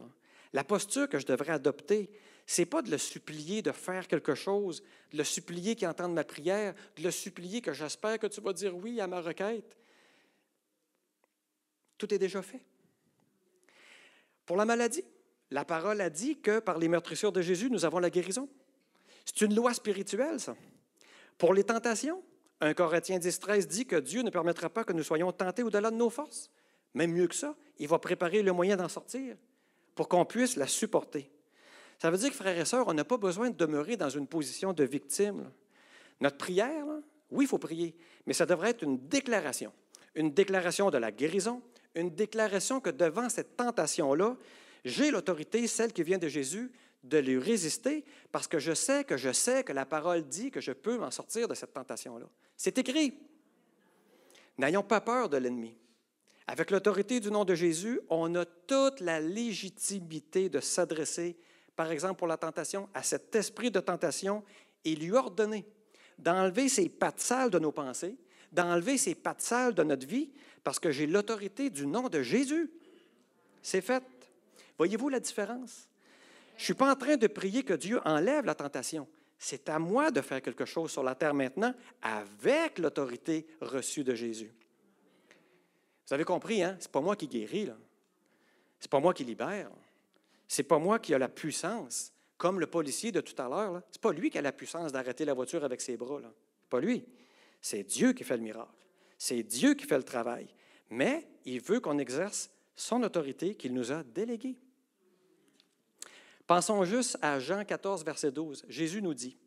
la 0.53 0.65
posture 0.65 1.09
que 1.09 1.19
je 1.19 1.27
devrais 1.27 1.53
adopter, 1.53 2.11
ce 2.47 2.63
n'est 2.63 2.67
pas 2.67 2.83
de 2.83 2.91
le 2.91 2.99
supplier 2.99 3.63
de 3.63 3.73
faire 3.73 4.09
quelque 4.09 4.35
chose, 4.35 4.83
de 5.13 5.19
le 5.19 5.25
supplier 5.25 5.77
qu'il 5.77 5.89
entende 5.89 6.13
ma 6.13 6.25
prière, 6.25 6.75
de 6.97 7.03
le 7.03 7.11
supplier 7.11 7.61
que 7.61 7.73
j'espère 7.73 8.19
que 8.19 8.27
tu 8.27 8.41
vas 8.41 8.53
dire 8.53 8.77
oui 8.77 9.01
à 9.01 9.07
ma 9.07 9.21
requête. 9.21 9.77
Tout 11.99 12.13
est 12.13 12.19
déjà 12.19 12.43
fait. 12.43 12.63
Pour 14.47 14.57
la 14.57 14.65
maladie, 14.65 15.05
la 15.51 15.65
parole 15.65 16.01
a 16.01 16.11
dit 16.11 16.41
que 16.41 16.59
par 16.59 16.79
les 16.79 16.89
meurtrissures 16.89 17.33
de 17.33 17.43
Jésus, 17.43 17.71
nous 17.71 17.85
avons 17.85 17.99
la 17.99 18.11
guérison. 18.11 18.49
C'est 19.25 19.43
une 19.43 19.55
loi 19.55 19.75
spirituelle, 19.75 20.41
ça. 20.41 20.57
Pour 21.39 21.55
les 21.55 21.65
tentations, 21.65 22.23
un 22.61 22.75
Corinthien 22.75 23.19
10, 23.19 23.39
13 23.39 23.69
dit 23.69 23.87
que 23.87 23.97
Dieu 23.97 24.23
ne 24.23 24.31
permettra 24.31 24.69
pas 24.69 24.85
que 24.85 24.93
nous 24.93 25.03
soyons 25.03 25.33
tentés 25.33 25.63
au-delà 25.63 25.91
de 25.91 25.97
nos 25.97 26.11
forces. 26.11 26.51
Même 26.95 27.13
mieux 27.13 27.29
que 27.29 27.35
ça, 27.35 27.57
il 27.79 27.89
va 27.89 27.99
préparer 27.99 28.43
le 28.43 28.53
moyen 28.53 28.77
d'en 28.77 28.89
sortir 28.89 29.37
pour 29.95 30.09
qu'on 30.09 30.25
puisse 30.25 30.57
la 30.57 30.67
supporter. 30.67 31.31
Ça 31.99 32.11
veut 32.11 32.19
dire 32.19 32.31
que, 32.31 32.37
frères 32.37 32.59
et 32.59 32.65
sœurs, 32.65 32.89
on 32.89 32.95
n'a 32.95 33.05
pas 33.05 33.19
besoin 33.19 33.51
de 33.51 33.57
demeurer 33.57 33.97
dans 33.97 34.09
une 34.09 34.27
position 34.27 34.73
de 34.73 34.85
victime. 34.85 35.51
Notre 36.21 36.39
prière, 36.39 36.87
oui, 37.31 37.45
il 37.45 37.49
faut 37.49 37.59
prier, 37.59 37.95
mais 38.27 38.33
ça 38.33 38.47
devrait 38.47 38.71
être 38.71 38.83
une 38.83 39.07
déclaration. 39.09 39.73
Une 40.15 40.33
déclaration 40.33 40.91
de 40.91 40.99
la 40.99 41.13
guérison, 41.13 41.63
une 41.95 42.11
déclaration 42.11 42.81
que 42.81 42.91
devant 42.91 43.29
cette 43.29 43.57
tentation-là, 43.57 44.37
j'ai 44.85 45.11
l'autorité, 45.11 45.67
celle 45.67 45.93
qui 45.93 46.03
vient 46.03 46.19
de 46.19 46.29
Jésus, 46.29 46.73
de 47.03 47.19
lui 47.19 47.39
résister 47.39 48.05
parce 48.33 48.47
que 48.47 48.59
je 48.59 48.73
sais 48.73 49.05
que 49.05 49.17
je 49.17 49.33
sais 49.33 49.65
que 49.65 49.73
la 49.73 49.87
parole 49.87 50.23
dit 50.23 50.51
que 50.51 50.61
je 50.61 50.73
peux 50.73 50.99
m'en 50.99 51.11
sortir 51.11 51.49
de 51.49 51.55
cette 51.55 51.73
tentation-là. 51.73 52.27
C'est 52.57 52.77
écrit. 52.79 53.19
N'ayons 54.59 54.83
pas 54.83 55.01
peur 55.01 55.29
de 55.29 55.39
l'ennemi. 55.39 55.77
Avec 56.51 56.73
l'autorité 56.73 57.21
du 57.21 57.31
nom 57.31 57.45
de 57.45 57.55
Jésus, 57.55 58.01
on 58.09 58.35
a 58.35 58.45
toute 58.45 58.99
la 58.99 59.21
légitimité 59.21 60.49
de 60.49 60.59
s'adresser, 60.59 61.37
par 61.77 61.93
exemple 61.93 62.19
pour 62.19 62.27
la 62.27 62.37
tentation, 62.37 62.89
à 62.93 63.05
cet 63.05 63.33
esprit 63.37 63.71
de 63.71 63.79
tentation 63.79 64.43
et 64.85 64.97
lui 64.97 65.13
ordonner 65.13 65.65
d'enlever 66.19 66.69
ces 66.69 66.89
pattes 66.89 67.21
sales 67.21 67.51
de 67.51 67.61
nos 67.61 67.71
pensées, 67.71 68.17
d'enlever 68.51 68.99
ces 68.99 69.15
pattes 69.15 69.43
sales 69.43 69.77
de 69.77 69.85
notre 69.85 70.09
vie, 70.09 70.29
parce 70.65 70.81
que 70.81 70.91
j'ai 70.91 71.07
l'autorité 71.07 71.71
du 71.71 71.87
nom 71.87 72.09
de 72.09 72.21
Jésus. 72.21 72.69
C'est 73.63 73.81
fait. 73.81 74.03
Voyez-vous 74.77 75.09
la 75.09 75.21
différence? 75.21 75.87
Je 76.57 76.63
ne 76.63 76.65
suis 76.65 76.75
pas 76.75 76.91
en 76.91 76.97
train 76.97 77.17
de 77.17 77.29
prier 77.29 77.63
que 77.63 77.75
Dieu 77.75 78.01
enlève 78.05 78.45
la 78.45 78.57
tentation. 78.57 79.07
C'est 79.39 79.69
à 79.69 79.79
moi 79.79 80.11
de 80.11 80.21
faire 80.21 80.43
quelque 80.43 80.65
chose 80.65 80.91
sur 80.91 81.05
la 81.05 81.15
terre 81.15 81.33
maintenant 81.33 81.73
avec 82.03 82.81
l'autorité 82.81 83.47
reçue 83.61 84.03
de 84.03 84.17
Jésus. 84.17 84.53
Vous 86.11 86.15
avez 86.15 86.25
compris, 86.25 86.61
hein? 86.61 86.77
Ce 86.81 86.87
n'est 86.87 86.91
pas 86.91 87.01
moi 87.01 87.15
qui 87.15 87.29
guéris, 87.29 87.67
là. 87.67 87.77
Ce 88.81 88.87
n'est 88.87 88.89
pas 88.89 88.99
moi 88.99 89.15
qui 89.15 89.23
libère. 89.23 89.71
Ce 90.49 90.61
n'est 90.61 90.67
pas 90.67 90.81
moi 90.81 90.99
qui 90.99 91.15
a 91.15 91.19
la 91.21 91.29
puissance, 91.29 92.13
comme 92.37 92.59
le 92.59 92.67
policier 92.67 93.13
de 93.13 93.21
tout 93.21 93.41
à 93.41 93.49
l'heure. 93.49 93.81
Ce 93.93 93.99
n'est 93.99 94.01
pas 94.01 94.13
lui 94.13 94.29
qui 94.29 94.37
a 94.37 94.43
la 94.43 94.51
puissance 94.51 94.91
d'arrêter 94.91 95.25
la 95.25 95.35
voiture 95.35 95.63
avec 95.63 95.81
ses 95.81 95.97
bras. 95.97 96.19
Ce 96.21 96.27
n'est 96.27 96.33
pas 96.69 96.81
lui. 96.81 97.05
C'est 97.61 97.85
Dieu 97.85 98.13
qui 98.13 98.25
fait 98.25 98.37
le 98.37 98.43
miracle. 98.43 98.75
C'est 99.19 99.45
Dieu 99.45 99.75
qui 99.75 99.87
fait 99.87 99.99
le 99.99 100.03
travail. 100.03 100.49
Mais 100.89 101.29
il 101.45 101.61
veut 101.61 101.79
qu'on 101.79 101.99
exerce 101.99 102.51
son 102.75 103.05
autorité 103.05 103.55
qu'il 103.55 103.73
nous 103.73 103.93
a 103.93 104.03
déléguée. 104.03 104.57
Pensons 106.45 106.83
juste 106.85 107.19
à 107.23 107.39
Jean 107.39 107.65
14, 107.65 108.05
verset 108.05 108.33
12. 108.33 108.65
Jésus 108.69 109.01
nous 109.01 109.15
dit, 109.15 109.39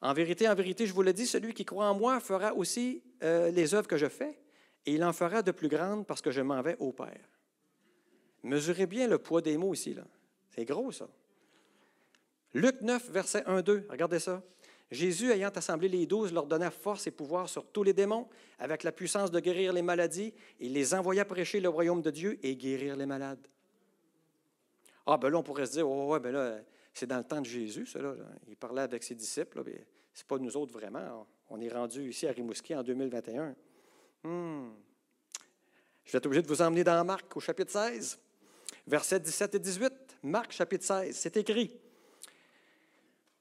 En 0.00 0.12
vérité, 0.14 0.48
en 0.48 0.54
vérité, 0.56 0.84
je 0.84 0.92
vous 0.92 1.02
le 1.02 1.12
dis, 1.12 1.28
celui 1.28 1.54
qui 1.54 1.64
croit 1.64 1.86
en 1.86 1.94
moi 1.94 2.18
fera 2.18 2.54
aussi 2.54 3.04
euh, 3.22 3.52
les 3.52 3.72
œuvres 3.72 3.86
que 3.86 3.96
je 3.96 4.08
fais, 4.08 4.36
et 4.86 4.92
il 4.94 5.04
en 5.04 5.12
fera 5.12 5.42
de 5.42 5.50
plus 5.50 5.68
grandes 5.68 6.06
parce 6.06 6.22
que 6.22 6.30
je 6.30 6.40
m'en 6.40 6.62
vais 6.62 6.76
au 6.78 6.92
Père. 6.92 7.28
Mesurez 8.42 8.86
bien 8.86 9.08
le 9.08 9.18
poids 9.18 9.42
des 9.42 9.58
mots 9.58 9.74
ici. 9.74 9.92
Là. 9.94 10.04
C'est 10.50 10.64
gros, 10.64 10.92
ça. 10.92 11.08
Luc 12.54 12.80
9, 12.80 13.10
verset 13.10 13.42
1, 13.46 13.60
2. 13.62 13.86
Regardez 13.90 14.20
ça. 14.20 14.42
Jésus, 14.90 15.32
ayant 15.32 15.50
assemblé 15.50 15.88
les 15.88 16.06
douze, 16.06 16.32
leur 16.32 16.46
donna 16.46 16.70
force 16.70 17.08
et 17.08 17.10
pouvoir 17.10 17.48
sur 17.48 17.66
tous 17.66 17.82
les 17.82 17.92
démons, 17.92 18.28
avec 18.58 18.84
la 18.84 18.92
puissance 18.92 19.32
de 19.32 19.40
guérir 19.40 19.72
les 19.72 19.82
maladies, 19.82 20.32
et 20.60 20.68
les 20.68 20.94
envoya 20.94 21.24
prêcher 21.24 21.58
le 21.58 21.68
royaume 21.68 22.02
de 22.02 22.10
Dieu 22.10 22.38
et 22.42 22.54
guérir 22.54 22.96
les 22.96 23.06
malades. 23.06 23.46
Ah, 25.06 25.18
ben 25.18 25.28
là, 25.28 25.38
on 25.38 25.42
pourrait 25.42 25.66
se 25.66 25.72
dire, 25.72 25.88
oh, 25.88 26.12
ouais, 26.12 26.20
ben 26.20 26.32
là, 26.32 26.60
c'est 26.94 27.06
dans 27.06 27.18
le 27.18 27.24
temps 27.24 27.40
de 27.40 27.46
Jésus, 27.46 27.86
cela. 27.86 28.14
Il 28.48 28.56
parlait 28.56 28.82
avec 28.82 29.02
ses 29.02 29.16
disciples, 29.16 29.62
mais 29.66 29.84
ce 30.14 30.22
n'est 30.22 30.26
pas 30.28 30.38
nous 30.38 30.56
autres 30.56 30.72
vraiment. 30.72 31.26
On 31.50 31.60
est 31.60 31.68
rendu 31.68 32.08
ici 32.08 32.26
à 32.26 32.32
Rimouski 32.32 32.74
en 32.74 32.82
2021. 32.82 33.54
Hmm. 34.26 34.70
Je 36.04 36.10
vais 36.10 36.18
être 36.18 36.26
obligé 36.26 36.42
de 36.42 36.48
vous 36.48 36.60
emmener 36.60 36.82
dans 36.82 37.04
Marc 37.04 37.36
au 37.36 37.38
chapitre 37.38 37.70
16, 37.70 38.18
versets 38.88 39.20
17 39.20 39.54
et 39.54 39.58
18. 39.60 39.92
Marc 40.24 40.50
chapitre 40.50 40.84
16, 40.84 41.14
c'est 41.14 41.36
écrit. 41.36 41.78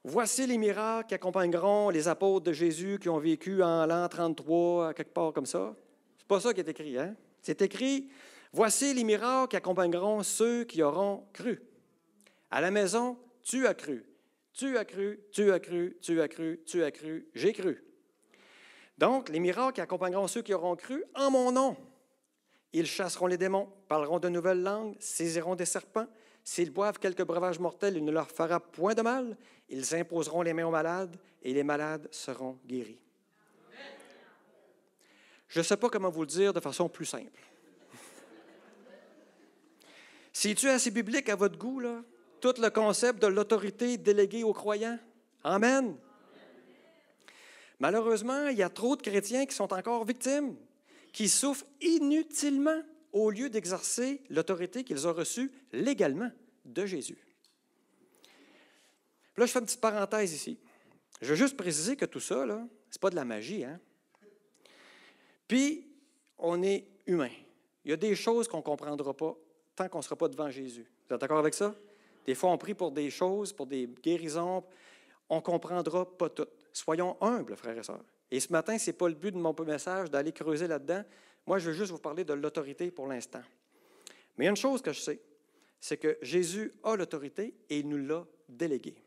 Voici 0.03 0.45
les 0.45 0.59
miracles 0.59 1.07
qui 1.07 1.15
accompagneront 1.15 1.89
les 1.89 2.07
apôtres 2.07 2.45
de 2.45 2.53
Jésus 2.53 2.99
qui 3.01 3.09
ont 3.09 3.17
vécu 3.17 3.63
en 3.63 3.88
l'an 3.88 4.07
33, 4.07 4.93
quelque 4.93 5.11
part 5.11 5.33
comme 5.33 5.47
ça. 5.47 5.75
C'est 6.19 6.27
pas 6.27 6.39
ça 6.39 6.53
qui 6.53 6.59
est 6.59 6.69
écrit, 6.69 6.99
hein? 6.99 7.15
C'est 7.41 7.63
écrit 7.63 8.07
Voici 8.53 8.93
les 8.93 9.03
miracles 9.03 9.49
qui 9.49 9.55
accompagneront 9.55 10.21
ceux 10.21 10.65
qui 10.65 10.83
auront 10.83 11.25
cru. 11.33 11.63
À 12.51 12.61
la 12.61 12.69
maison, 12.69 13.17
tu 13.41 13.65
as 13.65 13.73
cru. 13.73 14.05
Tu 14.53 14.77
as 14.77 14.86
cru, 14.86 15.19
tu 15.31 15.51
as 15.51 15.59
cru, 15.59 15.97
tu 15.99 16.21
as 16.21 16.27
cru, 16.27 16.61
tu 16.63 16.83
as 16.83 16.91
cru, 16.91 17.27
j'ai 17.33 17.53
cru. 17.53 17.83
Donc, 18.97 19.29
les 19.29 19.39
miracles 19.39 19.81
accompagneront 19.81 20.27
ceux 20.27 20.41
qui 20.41 20.53
auront 20.53 20.75
cru 20.75 21.03
en 21.15 21.29
mon 21.29 21.51
nom. 21.51 21.75
Ils 22.71 22.85
chasseront 22.85 23.27
les 23.27 23.37
démons, 23.37 23.69
parleront 23.87 24.19
de 24.19 24.29
nouvelles 24.29 24.61
langues, 24.61 24.95
saisiront 24.99 25.55
des 25.55 25.65
serpents. 25.65 26.07
S'ils 26.43 26.71
boivent 26.71 26.99
quelques 26.99 27.23
breuvages 27.23 27.59
mortels, 27.59 27.97
il 27.97 28.05
ne 28.05 28.11
leur 28.11 28.29
fera 28.29 28.59
point 28.59 28.93
de 28.93 29.01
mal. 29.01 29.37
Ils 29.69 29.95
imposeront 29.95 30.41
les 30.41 30.53
mains 30.53 30.65
aux 30.65 30.71
malades 30.71 31.17
et 31.41 31.53
les 31.53 31.63
malades 31.63 32.07
seront 32.11 32.59
guéris. 32.65 32.99
Je 35.47 35.59
ne 35.59 35.63
sais 35.63 35.77
pas 35.77 35.89
comment 35.89 36.09
vous 36.09 36.21
le 36.21 36.27
dire 36.27 36.53
de 36.53 36.59
façon 36.59 36.89
plus 36.89 37.05
simple. 37.05 37.31
Si 40.33 40.53
tu 40.53 40.67
assez 40.67 40.91
biblique 40.91 41.29
à 41.29 41.35
votre 41.37 41.57
goût, 41.57 41.81
tout 42.41 42.53
le 42.61 42.69
concept 42.69 43.21
de 43.21 43.27
l'autorité 43.27 43.97
déléguée 43.97 44.43
aux 44.43 44.51
croyants? 44.51 44.99
Amen. 45.45 45.95
Malheureusement, 47.80 48.47
il 48.47 48.57
y 48.57 48.63
a 48.63 48.69
trop 48.69 48.95
de 48.95 49.01
chrétiens 49.01 49.45
qui 49.45 49.55
sont 49.55 49.73
encore 49.73 50.05
victimes, 50.05 50.55
qui 51.11 51.30
souffrent 51.30 51.65
inutilement 51.82 52.82
au 53.11 53.30
lieu 53.30 53.49
d'exercer 53.49 54.21
l'autorité 54.30 54.84
qu'ils 54.84 55.07
ont 55.07 55.13
reçue 55.13 55.51
légalement 55.71 56.32
de 56.65 56.86
Jésus. 56.86 57.17
Là, 59.38 59.45
je 59.45 59.51
fais 59.51 59.59
une 59.59 59.65
petite 59.65 59.82
parenthèse 59.82 60.34
ici. 60.34 60.57
Je 61.21 61.30
veux 61.30 61.36
juste 61.36 61.57
préciser 61.57 61.95
que 61.95 62.05
tout 62.05 62.19
ça, 62.19 62.45
ce 62.45 62.53
n'est 62.53 62.99
pas 62.99 63.09
de 63.09 63.15
la 63.15 63.26
magie. 63.26 63.63
Hein? 63.63 63.80
Puis, 65.47 65.88
on 66.38 66.61
est 66.63 66.86
humain. 67.05 67.32
Il 67.84 67.91
y 67.91 67.93
a 67.93 67.97
des 67.97 68.15
choses 68.15 68.47
qu'on 68.47 68.57
ne 68.57 68.63
comprendra 68.63 69.13
pas 69.13 69.36
tant 69.76 69.89
qu'on 69.89 69.99
ne 69.99 70.03
sera 70.03 70.15
pas 70.15 70.28
devant 70.28 70.49
Jésus. 70.49 70.86
Vous 71.07 71.15
êtes 71.15 71.21
d'accord 71.21 71.39
avec 71.39 71.53
ça? 71.53 71.76
Des 72.26 72.34
fois, 72.34 72.51
on 72.51 72.57
prie 72.57 72.73
pour 72.73 72.91
des 72.91 73.09
choses, 73.09 73.53
pour 73.53 73.67
des 73.67 73.88
guérisons. 74.01 74.63
On 75.30 75.36
ne 75.38 75.41
comprendra 75.41 76.05
pas 76.17 76.30
tout. 76.30 76.47
Soyons 76.76 77.15
humbles, 77.21 77.55
frères 77.55 77.78
et 77.78 77.84
sœurs. 77.84 78.03
Et 78.30 78.41
ce 78.41 78.51
matin, 78.51 78.78
ce 78.78 78.89
n'est 78.89 78.97
pas 78.97 79.07
le 79.07 79.15
but 79.15 79.32
de 79.32 79.38
mon 79.38 79.55
message 79.65 80.11
d'aller 80.11 80.34
creuser 80.34 80.67
là-dedans. 80.67 81.05
Moi, 81.47 81.57
je 81.57 81.69
veux 81.69 81.73
juste 81.73 81.89
vous 81.89 81.99
parler 81.99 82.26
de 82.26 82.34
l'autorité 82.34 82.91
pour 82.91 83.07
l'instant. 83.07 83.41
Mais 84.38 84.47
une 84.47 84.57
chose 84.57 84.82
que 84.82 84.91
je 84.91 84.99
sais, 84.99 85.21
c'est 85.80 85.95
que 85.95 86.17
Jésus 86.21 86.73
a 86.84 86.97
l'autorité 86.97 87.55
et 87.69 87.80
il 87.80 87.88
nous 87.88 88.05
l'a 88.05 88.28
déléguée. 88.49 89.01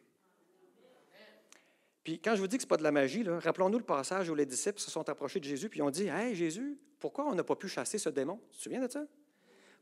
Puis 2.03 2.19
quand 2.19 2.35
je 2.37 2.41
vous 2.41 2.47
dis 2.47 2.57
que 2.57 2.63
ce 2.63 2.67
n'est 2.67 2.71
pas 2.71 2.79
de 2.79 2.83
la 2.85 2.91
magie, 2.91 3.23
rappelons-nous 3.23 3.81
le 3.81 3.85
passage 3.85 4.31
où 4.31 4.35
les 4.35 4.47
disciples 4.47 4.81
se 4.81 4.91
sont 4.91 5.07
approchés 5.07 5.39
de 5.39 5.45
Jésus 5.45 5.69
puis 5.69 5.83
ont 5.83 5.91
dit 5.91 6.09
Hey 6.09 6.35
Jésus, 6.35 6.79
pourquoi 6.99 7.27
on 7.27 7.35
n'a 7.35 7.45
pas 7.45 7.57
pu 7.57 7.69
chasser 7.69 7.99
ce 7.99 8.09
démon? 8.09 8.41
Tu 8.51 8.57
te 8.57 8.63
souviens 8.63 8.81
de 8.81 8.91
ça? 8.91 9.05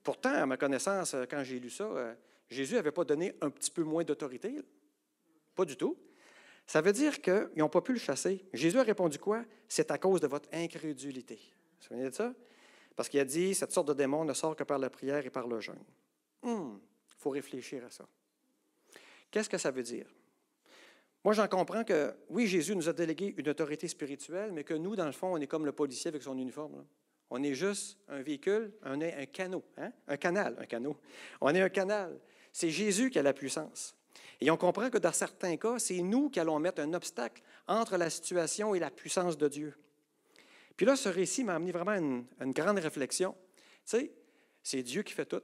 Pourtant, 0.02 0.32
à 0.32 0.44
ma 0.44 0.56
connaissance, 0.56 1.14
quand 1.30 1.44
j'ai 1.44 1.60
lu 1.60 1.70
ça, 1.70 1.84
euh, 1.84 2.14
Jésus 2.50 2.74
n'avait 2.74 2.90
pas 2.90 3.04
donné 3.04 3.36
un 3.40 3.50
petit 3.50 3.70
peu 3.70 3.84
moins 3.84 4.02
d'autorité. 4.02 4.56
Pas 5.54 5.64
du 5.64 5.76
tout. 5.76 5.96
Ça 6.66 6.80
veut 6.80 6.92
dire 6.92 7.20
qu'ils 7.20 7.48
n'ont 7.56 7.68
pas 7.68 7.80
pu 7.80 7.92
le 7.92 7.98
chasser. 7.98 8.44
Jésus 8.52 8.78
a 8.78 8.82
répondu 8.82 9.18
quoi? 9.18 9.44
C'est 9.68 9.90
à 9.90 9.98
cause 9.98 10.20
de 10.20 10.26
votre 10.26 10.48
incrédulité. 10.52 11.36
Vous 11.36 11.40
vous 11.80 11.86
souvenez 11.86 12.10
de 12.10 12.14
ça? 12.14 12.34
Parce 12.96 13.08
qu'il 13.08 13.20
a 13.20 13.24
dit 13.24 13.54
cette 13.54 13.72
sorte 13.72 13.88
de 13.88 13.94
démon 13.94 14.24
ne 14.24 14.32
sort 14.32 14.56
que 14.56 14.64
par 14.64 14.78
la 14.78 14.90
prière 14.90 15.24
et 15.24 15.30
par 15.30 15.46
le 15.46 15.60
jeûne. 15.60 15.84
Il 16.42 16.50
hmm, 16.50 16.80
faut 17.18 17.30
réfléchir 17.30 17.84
à 17.84 17.90
ça. 17.90 18.06
Qu'est-ce 19.30 19.48
que 19.48 19.58
ça 19.58 19.70
veut 19.70 19.82
dire? 19.82 20.06
Moi, 21.24 21.34
j'en 21.34 21.48
comprends 21.48 21.84
que, 21.84 22.14
oui, 22.30 22.46
Jésus 22.46 22.74
nous 22.76 22.88
a 22.88 22.92
délégué 22.92 23.34
une 23.36 23.48
autorité 23.48 23.88
spirituelle, 23.88 24.52
mais 24.52 24.62
que 24.62 24.74
nous, 24.74 24.94
dans 24.94 25.06
le 25.06 25.12
fond, 25.12 25.34
on 25.34 25.38
est 25.38 25.48
comme 25.48 25.66
le 25.66 25.72
policier 25.72 26.08
avec 26.08 26.22
son 26.22 26.38
uniforme. 26.38 26.84
On 27.30 27.42
est 27.42 27.54
juste 27.54 27.98
un 28.08 28.22
véhicule, 28.22 28.72
on 28.84 29.00
est 29.00 29.14
un 29.14 29.26
canot, 29.26 29.64
hein? 29.76 29.92
un 30.06 30.16
canal, 30.16 30.56
un 30.60 30.66
canot. 30.66 30.96
On 31.40 31.52
est 31.52 31.60
un 31.60 31.68
canal. 31.68 32.20
C'est 32.52 32.70
Jésus 32.70 33.10
qui 33.10 33.18
a 33.18 33.22
la 33.22 33.32
puissance. 33.32 33.96
Et 34.40 34.50
on 34.50 34.56
comprend 34.56 34.90
que 34.90 34.98
dans 34.98 35.12
certains 35.12 35.56
cas, 35.56 35.78
c'est 35.78 36.00
nous 36.00 36.28
qui 36.30 36.40
allons 36.40 36.58
mettre 36.58 36.82
un 36.82 36.92
obstacle 36.94 37.42
entre 37.66 37.96
la 37.96 38.10
situation 38.10 38.74
et 38.74 38.78
la 38.78 38.90
puissance 38.90 39.38
de 39.38 39.48
Dieu. 39.48 39.74
Puis 40.76 40.84
là, 40.84 40.94
ce 40.94 41.08
récit 41.08 41.42
m'a 41.42 41.54
amené 41.54 41.72
vraiment 41.72 41.92
une, 41.92 42.26
une 42.40 42.52
grande 42.52 42.78
réflexion. 42.78 43.34
Tu 43.54 43.62
sais, 43.84 44.12
c'est 44.62 44.82
Dieu 44.82 45.02
qui 45.02 45.12
fait 45.12 45.26
tout. 45.26 45.42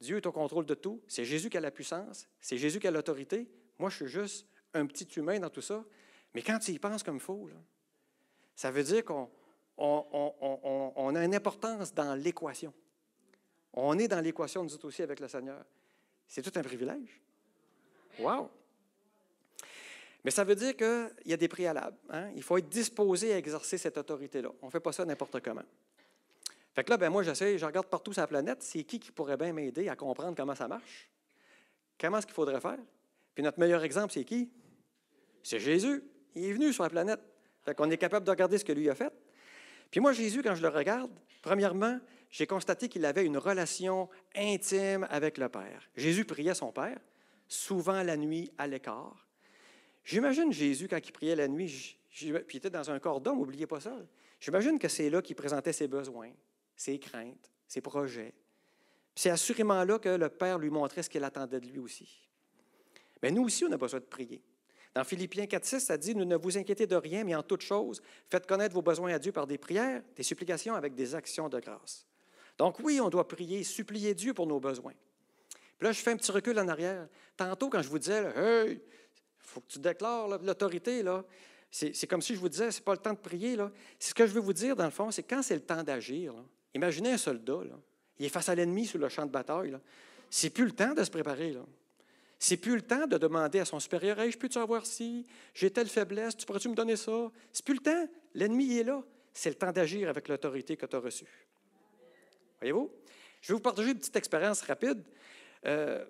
Dieu 0.00 0.18
est 0.18 0.26
au 0.26 0.32
contrôle 0.32 0.66
de 0.66 0.74
tout. 0.74 1.02
C'est 1.08 1.24
Jésus 1.24 1.50
qui 1.50 1.56
a 1.56 1.60
la 1.60 1.70
puissance. 1.70 2.28
C'est 2.40 2.58
Jésus 2.58 2.78
qui 2.78 2.86
a 2.86 2.90
l'autorité. 2.90 3.48
Moi, 3.78 3.90
je 3.90 3.96
suis 3.96 4.06
juste 4.06 4.46
un 4.74 4.86
petit 4.86 5.08
humain 5.18 5.40
dans 5.40 5.50
tout 5.50 5.60
ça. 5.60 5.84
Mais 6.34 6.42
quand 6.42 6.58
tu 6.58 6.72
y 6.72 6.78
penses 6.78 7.02
comme 7.02 7.16
il 7.16 7.20
faut, 7.20 7.48
ça 8.54 8.70
veut 8.70 8.82
dire 8.82 9.04
qu'on 9.04 9.30
on, 9.76 11.14
a 11.14 11.24
une 11.24 11.34
importance 11.34 11.94
dans 11.94 12.14
l'équation. 12.14 12.72
On 13.72 13.98
est 13.98 14.08
dans 14.08 14.20
l'équation, 14.20 14.62
nous 14.62 14.74
autres 14.74 14.88
aussi, 14.88 15.02
avec 15.02 15.20
le 15.20 15.28
Seigneur. 15.28 15.64
C'est 16.26 16.42
tout 16.42 16.56
un 16.58 16.62
privilège. 16.62 17.20
Wow! 18.18 18.50
Mais 20.24 20.30
ça 20.30 20.44
veut 20.44 20.54
dire 20.54 20.76
qu'il 20.76 21.10
y 21.26 21.32
a 21.32 21.36
des 21.36 21.48
préalables. 21.48 21.96
Hein? 22.10 22.30
Il 22.34 22.42
faut 22.42 22.58
être 22.58 22.68
disposé 22.68 23.32
à 23.32 23.38
exercer 23.38 23.78
cette 23.78 23.96
autorité-là. 23.96 24.50
On 24.62 24.66
ne 24.66 24.70
fait 24.70 24.80
pas 24.80 24.92
ça 24.92 25.04
n'importe 25.04 25.40
comment. 25.40 25.62
Fait 26.74 26.84
que 26.84 26.90
là, 26.90 26.96
ben 26.96 27.10
moi, 27.10 27.22
j'essaie, 27.22 27.58
je 27.58 27.64
regarde 27.64 27.86
partout 27.86 28.12
sur 28.12 28.22
la 28.22 28.26
planète, 28.26 28.62
c'est 28.62 28.84
qui 28.84 29.00
qui 29.00 29.10
pourrait 29.10 29.36
bien 29.36 29.52
m'aider 29.52 29.88
à 29.88 29.96
comprendre 29.96 30.36
comment 30.36 30.54
ça 30.54 30.68
marche? 30.68 31.08
Comment 31.98 32.18
est-ce 32.18 32.26
qu'il 32.26 32.34
faudrait 32.34 32.60
faire? 32.60 32.78
Puis 33.34 33.42
notre 33.42 33.58
meilleur 33.58 33.82
exemple, 33.82 34.12
c'est 34.12 34.24
qui? 34.24 34.50
C'est 35.42 35.58
Jésus. 35.58 36.04
Il 36.34 36.44
est 36.44 36.52
venu 36.52 36.72
sur 36.72 36.82
la 36.82 36.90
planète. 36.90 37.20
Fait 37.64 37.74
qu'on 37.74 37.90
est 37.90 37.96
capable 37.96 38.26
de 38.26 38.30
regarder 38.30 38.58
ce 38.58 38.64
que 38.64 38.72
lui 38.72 38.88
a 38.90 38.94
fait. 38.94 39.12
Puis 39.90 40.00
moi, 40.00 40.12
Jésus, 40.12 40.42
quand 40.42 40.54
je 40.54 40.62
le 40.62 40.68
regarde, 40.68 41.10
premièrement, 41.42 41.98
j'ai 42.30 42.46
constaté 42.46 42.88
qu'il 42.88 43.04
avait 43.04 43.24
une 43.24 43.38
relation 43.38 44.08
intime 44.36 45.06
avec 45.10 45.38
le 45.38 45.48
Père. 45.48 45.88
Jésus 45.96 46.24
priait 46.24 46.54
son 46.54 46.72
Père, 46.72 46.98
souvent 47.48 48.02
la 48.02 48.16
nuit 48.16 48.52
à 48.58 48.66
l'écart. 48.66 49.26
J'imagine 50.04 50.52
Jésus, 50.52 50.88
quand 50.88 50.98
il 51.04 51.12
priait 51.12 51.36
la 51.36 51.48
nuit, 51.48 51.98
puis 52.10 52.30
il 52.30 52.56
était 52.56 52.70
dans 52.70 52.90
un 52.90 52.98
corps 52.98 53.20
d'homme, 53.20 53.38
n'oubliez 53.38 53.66
pas 53.66 53.80
ça. 53.80 53.96
J'imagine 54.40 54.78
que 54.78 54.88
c'est 54.88 55.10
là 55.10 55.20
qu'il 55.20 55.36
présentait 55.36 55.72
ses 55.72 55.88
besoins, 55.88 56.30
ses 56.76 56.98
craintes, 56.98 57.50
ses 57.66 57.80
projets. 57.80 58.32
C'est 59.14 59.30
assurément 59.30 59.82
là 59.84 59.98
que 59.98 60.08
le 60.08 60.28
Père 60.28 60.58
lui 60.58 60.70
montrait 60.70 61.02
ce 61.02 61.10
qu'il 61.10 61.24
attendait 61.24 61.60
de 61.60 61.66
lui 61.66 61.78
aussi. 61.78 62.28
Mais 63.22 63.30
nous 63.30 63.42
aussi, 63.42 63.64
on 63.64 63.72
a 63.72 63.76
besoin 63.76 64.00
de 64.00 64.04
prier. 64.04 64.42
Dans 64.94 65.04
Philippiens 65.04 65.44
4.6, 65.44 65.80
ça 65.80 65.96
dit, 65.96 66.14
ne 66.14 66.36
vous 66.36 66.56
inquiétez 66.56 66.86
de 66.86 66.96
rien, 66.96 67.24
mais 67.24 67.34
en 67.34 67.42
toute 67.42 67.62
chose, 67.62 68.00
faites 68.28 68.46
connaître 68.46 68.74
vos 68.74 68.82
besoins 68.82 69.12
à 69.12 69.18
Dieu 69.18 69.32
par 69.32 69.46
des 69.46 69.58
prières, 69.58 70.02
des 70.16 70.22
supplications 70.22 70.74
avec 70.74 70.94
des 70.94 71.14
actions 71.14 71.48
de 71.48 71.60
grâce. 71.60 72.06
Donc 72.56 72.78
oui, 72.80 73.00
on 73.00 73.08
doit 73.08 73.28
prier, 73.28 73.62
supplier 73.64 74.14
Dieu 74.14 74.34
pour 74.34 74.46
nos 74.46 74.60
besoins. 74.60 74.94
Puis 75.78 75.86
là, 75.86 75.92
je 75.92 76.00
fais 76.00 76.10
un 76.10 76.16
petit 76.16 76.32
recul 76.32 76.58
en 76.58 76.66
arrière. 76.68 77.06
Tantôt, 77.36 77.70
quand 77.70 77.82
je 77.82 77.88
vous 77.88 78.00
disais, 78.00 78.24
hey, 78.36 78.72
il 78.72 78.80
faut 79.38 79.60
que 79.60 79.68
tu 79.68 79.78
déclares 79.78 80.28
l'autorité, 80.42 81.02
là. 81.02 81.24
C'est 81.70 82.06
comme 82.06 82.22
si 82.22 82.34
je 82.34 82.40
vous 82.40 82.48
disais, 82.48 82.70
c'est 82.72 82.84
pas 82.84 82.92
le 82.92 82.98
temps 82.98 83.12
de 83.12 83.18
prier, 83.18 83.54
là. 83.54 83.70
Ce 83.98 84.12
que 84.12 84.26
je 84.26 84.32
veux 84.32 84.40
vous 84.40 84.52
dire, 84.52 84.74
dans 84.74 84.84
le 84.84 84.90
fond, 84.90 85.10
c'est 85.10 85.22
quand 85.22 85.42
c'est 85.42 85.54
le 85.54 85.62
temps 85.62 85.82
d'agir, 85.82 86.34
imaginez 86.74 87.12
un 87.12 87.18
soldat, 87.18 87.64
là. 87.64 87.78
Il 88.18 88.26
est 88.26 88.30
face 88.30 88.48
à 88.48 88.54
l'ennemi 88.56 88.86
sur 88.86 88.98
le 88.98 89.08
champ 89.08 89.24
de 89.24 89.30
bataille, 89.30 89.70
là. 89.70 89.80
C'est 90.30 90.50
plus 90.50 90.64
le 90.64 90.72
temps 90.72 90.94
de 90.94 91.04
se 91.04 91.10
préparer, 91.10 91.52
là. 91.52 91.64
C'est 92.40 92.56
plus 92.56 92.74
le 92.74 92.82
temps 92.82 93.06
de 93.06 93.18
demander 93.18 93.60
à 93.60 93.64
son 93.64 93.80
supérieur 93.80 94.18
Hey, 94.18 94.30
je 94.30 94.38
peux-tu 94.38 94.58
avoir 94.58 94.86
ci? 94.86 95.26
J'ai 95.54 95.70
telle 95.70 95.88
faiblesse, 95.88 96.36
tu 96.36 96.46
pourrais-tu 96.46 96.68
me 96.68 96.74
donner 96.74 96.96
ça? 96.96 97.30
C'est 97.52 97.64
plus 97.64 97.74
le 97.74 97.80
temps. 97.80 98.08
L'ennemi 98.34 98.78
est 98.78 98.84
là. 98.84 99.02
C'est 99.32 99.50
le 99.50 99.56
temps 99.56 99.72
d'agir 99.72 100.08
avec 100.08 100.28
l'autorité 100.28 100.76
que 100.76 100.86
tu 100.86 100.96
as 100.96 101.00
reçue. 101.00 101.46
Voyez-vous? 102.60 102.90
Je 103.40 103.48
vais 103.48 103.54
vous 103.54 103.60
partager 103.60 103.90
une 103.90 103.98
petite 103.98 104.16
expérience 104.16 104.62
rapide 104.62 105.02
euh, 105.66 106.04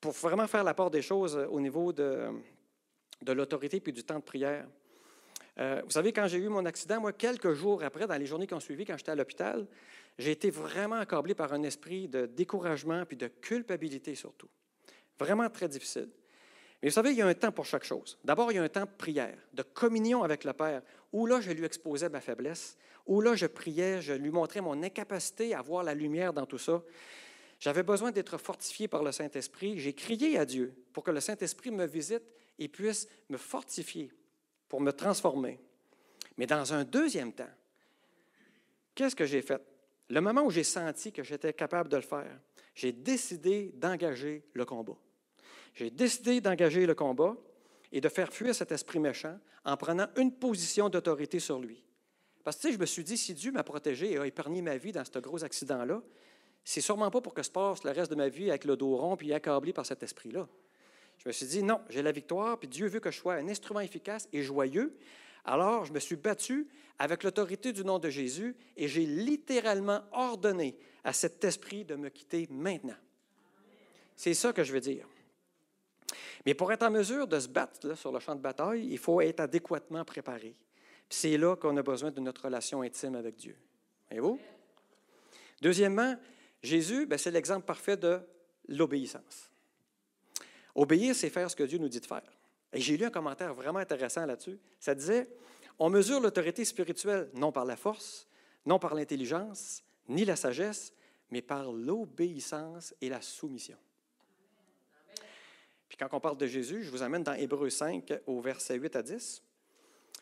pour 0.00 0.12
vraiment 0.12 0.46
faire 0.46 0.64
la 0.64 0.74
part 0.74 0.90
des 0.90 1.02
choses 1.02 1.36
au 1.50 1.60
niveau 1.60 1.92
de, 1.92 2.28
de 3.22 3.32
l'autorité 3.32 3.80
puis 3.80 3.92
du 3.92 4.04
temps 4.04 4.18
de 4.18 4.24
prière. 4.24 4.66
Euh, 5.58 5.82
vous 5.84 5.90
savez, 5.90 6.12
quand 6.12 6.28
j'ai 6.28 6.38
eu 6.38 6.48
mon 6.48 6.64
accident, 6.66 7.00
moi, 7.00 7.12
quelques 7.12 7.52
jours 7.52 7.82
après, 7.82 8.06
dans 8.06 8.16
les 8.16 8.26
journées 8.26 8.46
qui 8.46 8.54
ont 8.54 8.60
suivi, 8.60 8.84
quand 8.84 8.96
j'étais 8.96 9.10
à 9.10 9.16
l'hôpital, 9.16 9.66
j'ai 10.16 10.30
été 10.30 10.50
vraiment 10.50 10.96
accablé 10.96 11.34
par 11.34 11.52
un 11.52 11.62
esprit 11.64 12.06
de 12.06 12.26
découragement 12.26 13.04
puis 13.04 13.16
de 13.16 13.26
culpabilité 13.26 14.14
surtout. 14.14 14.48
Vraiment 15.18 15.50
très 15.50 15.68
difficile. 15.68 16.08
Mais 16.80 16.90
vous 16.90 16.94
savez, 16.94 17.10
il 17.10 17.16
y 17.16 17.22
a 17.22 17.26
un 17.26 17.34
temps 17.34 17.50
pour 17.50 17.64
chaque 17.64 17.82
chose. 17.82 18.18
D'abord, 18.24 18.52
il 18.52 18.54
y 18.54 18.58
a 18.58 18.62
un 18.62 18.68
temps 18.68 18.84
de 18.84 18.96
prière, 18.96 19.36
de 19.52 19.62
communion 19.62 20.22
avec 20.22 20.44
le 20.44 20.52
Père, 20.52 20.82
où 21.12 21.26
là, 21.26 21.40
je 21.40 21.50
lui 21.50 21.64
exposais 21.64 22.08
ma 22.08 22.20
faiblesse, 22.20 22.76
où 23.04 23.20
là, 23.20 23.34
je 23.34 23.46
priais, 23.46 24.00
je 24.00 24.12
lui 24.12 24.30
montrais 24.30 24.60
mon 24.60 24.80
incapacité 24.84 25.54
à 25.54 25.62
voir 25.62 25.82
la 25.82 25.94
lumière 25.94 26.32
dans 26.32 26.46
tout 26.46 26.58
ça. 26.58 26.80
J'avais 27.58 27.82
besoin 27.82 28.12
d'être 28.12 28.38
fortifié 28.38 28.86
par 28.86 29.02
le 29.02 29.12
Saint-Esprit. 29.12 29.78
J'ai 29.78 29.92
crié 29.92 30.38
à 30.38 30.44
Dieu 30.44 30.74
pour 30.92 31.02
que 31.02 31.10
le 31.10 31.20
Saint-Esprit 31.20 31.70
me 31.70 31.86
visite 31.86 32.22
et 32.58 32.68
puisse 32.68 33.08
me 33.28 33.36
fortifier, 33.36 34.12
pour 34.68 34.80
me 34.80 34.92
transformer. 34.92 35.58
Mais 36.36 36.46
dans 36.46 36.72
un 36.72 36.84
deuxième 36.84 37.32
temps, 37.32 37.50
qu'est-ce 38.94 39.16
que 39.16 39.26
j'ai 39.26 39.42
fait? 39.42 39.60
Le 40.08 40.20
moment 40.20 40.42
où 40.42 40.50
j'ai 40.50 40.64
senti 40.64 41.12
que 41.12 41.22
j'étais 41.22 41.52
capable 41.52 41.88
de 41.88 41.96
le 41.96 42.02
faire, 42.02 42.40
j'ai 42.74 42.92
décidé 42.92 43.72
d'engager 43.74 44.44
le 44.54 44.64
combat. 44.64 44.96
J'ai 45.74 45.90
décidé 45.90 46.40
d'engager 46.40 46.86
le 46.86 46.94
combat 46.94 47.36
et 47.90 48.00
de 48.00 48.08
faire 48.08 48.32
fuir 48.32 48.54
cet 48.54 48.72
esprit 48.72 49.00
méchant 49.00 49.38
en 49.64 49.76
prenant 49.76 50.06
une 50.16 50.32
position 50.32 50.88
d'autorité 50.88 51.40
sur 51.40 51.58
lui. 51.58 51.84
Parce 52.44 52.56
que 52.56 52.72
je 52.72 52.78
me 52.78 52.86
suis 52.86 53.04
dit, 53.04 53.18
si 53.18 53.34
Dieu 53.34 53.52
m'a 53.52 53.64
protégé 53.64 54.12
et 54.12 54.18
a 54.18 54.26
épargné 54.26 54.62
ma 54.62 54.76
vie 54.76 54.92
dans 54.92 55.04
ce 55.04 55.18
gros 55.18 55.44
accident-là, 55.44 56.02
c'est 56.64 56.80
sûrement 56.80 57.10
pas 57.10 57.20
pour 57.20 57.34
que 57.34 57.42
je 57.42 57.50
passe 57.50 57.84
le 57.84 57.90
reste 57.90 58.10
de 58.10 58.16
ma 58.16 58.28
vie 58.28 58.50
avec 58.50 58.64
le 58.64 58.76
dos 58.76 58.96
rond 58.96 59.16
puis 59.16 59.32
accablé 59.32 59.72
par 59.72 59.86
cet 59.86 60.02
esprit-là. 60.02 60.46
Je 61.18 61.28
me 61.28 61.32
suis 61.32 61.46
dit, 61.46 61.62
non, 61.62 61.80
j'ai 61.88 62.02
la 62.02 62.12
victoire, 62.12 62.58
puis 62.58 62.68
Dieu 62.68 62.86
veut 62.86 63.00
que 63.00 63.10
je 63.10 63.18
sois 63.18 63.34
un 63.34 63.48
instrument 63.48 63.80
efficace 63.80 64.28
et 64.32 64.42
joyeux. 64.42 64.96
Alors, 65.44 65.84
je 65.84 65.92
me 65.92 65.98
suis 65.98 66.16
battu 66.16 66.68
avec 66.98 67.22
l'autorité 67.22 67.72
du 67.72 67.84
nom 67.84 67.98
de 67.98 68.10
Jésus 68.10 68.54
et 68.76 68.86
j'ai 68.86 69.06
littéralement 69.06 70.02
ordonné 70.12 70.78
à 71.04 71.12
cet 71.12 71.42
esprit 71.44 71.84
de 71.84 71.96
me 71.96 72.08
quitter 72.08 72.46
maintenant. 72.50 72.96
C'est 74.14 74.34
ça 74.34 74.52
que 74.52 74.62
je 74.62 74.72
veux 74.72 74.80
dire. 74.80 75.06
Mais 76.44 76.54
pour 76.54 76.72
être 76.72 76.82
en 76.82 76.90
mesure 76.90 77.26
de 77.26 77.38
se 77.38 77.48
battre 77.48 77.94
sur 77.96 78.12
le 78.12 78.20
champ 78.20 78.34
de 78.34 78.40
bataille, 78.40 78.86
il 78.90 78.98
faut 78.98 79.20
être 79.20 79.40
adéquatement 79.40 80.04
préparé. 80.04 80.54
C'est 81.08 81.36
là 81.36 81.56
qu'on 81.56 81.76
a 81.76 81.82
besoin 81.82 82.10
de 82.10 82.20
notre 82.20 82.44
relation 82.44 82.82
intime 82.82 83.14
avec 83.14 83.36
Dieu. 83.36 83.56
Voyez-vous? 84.08 84.38
Deuxièmement, 85.60 86.16
Jésus, 86.62 87.06
ben, 87.06 87.18
c'est 87.18 87.30
l'exemple 87.30 87.66
parfait 87.66 87.96
de 87.96 88.20
l'obéissance. 88.68 89.50
Obéir, 90.74 91.14
c'est 91.14 91.30
faire 91.30 91.50
ce 91.50 91.56
que 91.56 91.64
Dieu 91.64 91.78
nous 91.78 91.88
dit 91.88 92.00
de 92.00 92.06
faire. 92.06 92.38
Et 92.72 92.80
j'ai 92.80 92.96
lu 92.96 93.04
un 93.04 93.10
commentaire 93.10 93.54
vraiment 93.54 93.78
intéressant 93.78 94.26
là-dessus. 94.26 94.58
Ça 94.78 94.94
disait, 94.94 95.28
on 95.78 95.90
mesure 95.90 96.20
l'autorité 96.20 96.64
spirituelle 96.64 97.30
non 97.34 97.52
par 97.52 97.64
la 97.64 97.76
force, 97.76 98.28
non 98.66 98.78
par 98.78 98.94
l'intelligence, 98.94 99.82
ni 100.08 100.24
la 100.24 100.36
sagesse, 100.36 100.92
mais 101.30 101.42
par 101.42 101.72
l'obéissance 101.72 102.94
et 103.00 103.08
la 103.08 103.22
soumission. 103.22 103.78
Puis 105.88 105.96
quand 105.96 106.12
on 106.12 106.20
parle 106.20 106.36
de 106.36 106.46
Jésus, 106.46 106.84
je 106.84 106.90
vous 106.90 107.02
amène 107.02 107.22
dans 107.22 107.32
Hébreu 107.32 107.70
5 107.70 108.12
au 108.26 108.40
verset 108.40 108.76
8 108.76 108.96
à 108.96 109.02
10. 109.02 109.42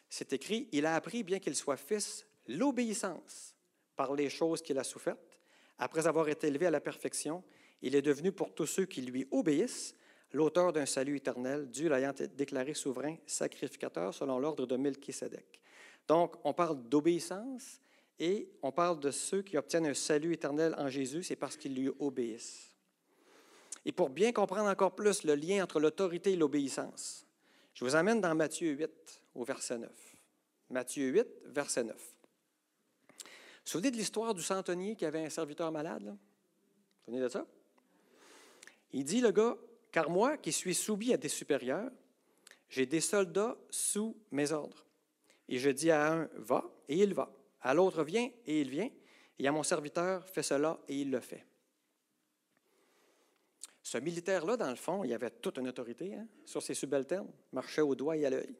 C'est 0.09 0.32
écrit, 0.32 0.68
Il 0.72 0.87
a 0.87 0.95
appris, 0.95 1.22
bien 1.22 1.41
qu'il 1.41 1.57
soit 1.57 1.76
fils, 1.76 2.24
l'obéissance 2.47 3.55
par 3.97 4.14
les 4.14 4.30
choses 4.30 4.62
qu'il 4.62 4.78
a 4.78 4.84
souffertes. 4.84 5.36
Après 5.78 6.06
avoir 6.06 6.28
été 6.28 6.46
élevé 6.46 6.66
à 6.66 6.70
la 6.70 6.80
perfection, 6.80 7.42
il 7.82 7.94
est 7.94 8.02
devenu 8.02 8.32
pour 8.32 8.54
tous 8.54 8.66
ceux 8.66 8.86
qui 8.86 9.02
lui 9.02 9.26
obéissent 9.30 9.94
l'auteur 10.32 10.72
d'un 10.72 10.86
salut 10.86 11.16
éternel, 11.16 11.68
Dieu 11.70 11.88
l'ayant 11.88 12.12
déclaré 12.36 12.74
souverain, 12.74 13.16
sacrificateur 13.26 14.12
selon 14.14 14.38
l'ordre 14.38 14.66
de 14.66 14.76
Melchisedec. 14.76 15.60
Donc, 16.08 16.36
on 16.44 16.52
parle 16.52 16.82
d'obéissance 16.88 17.80
et 18.18 18.48
on 18.62 18.72
parle 18.72 19.00
de 19.00 19.10
ceux 19.10 19.42
qui 19.42 19.56
obtiennent 19.56 19.86
un 19.86 19.94
salut 19.94 20.32
éternel 20.32 20.74
en 20.78 20.88
Jésus, 20.88 21.22
c'est 21.22 21.36
parce 21.36 21.56
qu'ils 21.56 21.74
lui 21.74 21.90
obéissent. 21.98 22.72
Et 23.84 23.92
pour 23.92 24.10
bien 24.10 24.32
comprendre 24.32 24.68
encore 24.68 24.94
plus 24.94 25.22
le 25.24 25.34
lien 25.34 25.62
entre 25.62 25.78
l'autorité 25.80 26.32
et 26.32 26.36
l'obéissance, 26.36 27.26
je 27.74 27.84
vous 27.84 27.94
amène 27.94 28.20
dans 28.20 28.34
Matthieu 28.34 28.72
8, 28.72 28.90
au 29.34 29.44
verset 29.44 29.78
9. 29.78 29.90
Matthieu 30.70 31.08
8, 31.08 31.26
verset 31.46 31.84
9. 31.84 32.15
Souvenez 33.66 33.90
de 33.90 33.96
l'histoire 33.96 34.32
du 34.32 34.42
centenier 34.42 34.94
qui 34.94 35.04
avait 35.04 35.24
un 35.24 35.28
serviteur 35.28 35.72
malade? 35.72 36.04
Vous 36.04 36.12
vous 36.12 37.04
souvenez 37.04 37.20
de 37.20 37.28
ça? 37.28 37.44
Il 38.92 39.04
dit, 39.04 39.20
le 39.20 39.32
gars, 39.32 39.56
car 39.90 40.08
moi 40.08 40.36
qui 40.36 40.52
suis 40.52 40.74
soumis 40.74 41.12
à 41.12 41.16
des 41.16 41.28
supérieurs, 41.28 41.90
j'ai 42.68 42.86
des 42.86 43.00
soldats 43.00 43.58
sous 43.68 44.16
mes 44.30 44.52
ordres. 44.52 44.86
Et 45.48 45.58
je 45.58 45.68
dis 45.68 45.90
à 45.90 46.12
un, 46.12 46.28
va, 46.36 46.64
et 46.88 46.96
il 46.98 47.12
va. 47.12 47.28
À 47.60 47.74
l'autre, 47.74 48.04
viens, 48.04 48.30
et 48.46 48.60
il 48.60 48.70
vient. 48.70 48.88
Et 49.40 49.48
à 49.48 49.50
mon 49.50 49.64
serviteur, 49.64 50.24
fais 50.28 50.44
cela, 50.44 50.78
et 50.86 51.00
il 51.00 51.10
le 51.10 51.18
fait. 51.18 51.44
Ce 53.82 53.98
militaire-là, 53.98 54.56
dans 54.56 54.70
le 54.70 54.76
fond, 54.76 55.02
il 55.02 55.12
avait 55.12 55.30
toute 55.30 55.58
une 55.58 55.68
autorité 55.68 56.14
hein, 56.14 56.28
sur 56.44 56.62
ses 56.62 56.74
subalternes, 56.74 57.30
marchait 57.52 57.82
au 57.82 57.96
doigt 57.96 58.16
et 58.16 58.26
à 58.26 58.30
l'œil. 58.30 58.54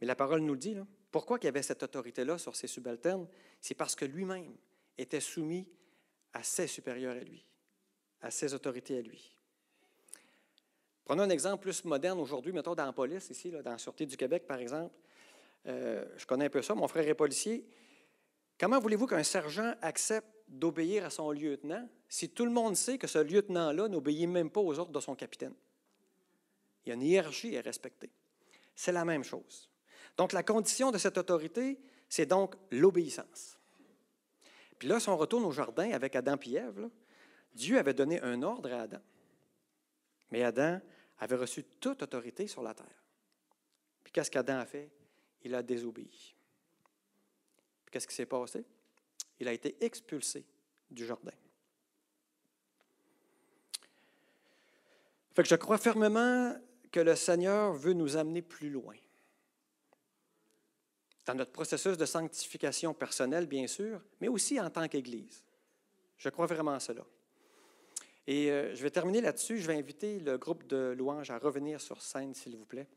Mais 0.00 0.06
la 0.06 0.14
parole 0.14 0.42
nous 0.42 0.52
le 0.52 0.58
dit. 0.58 0.76
Pourquoi 1.10 1.38
il 1.40 1.44
y 1.44 1.48
avait 1.48 1.62
cette 1.62 1.82
autorité-là 1.82 2.38
sur 2.38 2.54
ses 2.54 2.66
subalternes? 2.66 3.26
C'est 3.60 3.74
parce 3.74 3.94
que 3.94 4.04
lui-même 4.04 4.54
était 4.96 5.20
soumis 5.20 5.66
à 6.32 6.42
ses 6.42 6.66
supérieurs 6.66 7.16
à 7.16 7.20
lui, 7.20 7.44
à 8.20 8.30
ses 8.30 8.52
autorités 8.52 8.98
à 8.98 9.02
lui. 9.02 9.34
Prenons 11.04 11.22
un 11.22 11.30
exemple 11.30 11.62
plus 11.62 11.84
moderne 11.84 12.20
aujourd'hui, 12.20 12.52
mettons 12.52 12.74
dans 12.74 12.84
la 12.84 12.92
police, 12.92 13.30
ici, 13.30 13.50
dans 13.50 13.70
la 13.70 13.78
Sûreté 13.78 14.04
du 14.04 14.16
Québec, 14.16 14.46
par 14.46 14.58
exemple. 14.58 14.94
Euh, 15.66 16.04
je 16.16 16.26
connais 16.26 16.46
un 16.46 16.50
peu 16.50 16.60
ça, 16.60 16.74
mon 16.74 16.86
frère 16.86 17.08
est 17.08 17.14
policier. 17.14 17.66
Comment 18.60 18.78
voulez-vous 18.78 19.06
qu'un 19.06 19.22
sergent 19.22 19.74
accepte 19.80 20.28
d'obéir 20.48 21.06
à 21.06 21.10
son 21.10 21.30
lieutenant 21.30 21.88
si 22.08 22.28
tout 22.28 22.44
le 22.44 22.50
monde 22.50 22.76
sait 22.76 22.98
que 22.98 23.06
ce 23.06 23.18
lieutenant-là 23.18 23.88
n'obéit 23.88 24.28
même 24.28 24.50
pas 24.50 24.60
aux 24.60 24.78
ordres 24.78 24.92
de 24.92 25.00
son 25.00 25.14
capitaine? 25.14 25.54
Il 26.84 26.90
y 26.90 26.92
a 26.92 26.94
une 26.94 27.02
hiérarchie 27.02 27.56
à 27.56 27.62
respecter. 27.62 28.10
C'est 28.74 28.92
la 28.92 29.04
même 29.04 29.24
chose. 29.24 29.67
Donc, 30.18 30.32
la 30.32 30.42
condition 30.42 30.90
de 30.90 30.98
cette 30.98 31.16
autorité, 31.16 31.78
c'est 32.08 32.26
donc 32.26 32.56
l'obéissance. 32.70 33.56
Puis 34.78 34.88
là, 34.88 35.00
si 35.00 35.08
on 35.08 35.16
retourne 35.16 35.44
au 35.44 35.52
jardin 35.52 35.90
avec 35.92 36.14
Adam 36.16 36.36
et 36.44 36.60
Dieu 37.54 37.78
avait 37.78 37.94
donné 37.94 38.20
un 38.20 38.42
ordre 38.42 38.72
à 38.72 38.82
Adam. 38.82 39.00
Mais 40.30 40.42
Adam 40.42 40.80
avait 41.18 41.36
reçu 41.36 41.64
toute 41.80 42.02
autorité 42.02 42.46
sur 42.46 42.62
la 42.62 42.74
terre. 42.74 43.04
Puis 44.04 44.12
qu'est-ce 44.12 44.30
qu'Adam 44.30 44.58
a 44.58 44.66
fait? 44.66 44.90
Il 45.42 45.54
a 45.54 45.62
désobéi. 45.62 46.34
Puis 47.84 47.92
qu'est-ce 47.92 48.06
qui 48.06 48.14
s'est 48.14 48.26
passé? 48.26 48.64
Il 49.40 49.48
a 49.48 49.52
été 49.52 49.76
expulsé 49.80 50.44
du 50.90 51.06
jardin. 51.06 51.32
Fait 55.34 55.42
que 55.42 55.48
je 55.48 55.54
crois 55.54 55.78
fermement 55.78 56.54
que 56.90 57.00
le 57.00 57.14
Seigneur 57.14 57.72
veut 57.72 57.92
nous 57.92 58.16
amener 58.16 58.42
plus 58.42 58.70
loin. 58.70 58.96
Dans 61.28 61.34
notre 61.34 61.52
processus 61.52 61.98
de 61.98 62.06
sanctification 62.06 62.94
personnelle, 62.94 63.46
bien 63.46 63.66
sûr, 63.66 64.00
mais 64.18 64.28
aussi 64.28 64.58
en 64.58 64.70
tant 64.70 64.88
qu'Église. 64.88 65.44
Je 66.16 66.30
crois 66.30 66.46
vraiment 66.46 66.72
à 66.72 66.80
cela. 66.80 67.04
Et 68.26 68.50
euh, 68.50 68.74
je 68.74 68.82
vais 68.82 68.90
terminer 68.90 69.20
là-dessus. 69.20 69.58
Je 69.58 69.66
vais 69.66 69.76
inviter 69.76 70.20
le 70.20 70.38
groupe 70.38 70.66
de 70.66 70.94
louanges 70.96 71.30
à 71.30 71.36
revenir 71.36 71.82
sur 71.82 72.00
scène, 72.00 72.32
s'il 72.32 72.56
vous 72.56 72.64
plaît. 72.64 72.88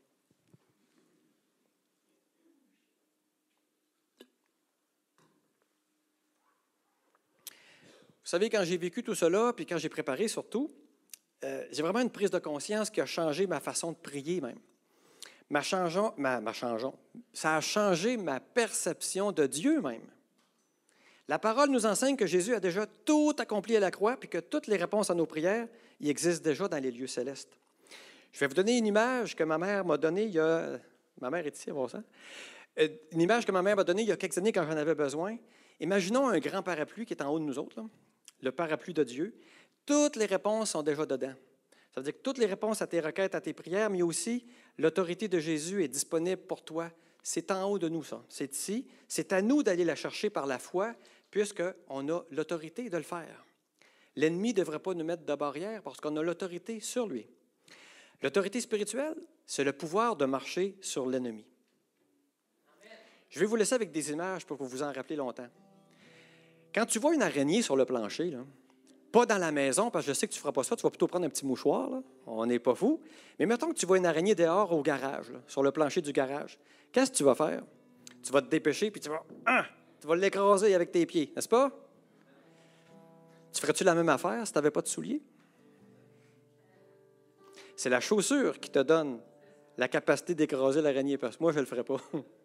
Vous 8.22 8.30
savez, 8.30 8.48
quand 8.48 8.64
j'ai 8.64 8.78
vécu 8.78 9.02
tout 9.02 9.14
cela, 9.14 9.52
puis 9.54 9.66
quand 9.66 9.76
j'ai 9.76 9.90
préparé 9.90 10.26
surtout, 10.26 10.70
euh, 11.44 11.66
j'ai 11.70 11.82
vraiment 11.82 12.00
une 12.00 12.08
prise 12.08 12.30
de 12.30 12.38
conscience 12.38 12.88
qui 12.88 13.02
a 13.02 13.06
changé 13.06 13.46
ma 13.46 13.60
façon 13.60 13.92
de 13.92 13.98
prier 13.98 14.40
même. 14.40 14.58
Ma 15.52 15.60
changeant, 15.60 16.14
ma, 16.16 16.40
ma 16.40 16.54
ça 17.34 17.56
a 17.56 17.60
changé 17.60 18.16
ma 18.16 18.40
perception 18.40 19.32
de 19.32 19.46
Dieu 19.46 19.82
même. 19.82 20.00
La 21.28 21.38
parole 21.38 21.68
nous 21.68 21.84
enseigne 21.84 22.16
que 22.16 22.24
Jésus 22.24 22.54
a 22.54 22.58
déjà 22.58 22.86
tout 22.86 23.36
accompli 23.38 23.76
à 23.76 23.80
la 23.80 23.90
croix, 23.90 24.16
puis 24.16 24.30
que 24.30 24.38
toutes 24.38 24.66
les 24.66 24.78
réponses 24.78 25.10
à 25.10 25.14
nos 25.14 25.26
prières 25.26 25.68
y 26.00 26.08
existent 26.08 26.42
déjà 26.42 26.68
dans 26.68 26.82
les 26.82 26.90
lieux 26.90 27.06
célestes. 27.06 27.50
Je 28.32 28.40
vais 28.40 28.46
vous 28.46 28.54
donner 28.54 28.78
une 28.78 28.86
image 28.86 29.36
que 29.36 29.44
ma 29.44 29.58
mère 29.58 29.84
m'a 29.84 29.98
donnée 29.98 30.24
il 30.24 30.30
y 30.30 30.38
a... 30.38 30.78
Ma 31.20 31.28
mère 31.28 31.46
est 31.46 31.54
ici, 31.54 31.70
bon. 31.70 31.86
Euh, 32.78 32.88
une 33.10 33.20
image 33.20 33.44
que 33.44 33.52
ma 33.52 33.60
mère 33.60 33.76
m'a 33.76 33.84
donnée 33.84 34.04
il 34.04 34.08
y 34.08 34.12
a 34.12 34.16
quelques 34.16 34.38
années 34.38 34.52
quand 34.52 34.64
j'en 34.64 34.78
avais 34.78 34.94
besoin. 34.94 35.36
Imaginons 35.80 36.28
un 36.28 36.38
grand 36.38 36.62
parapluie 36.62 37.04
qui 37.04 37.12
est 37.12 37.22
en 37.22 37.30
haut 37.30 37.38
de 37.38 37.44
nous 37.44 37.58
autres. 37.58 37.84
Le 38.40 38.52
parapluie 38.52 38.94
de 38.94 39.04
Dieu, 39.04 39.38
toutes 39.84 40.16
les 40.16 40.24
réponses 40.24 40.70
sont 40.70 40.82
déjà 40.82 41.04
dedans. 41.04 41.34
Ça 41.94 42.00
veut 42.00 42.04
dire 42.04 42.14
que 42.14 42.22
toutes 42.22 42.38
les 42.38 42.46
réponses 42.46 42.80
à 42.80 42.86
tes 42.86 43.00
requêtes, 43.00 43.34
à 43.34 43.40
tes 43.40 43.52
prières, 43.52 43.90
mais 43.90 44.02
aussi 44.02 44.46
l'autorité 44.78 45.28
de 45.28 45.38
Jésus 45.38 45.84
est 45.84 45.88
disponible 45.88 46.40
pour 46.42 46.64
toi. 46.64 46.90
C'est 47.22 47.50
en 47.50 47.70
haut 47.70 47.78
de 47.78 47.88
nous, 47.88 48.02
ça. 48.02 48.24
C'est 48.28 48.54
ici. 48.54 48.86
C'est 49.06 49.32
à 49.32 49.42
nous 49.42 49.62
d'aller 49.62 49.84
la 49.84 49.94
chercher 49.94 50.30
par 50.30 50.46
la 50.46 50.58
foi, 50.58 50.94
puisqu'on 51.30 52.08
a 52.08 52.24
l'autorité 52.30 52.88
de 52.88 52.96
le 52.96 53.02
faire. 53.02 53.44
L'ennemi 54.16 54.48
ne 54.48 54.58
devrait 54.58 54.78
pas 54.78 54.94
nous 54.94 55.04
mettre 55.04 55.24
de 55.24 55.34
barrière 55.34 55.82
parce 55.82 56.00
qu'on 56.00 56.16
a 56.16 56.22
l'autorité 56.22 56.80
sur 56.80 57.06
lui. 57.06 57.26
L'autorité 58.22 58.60
spirituelle, 58.60 59.16
c'est 59.46 59.64
le 59.64 59.72
pouvoir 59.72 60.16
de 60.16 60.24
marcher 60.24 60.76
sur 60.80 61.06
l'ennemi. 61.06 61.44
Je 63.28 63.40
vais 63.40 63.46
vous 63.46 63.56
laisser 63.56 63.74
avec 63.74 63.90
des 63.90 64.10
images 64.10 64.46
pour 64.46 64.58
que 64.58 64.62
vous 64.62 64.68
vous 64.68 64.82
en 64.82 64.92
rappelez 64.92 65.16
longtemps. 65.16 65.48
Quand 66.74 66.86
tu 66.86 66.98
vois 66.98 67.14
une 67.14 67.22
araignée 67.22 67.62
sur 67.62 67.76
le 67.76 67.84
plancher, 67.84 68.36
pas 69.12 69.26
dans 69.26 69.38
la 69.38 69.52
maison, 69.52 69.90
parce 69.90 70.06
que 70.06 70.12
je 70.12 70.18
sais 70.18 70.26
que 70.26 70.32
tu 70.32 70.38
ne 70.38 70.40
feras 70.40 70.52
pas 70.52 70.64
ça, 70.64 70.74
tu 70.74 70.82
vas 70.82 70.90
plutôt 70.90 71.06
prendre 71.06 71.26
un 71.26 71.28
petit 71.28 71.44
mouchoir, 71.44 71.90
on 72.26 72.46
n'est 72.46 72.58
pas 72.58 72.74
fou. 72.74 73.00
Mais 73.38 73.44
mettons 73.46 73.68
que 73.68 73.74
tu 73.74 73.84
vois 73.84 73.98
une 73.98 74.06
araignée 74.06 74.34
dehors 74.34 74.72
au 74.72 74.82
garage, 74.82 75.32
sur 75.46 75.62
le 75.62 75.70
plancher 75.70 76.00
du 76.00 76.12
garage. 76.12 76.58
Qu'est-ce 76.90 77.10
que 77.12 77.16
tu 77.18 77.24
vas 77.24 77.34
faire? 77.34 77.62
Tu 78.22 78.32
vas 78.32 78.40
te 78.40 78.48
dépêcher, 78.48 78.90
puis 78.90 79.00
tu 79.00 79.10
vas, 79.10 79.22
ah, 79.46 79.66
tu 80.00 80.06
vas 80.06 80.16
l'écraser 80.16 80.74
avec 80.74 80.90
tes 80.90 81.04
pieds, 81.04 81.30
n'est-ce 81.36 81.48
pas? 81.48 81.70
Tu 83.52 83.60
ferais-tu 83.60 83.84
la 83.84 83.94
même 83.94 84.08
affaire 84.08 84.46
si 84.46 84.52
tu 84.52 84.58
n'avais 84.58 84.70
pas 84.70 84.80
de 84.80 84.88
souliers? 84.88 85.22
C'est 87.76 87.90
la 87.90 88.00
chaussure 88.00 88.58
qui 88.58 88.70
te 88.70 88.78
donne 88.78 89.20
la 89.76 89.88
capacité 89.88 90.34
d'écraser 90.34 90.80
l'araignée, 90.80 91.18
parce 91.18 91.36
que 91.36 91.42
moi, 91.42 91.52
je 91.52 91.58
ne 91.58 91.62
le 91.62 91.66
ferais 91.66 91.84
pas. 91.84 91.98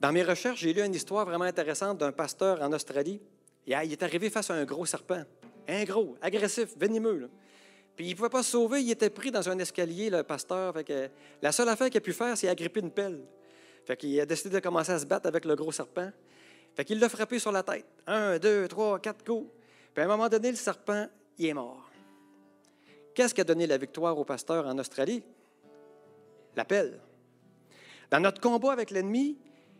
Dans 0.00 0.12
mes 0.12 0.22
recherches, 0.22 0.60
j'ai 0.60 0.72
lu 0.72 0.82
une 0.82 0.94
histoire 0.94 1.24
vraiment 1.24 1.44
intéressante 1.44 1.98
d'un 1.98 2.12
pasteur 2.12 2.60
en 2.62 2.72
Australie. 2.72 3.20
Il 3.66 3.72
est 3.74 4.02
arrivé 4.02 4.28
face 4.30 4.50
à 4.50 4.54
un 4.54 4.64
gros 4.64 4.84
serpent. 4.84 5.24
Un 5.68 5.84
gros, 5.84 6.16
agressif, 6.20 6.76
venimeux. 6.76 7.28
Puis 7.96 8.06
il 8.06 8.10
ne 8.10 8.14
pouvait 8.14 8.28
pas 8.28 8.42
se 8.42 8.50
sauver, 8.50 8.82
il 8.82 8.90
était 8.90 9.08
pris 9.08 9.30
dans 9.30 9.48
un 9.48 9.58
escalier, 9.58 10.10
le 10.10 10.22
pasteur. 10.22 10.74
la 11.40 11.52
seule 11.52 11.68
affaire 11.68 11.88
qu'il 11.88 11.96
a 11.98 12.02
pu 12.02 12.12
faire, 12.12 12.36
c'est 12.36 12.48
agripper 12.48 12.80
une 12.80 12.90
pelle. 12.90 13.24
Fait 13.86 14.20
a 14.20 14.26
décidé 14.26 14.56
de 14.56 14.60
commencer 14.60 14.92
à 14.92 14.98
se 14.98 15.06
battre 15.06 15.26
avec 15.26 15.44
le 15.44 15.56
gros 15.56 15.72
serpent. 15.72 16.10
Fait 16.74 16.88
l'a 16.90 17.08
frappé 17.08 17.38
sur 17.38 17.52
la 17.52 17.62
tête. 17.62 17.86
Un, 18.06 18.38
deux, 18.38 18.68
trois, 18.68 18.98
quatre 18.98 19.24
coups. 19.24 19.50
Puis 19.94 20.02
à 20.02 20.04
un 20.04 20.08
moment 20.08 20.28
donné, 20.28 20.50
le 20.50 20.56
serpent, 20.56 21.06
il 21.38 21.46
est 21.46 21.54
mort. 21.54 21.90
Qu'est-ce 23.14 23.32
qui 23.32 23.40
a 23.40 23.44
donné 23.44 23.66
la 23.66 23.78
victoire 23.78 24.18
au 24.18 24.24
pasteur 24.24 24.66
en 24.66 24.78
Australie? 24.78 25.22
La 26.54 26.66
pelle. 26.66 27.00
Dans 28.10 28.20
notre 28.20 28.42
combat 28.42 28.72
avec 28.72 28.90
l'ennemi, 28.90 29.38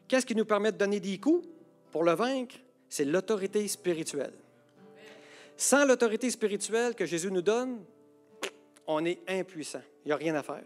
qu'est-ce 0.09 0.27
qui 0.27 0.35
nous 0.35 0.45
permet 0.45 0.73
de 0.73 0.79
donner 0.79 1.01
des 1.01 1.19
coups? 1.19 1.47
Pour 1.91 2.05
le 2.05 2.13
vaincre? 2.13 2.57
C'est 2.89 3.05
l'autorité 3.05 3.67
spirituelle. 3.69 4.33
Sans 5.57 5.85
l'autorité 5.85 6.31
spirituelle 6.31 6.95
que 6.95 7.07
Jésus 7.07 7.31
nous 7.31 7.43
donne, 7.43 7.83
on 8.87 9.05
est 9.05 9.21
impuissant. 9.29 9.83
Il 10.05 10.09
n'y 10.09 10.13
a 10.13 10.17
rien 10.17 10.35
à 10.35 10.43
faire. 10.43 10.63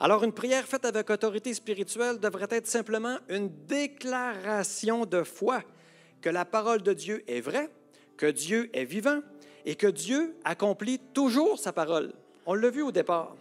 Alors, 0.00 0.24
une 0.24 0.32
prière 0.32 0.66
faite 0.66 0.84
avec 0.84 1.08
autorité 1.10 1.54
spirituelle 1.54 2.18
devrait 2.18 2.48
être 2.50 2.66
simplement 2.66 3.18
une 3.28 3.48
déclaration 3.66 5.06
de 5.06 5.22
foi 5.22 5.62
que 6.20 6.28
la 6.28 6.44
parole 6.44 6.82
de 6.82 6.92
Dieu 6.92 7.22
est 7.28 7.40
vraie, 7.40 7.70
que 8.16 8.26
Dieu 8.26 8.68
est 8.72 8.84
vivant 8.84 9.20
et 9.64 9.76
que 9.76 9.86
Dieu 9.86 10.34
accomplit 10.44 10.98
toujours 10.98 11.58
sa 11.58 11.72
parole. 11.72 12.12
On 12.46 12.54
l'a 12.54 12.70
vu 12.70 12.82
au 12.82 12.90
départ. 12.90 13.36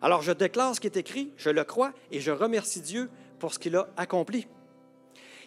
Alors, 0.00 0.22
je 0.22 0.30
déclare 0.30 0.76
ce 0.76 0.80
qui 0.80 0.86
est 0.86 0.96
écrit, 0.96 1.32
je 1.36 1.50
le 1.50 1.64
crois 1.64 1.92
et 2.12 2.20
je 2.20 2.30
remercie 2.30 2.80
Dieu 2.80 3.10
pour 3.40 3.52
ce 3.52 3.58
qu'il 3.58 3.74
a 3.74 3.88
accompli. 3.96 4.46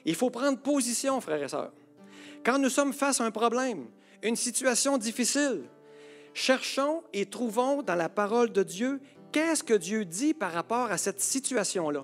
Il 0.04 0.16
faut 0.16 0.30
prendre 0.30 0.60
position, 0.60 1.22
frères 1.22 1.42
et 1.42 1.48
sœurs. 1.48 1.72
Quand 2.44 2.60
nous 2.60 2.70
sommes 2.70 2.92
face 2.92 3.22
à 3.22 3.26
un 3.26 3.32
problème, 3.32 3.88
une 4.22 4.36
situation 4.36 4.98
difficile, 4.98 5.64
cherchons 6.34 7.04
et 7.14 7.26
trouvons 7.26 7.82
dans 7.82 7.96
la 7.96 8.10
parole 8.10 8.52
de 8.52 8.64
Dieu 8.64 9.00
qu'est-ce 9.32 9.64
que 9.64 9.74
Dieu 9.74 10.04
dit 10.04 10.34
par 10.34 10.52
rapport 10.52 10.92
à 10.92 10.98
cette 10.98 11.22
situation-là. 11.22 12.04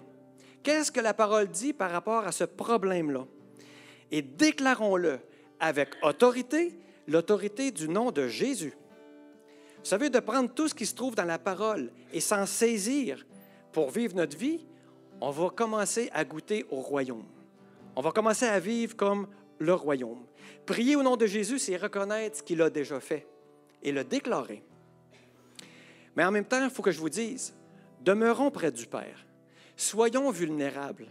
Qu'est-ce 0.63 0.91
que 0.91 0.99
la 0.99 1.13
parole 1.13 1.47
dit 1.47 1.73
par 1.73 1.91
rapport 1.91 2.25
à 2.25 2.31
ce 2.31 2.43
problème-là? 2.43 3.25
Et 4.11 4.21
déclarons-le 4.21 5.19
avec 5.59 5.89
autorité, 6.01 6.79
l'autorité 7.07 7.71
du 7.71 7.89
nom 7.89 8.11
de 8.11 8.27
Jésus. 8.27 8.73
Vous 9.77 9.85
savez, 9.85 10.09
de 10.09 10.19
prendre 10.19 10.53
tout 10.53 10.67
ce 10.67 10.75
qui 10.75 10.85
se 10.85 10.95
trouve 10.95 11.15
dans 11.15 11.25
la 11.25 11.39
parole 11.39 11.91
et 12.11 12.19
s'en 12.19 12.45
saisir 12.45 13.25
pour 13.71 13.91
vivre 13.91 14.15
notre 14.15 14.37
vie, 14.37 14.65
on 15.21 15.31
va 15.31 15.49
commencer 15.49 16.09
à 16.13 16.23
goûter 16.23 16.65
au 16.69 16.81
royaume. 16.81 17.25
On 17.95 18.01
va 18.01 18.11
commencer 18.11 18.45
à 18.45 18.59
vivre 18.59 18.95
comme 18.95 19.27
le 19.57 19.73
royaume. 19.73 20.25
Prier 20.65 20.95
au 20.95 21.03
nom 21.03 21.17
de 21.17 21.25
Jésus, 21.25 21.59
c'est 21.59 21.77
reconnaître 21.77 22.37
ce 22.37 22.43
qu'il 22.43 22.61
a 22.61 22.69
déjà 22.69 22.99
fait 22.99 23.27
et 23.83 23.91
le 23.91 24.03
déclarer. 24.03 24.63
Mais 26.15 26.23
en 26.23 26.31
même 26.31 26.45
temps, 26.45 26.63
il 26.63 26.69
faut 26.69 26.81
que 26.81 26.91
je 26.91 26.99
vous 26.99 27.09
dise, 27.09 27.53
demeurons 28.01 28.51
près 28.51 28.71
du 28.71 28.85
Père. 28.85 29.25
Soyons 29.75 30.31
vulnérables. 30.31 31.07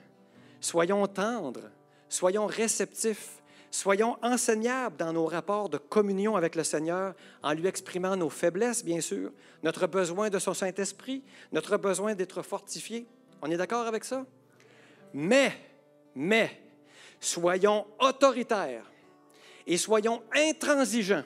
Soyons 0.60 1.06
tendres. 1.06 1.70
Soyons 2.08 2.46
réceptifs. 2.46 3.42
Soyons 3.70 4.16
enseignables 4.22 4.96
dans 4.96 5.12
nos 5.12 5.26
rapports 5.26 5.68
de 5.68 5.76
communion 5.76 6.36
avec 6.36 6.54
le 6.54 6.64
Seigneur 6.64 7.14
en 7.42 7.52
lui 7.52 7.66
exprimant 7.66 8.16
nos 8.16 8.30
faiblesses, 8.30 8.82
bien 8.82 9.02
sûr, 9.02 9.30
notre 9.62 9.86
besoin 9.86 10.30
de 10.30 10.38
son 10.38 10.54
Saint-Esprit, 10.54 11.22
notre 11.52 11.76
besoin 11.76 12.14
d'être 12.14 12.40
fortifié. 12.42 13.06
On 13.42 13.50
est 13.50 13.56
d'accord 13.56 13.86
avec 13.86 14.04
ça? 14.04 14.24
Mais, 15.12 15.52
mais, 16.14 16.60
soyons 17.20 17.86
autoritaires 17.98 18.84
et 19.66 19.76
soyons 19.76 20.22
intransigeants 20.34 21.24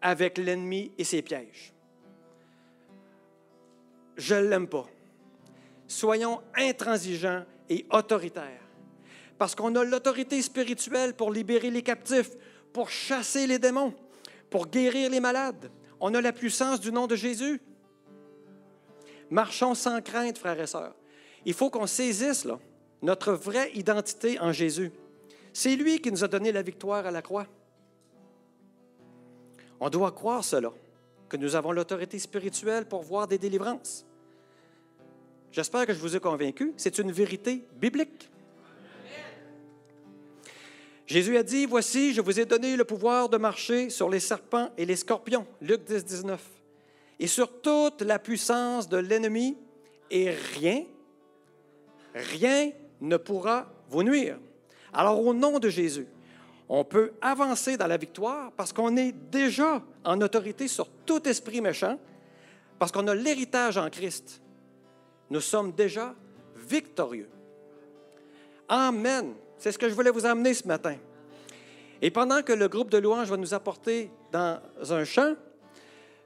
avec 0.00 0.38
l'ennemi 0.38 0.92
et 0.96 1.04
ses 1.04 1.22
pièges. 1.22 1.72
Je 4.16 4.34
ne 4.34 4.48
l'aime 4.48 4.68
pas. 4.68 4.86
Soyons 5.86 6.42
intransigeants 6.56 7.44
et 7.68 7.86
autoritaires. 7.90 8.62
Parce 9.38 9.54
qu'on 9.54 9.74
a 9.76 9.84
l'autorité 9.84 10.42
spirituelle 10.42 11.14
pour 11.14 11.32
libérer 11.32 11.70
les 11.70 11.82
captifs, 11.82 12.30
pour 12.72 12.90
chasser 12.90 13.46
les 13.46 13.58
démons, 13.58 13.94
pour 14.50 14.66
guérir 14.66 15.10
les 15.10 15.20
malades. 15.20 15.70
On 16.00 16.14
a 16.14 16.20
la 16.20 16.32
puissance 16.32 16.80
du 16.80 16.92
nom 16.92 17.06
de 17.06 17.16
Jésus. 17.16 17.60
Marchons 19.30 19.74
sans 19.74 20.00
crainte, 20.00 20.38
frères 20.38 20.60
et 20.60 20.66
sœurs. 20.66 20.94
Il 21.48 21.54
faut 21.54 21.70
qu'on 21.70 21.86
saisisse 21.86 22.44
là, 22.44 22.58
notre 23.00 23.32
vraie 23.32 23.70
identité 23.72 24.38
en 24.38 24.52
Jésus. 24.52 24.92
C'est 25.54 25.76
lui 25.76 25.98
qui 25.98 26.12
nous 26.12 26.22
a 26.22 26.28
donné 26.28 26.52
la 26.52 26.60
victoire 26.60 27.06
à 27.06 27.10
la 27.10 27.22
croix. 27.22 27.46
On 29.80 29.88
doit 29.88 30.12
croire 30.12 30.44
cela, 30.44 30.70
que 31.26 31.38
nous 31.38 31.56
avons 31.56 31.72
l'autorité 31.72 32.18
spirituelle 32.18 32.84
pour 32.84 33.00
voir 33.00 33.26
des 33.26 33.38
délivrances. 33.38 34.04
J'espère 35.50 35.86
que 35.86 35.94
je 35.94 35.98
vous 35.98 36.14
ai 36.14 36.20
convaincu. 36.20 36.74
C'est 36.76 36.98
une 36.98 37.12
vérité 37.12 37.64
biblique. 37.76 38.28
Jésus 41.06 41.38
a 41.38 41.42
dit, 41.42 41.64
Voici, 41.64 42.12
je 42.12 42.20
vous 42.20 42.38
ai 42.38 42.44
donné 42.44 42.76
le 42.76 42.84
pouvoir 42.84 43.30
de 43.30 43.38
marcher 43.38 43.88
sur 43.88 44.10
les 44.10 44.20
serpents 44.20 44.70
et 44.76 44.84
les 44.84 44.96
scorpions, 44.96 45.46
Luc 45.62 45.82
10, 45.84 46.04
19, 46.04 46.44
et 47.20 47.26
sur 47.26 47.62
toute 47.62 48.02
la 48.02 48.18
puissance 48.18 48.86
de 48.86 48.98
l'ennemi, 48.98 49.56
et 50.10 50.28
rien, 50.28 50.84
rien 52.14 52.72
ne 53.00 53.16
pourra 53.16 53.66
vous 53.88 54.02
nuire. 54.02 54.38
Alors 54.92 55.24
au 55.24 55.34
nom 55.34 55.58
de 55.58 55.68
Jésus, 55.68 56.06
on 56.68 56.84
peut 56.84 57.12
avancer 57.20 57.76
dans 57.76 57.86
la 57.86 57.96
victoire 57.96 58.52
parce 58.52 58.72
qu'on 58.72 58.96
est 58.96 59.12
déjà 59.12 59.82
en 60.04 60.20
autorité 60.20 60.68
sur 60.68 60.88
tout 61.06 61.26
esprit 61.28 61.60
méchant, 61.60 61.98
parce 62.78 62.92
qu'on 62.92 63.06
a 63.08 63.14
l'héritage 63.14 63.78
en 63.78 63.88
Christ. 63.88 64.42
Nous 65.30 65.40
sommes 65.40 65.72
déjà 65.72 66.14
victorieux. 66.56 67.28
Amen. 68.68 69.34
C'est 69.58 69.72
ce 69.72 69.78
que 69.78 69.88
je 69.88 69.94
voulais 69.94 70.10
vous 70.10 70.26
amener 70.26 70.54
ce 70.54 70.66
matin. 70.66 70.96
Et 72.00 72.10
pendant 72.10 72.42
que 72.42 72.52
le 72.52 72.68
groupe 72.68 72.90
de 72.90 72.98
louanges 72.98 73.28
va 73.28 73.36
nous 73.36 73.54
apporter 73.54 74.10
dans 74.30 74.60
un 74.90 75.04
chant, 75.04 75.34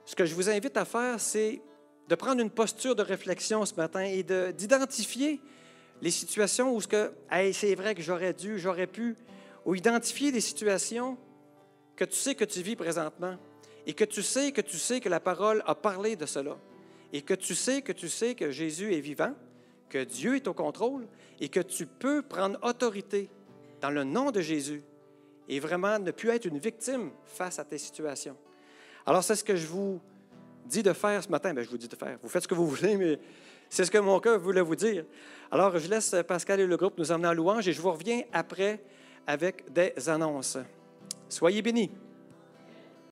ce 0.05 0.15
que 0.15 0.27
je 0.27 0.35
vous 0.35 0.51
invite 0.51 0.77
à 0.77 0.85
faire, 0.85 1.21
c'est 1.21 1.63
de 2.09 2.15
prendre 2.15 2.43
une 2.43 2.51
posture 2.51 2.95
de 2.95 3.03
réflexion 3.03 3.65
ce 3.65 3.75
matin 3.75 4.01
et 4.01 4.23
d'identifier 4.53 5.41
les 6.03 6.11
situations 6.11 6.75
où 6.75 6.81
ce 6.81 6.89
que 6.89 7.13
c'est 7.53 7.75
vrai 7.77 7.95
que 7.95 8.03
j'aurais 8.03 8.35
dû, 8.35 8.59
j'aurais 8.59 8.89
pu, 8.89 9.17
ou 9.65 9.77
identifier 9.77 10.33
des 10.33 10.41
situations 10.41 11.17
que 11.95 12.05
tu 12.05 12.17
sais 12.17 12.35
que 12.35 12.45
tu 12.45 12.61
vis 12.61 12.75
présentement 12.75 13.37
et 13.87 13.95
que 13.95 14.05
tu 14.05 14.21
sais 14.23 14.51
que 14.51 14.61
tu 14.61 14.79
sais 14.79 15.01
que 15.01 15.09
la 15.09 15.21
parole 15.21 15.63
a 15.65 15.77
parlé 15.77 16.17
de 16.17 16.27
cela 16.27 16.59
et 17.13 17.23
que 17.23 17.35
tu 17.35 17.55
sais 17.55 17.83
que 17.83 17.93
tu 17.93 18.09
sais 18.09 18.35
que 18.35 18.51
Jésus 18.51 18.93
est 18.93 19.01
vivant, 19.01 19.33
que 19.89 20.03
Dieu 20.03 20.35
est 20.35 20.49
au 20.49 20.55
contrôle 20.55 21.07
et 21.41 21.49
que 21.49 21.61
tu 21.61 21.87
peux 21.87 22.23
prendre 22.23 22.59
autorité 22.63 23.31
dans 23.81 23.91
le 23.91 24.03
nom 24.03 24.33
de 24.33 24.41
Jésus 24.41 24.83
et 25.49 25.61
vraiment 25.61 26.01
ne 26.01 26.11
plus 26.11 26.31
être 26.31 26.47
une 26.47 26.59
victime 26.59 27.11
face 27.27 27.61
à 27.61 27.65
tes 27.65 27.79
situations. 27.79 28.37
Alors, 29.07 29.23
c'est 29.23 29.37
ce 29.37 29.45
que 29.45 29.55
je 29.55 29.67
vous 29.67 30.01
dis 30.67 30.83
de 30.83 30.93
faire 30.93 31.23
ce 31.23 31.29
matin. 31.29 31.53
Bien, 31.53 31.63
je 31.63 31.69
vous 31.69 31.79
dis 31.79 31.89
de 31.89 31.97
faire. 31.97 32.19
Vous 32.23 32.29
faites 32.29 32.43
ce 32.43 32.49
que 32.49 32.55
vous 32.55 32.67
voulez, 32.67 32.97
mais 32.97 33.19
c'est 33.73 33.87
ce 33.87 33.91
que 33.91 33.97
mon 33.97 34.21
cœur 34.21 34.39
voulait 34.39 34.61
vous 34.61 34.77
dire. 34.77 35.07
Alors, 35.51 35.79
je 35.79 35.89
laisse 35.89 36.15
Pascal 36.29 36.61
et 36.61 36.67
le 36.67 36.77
groupe 36.77 36.99
nous 36.99 37.11
emmener 37.11 37.29
en 37.29 37.33
louange 37.33 37.67
et 37.67 37.73
je 37.73 37.81
vous 37.81 37.91
reviens 37.91 38.21
après 38.31 38.83
avec 39.27 39.73
des 39.73 39.95
annonces. 40.11 40.59
Soyez 41.27 41.63
bénis. 41.63 41.91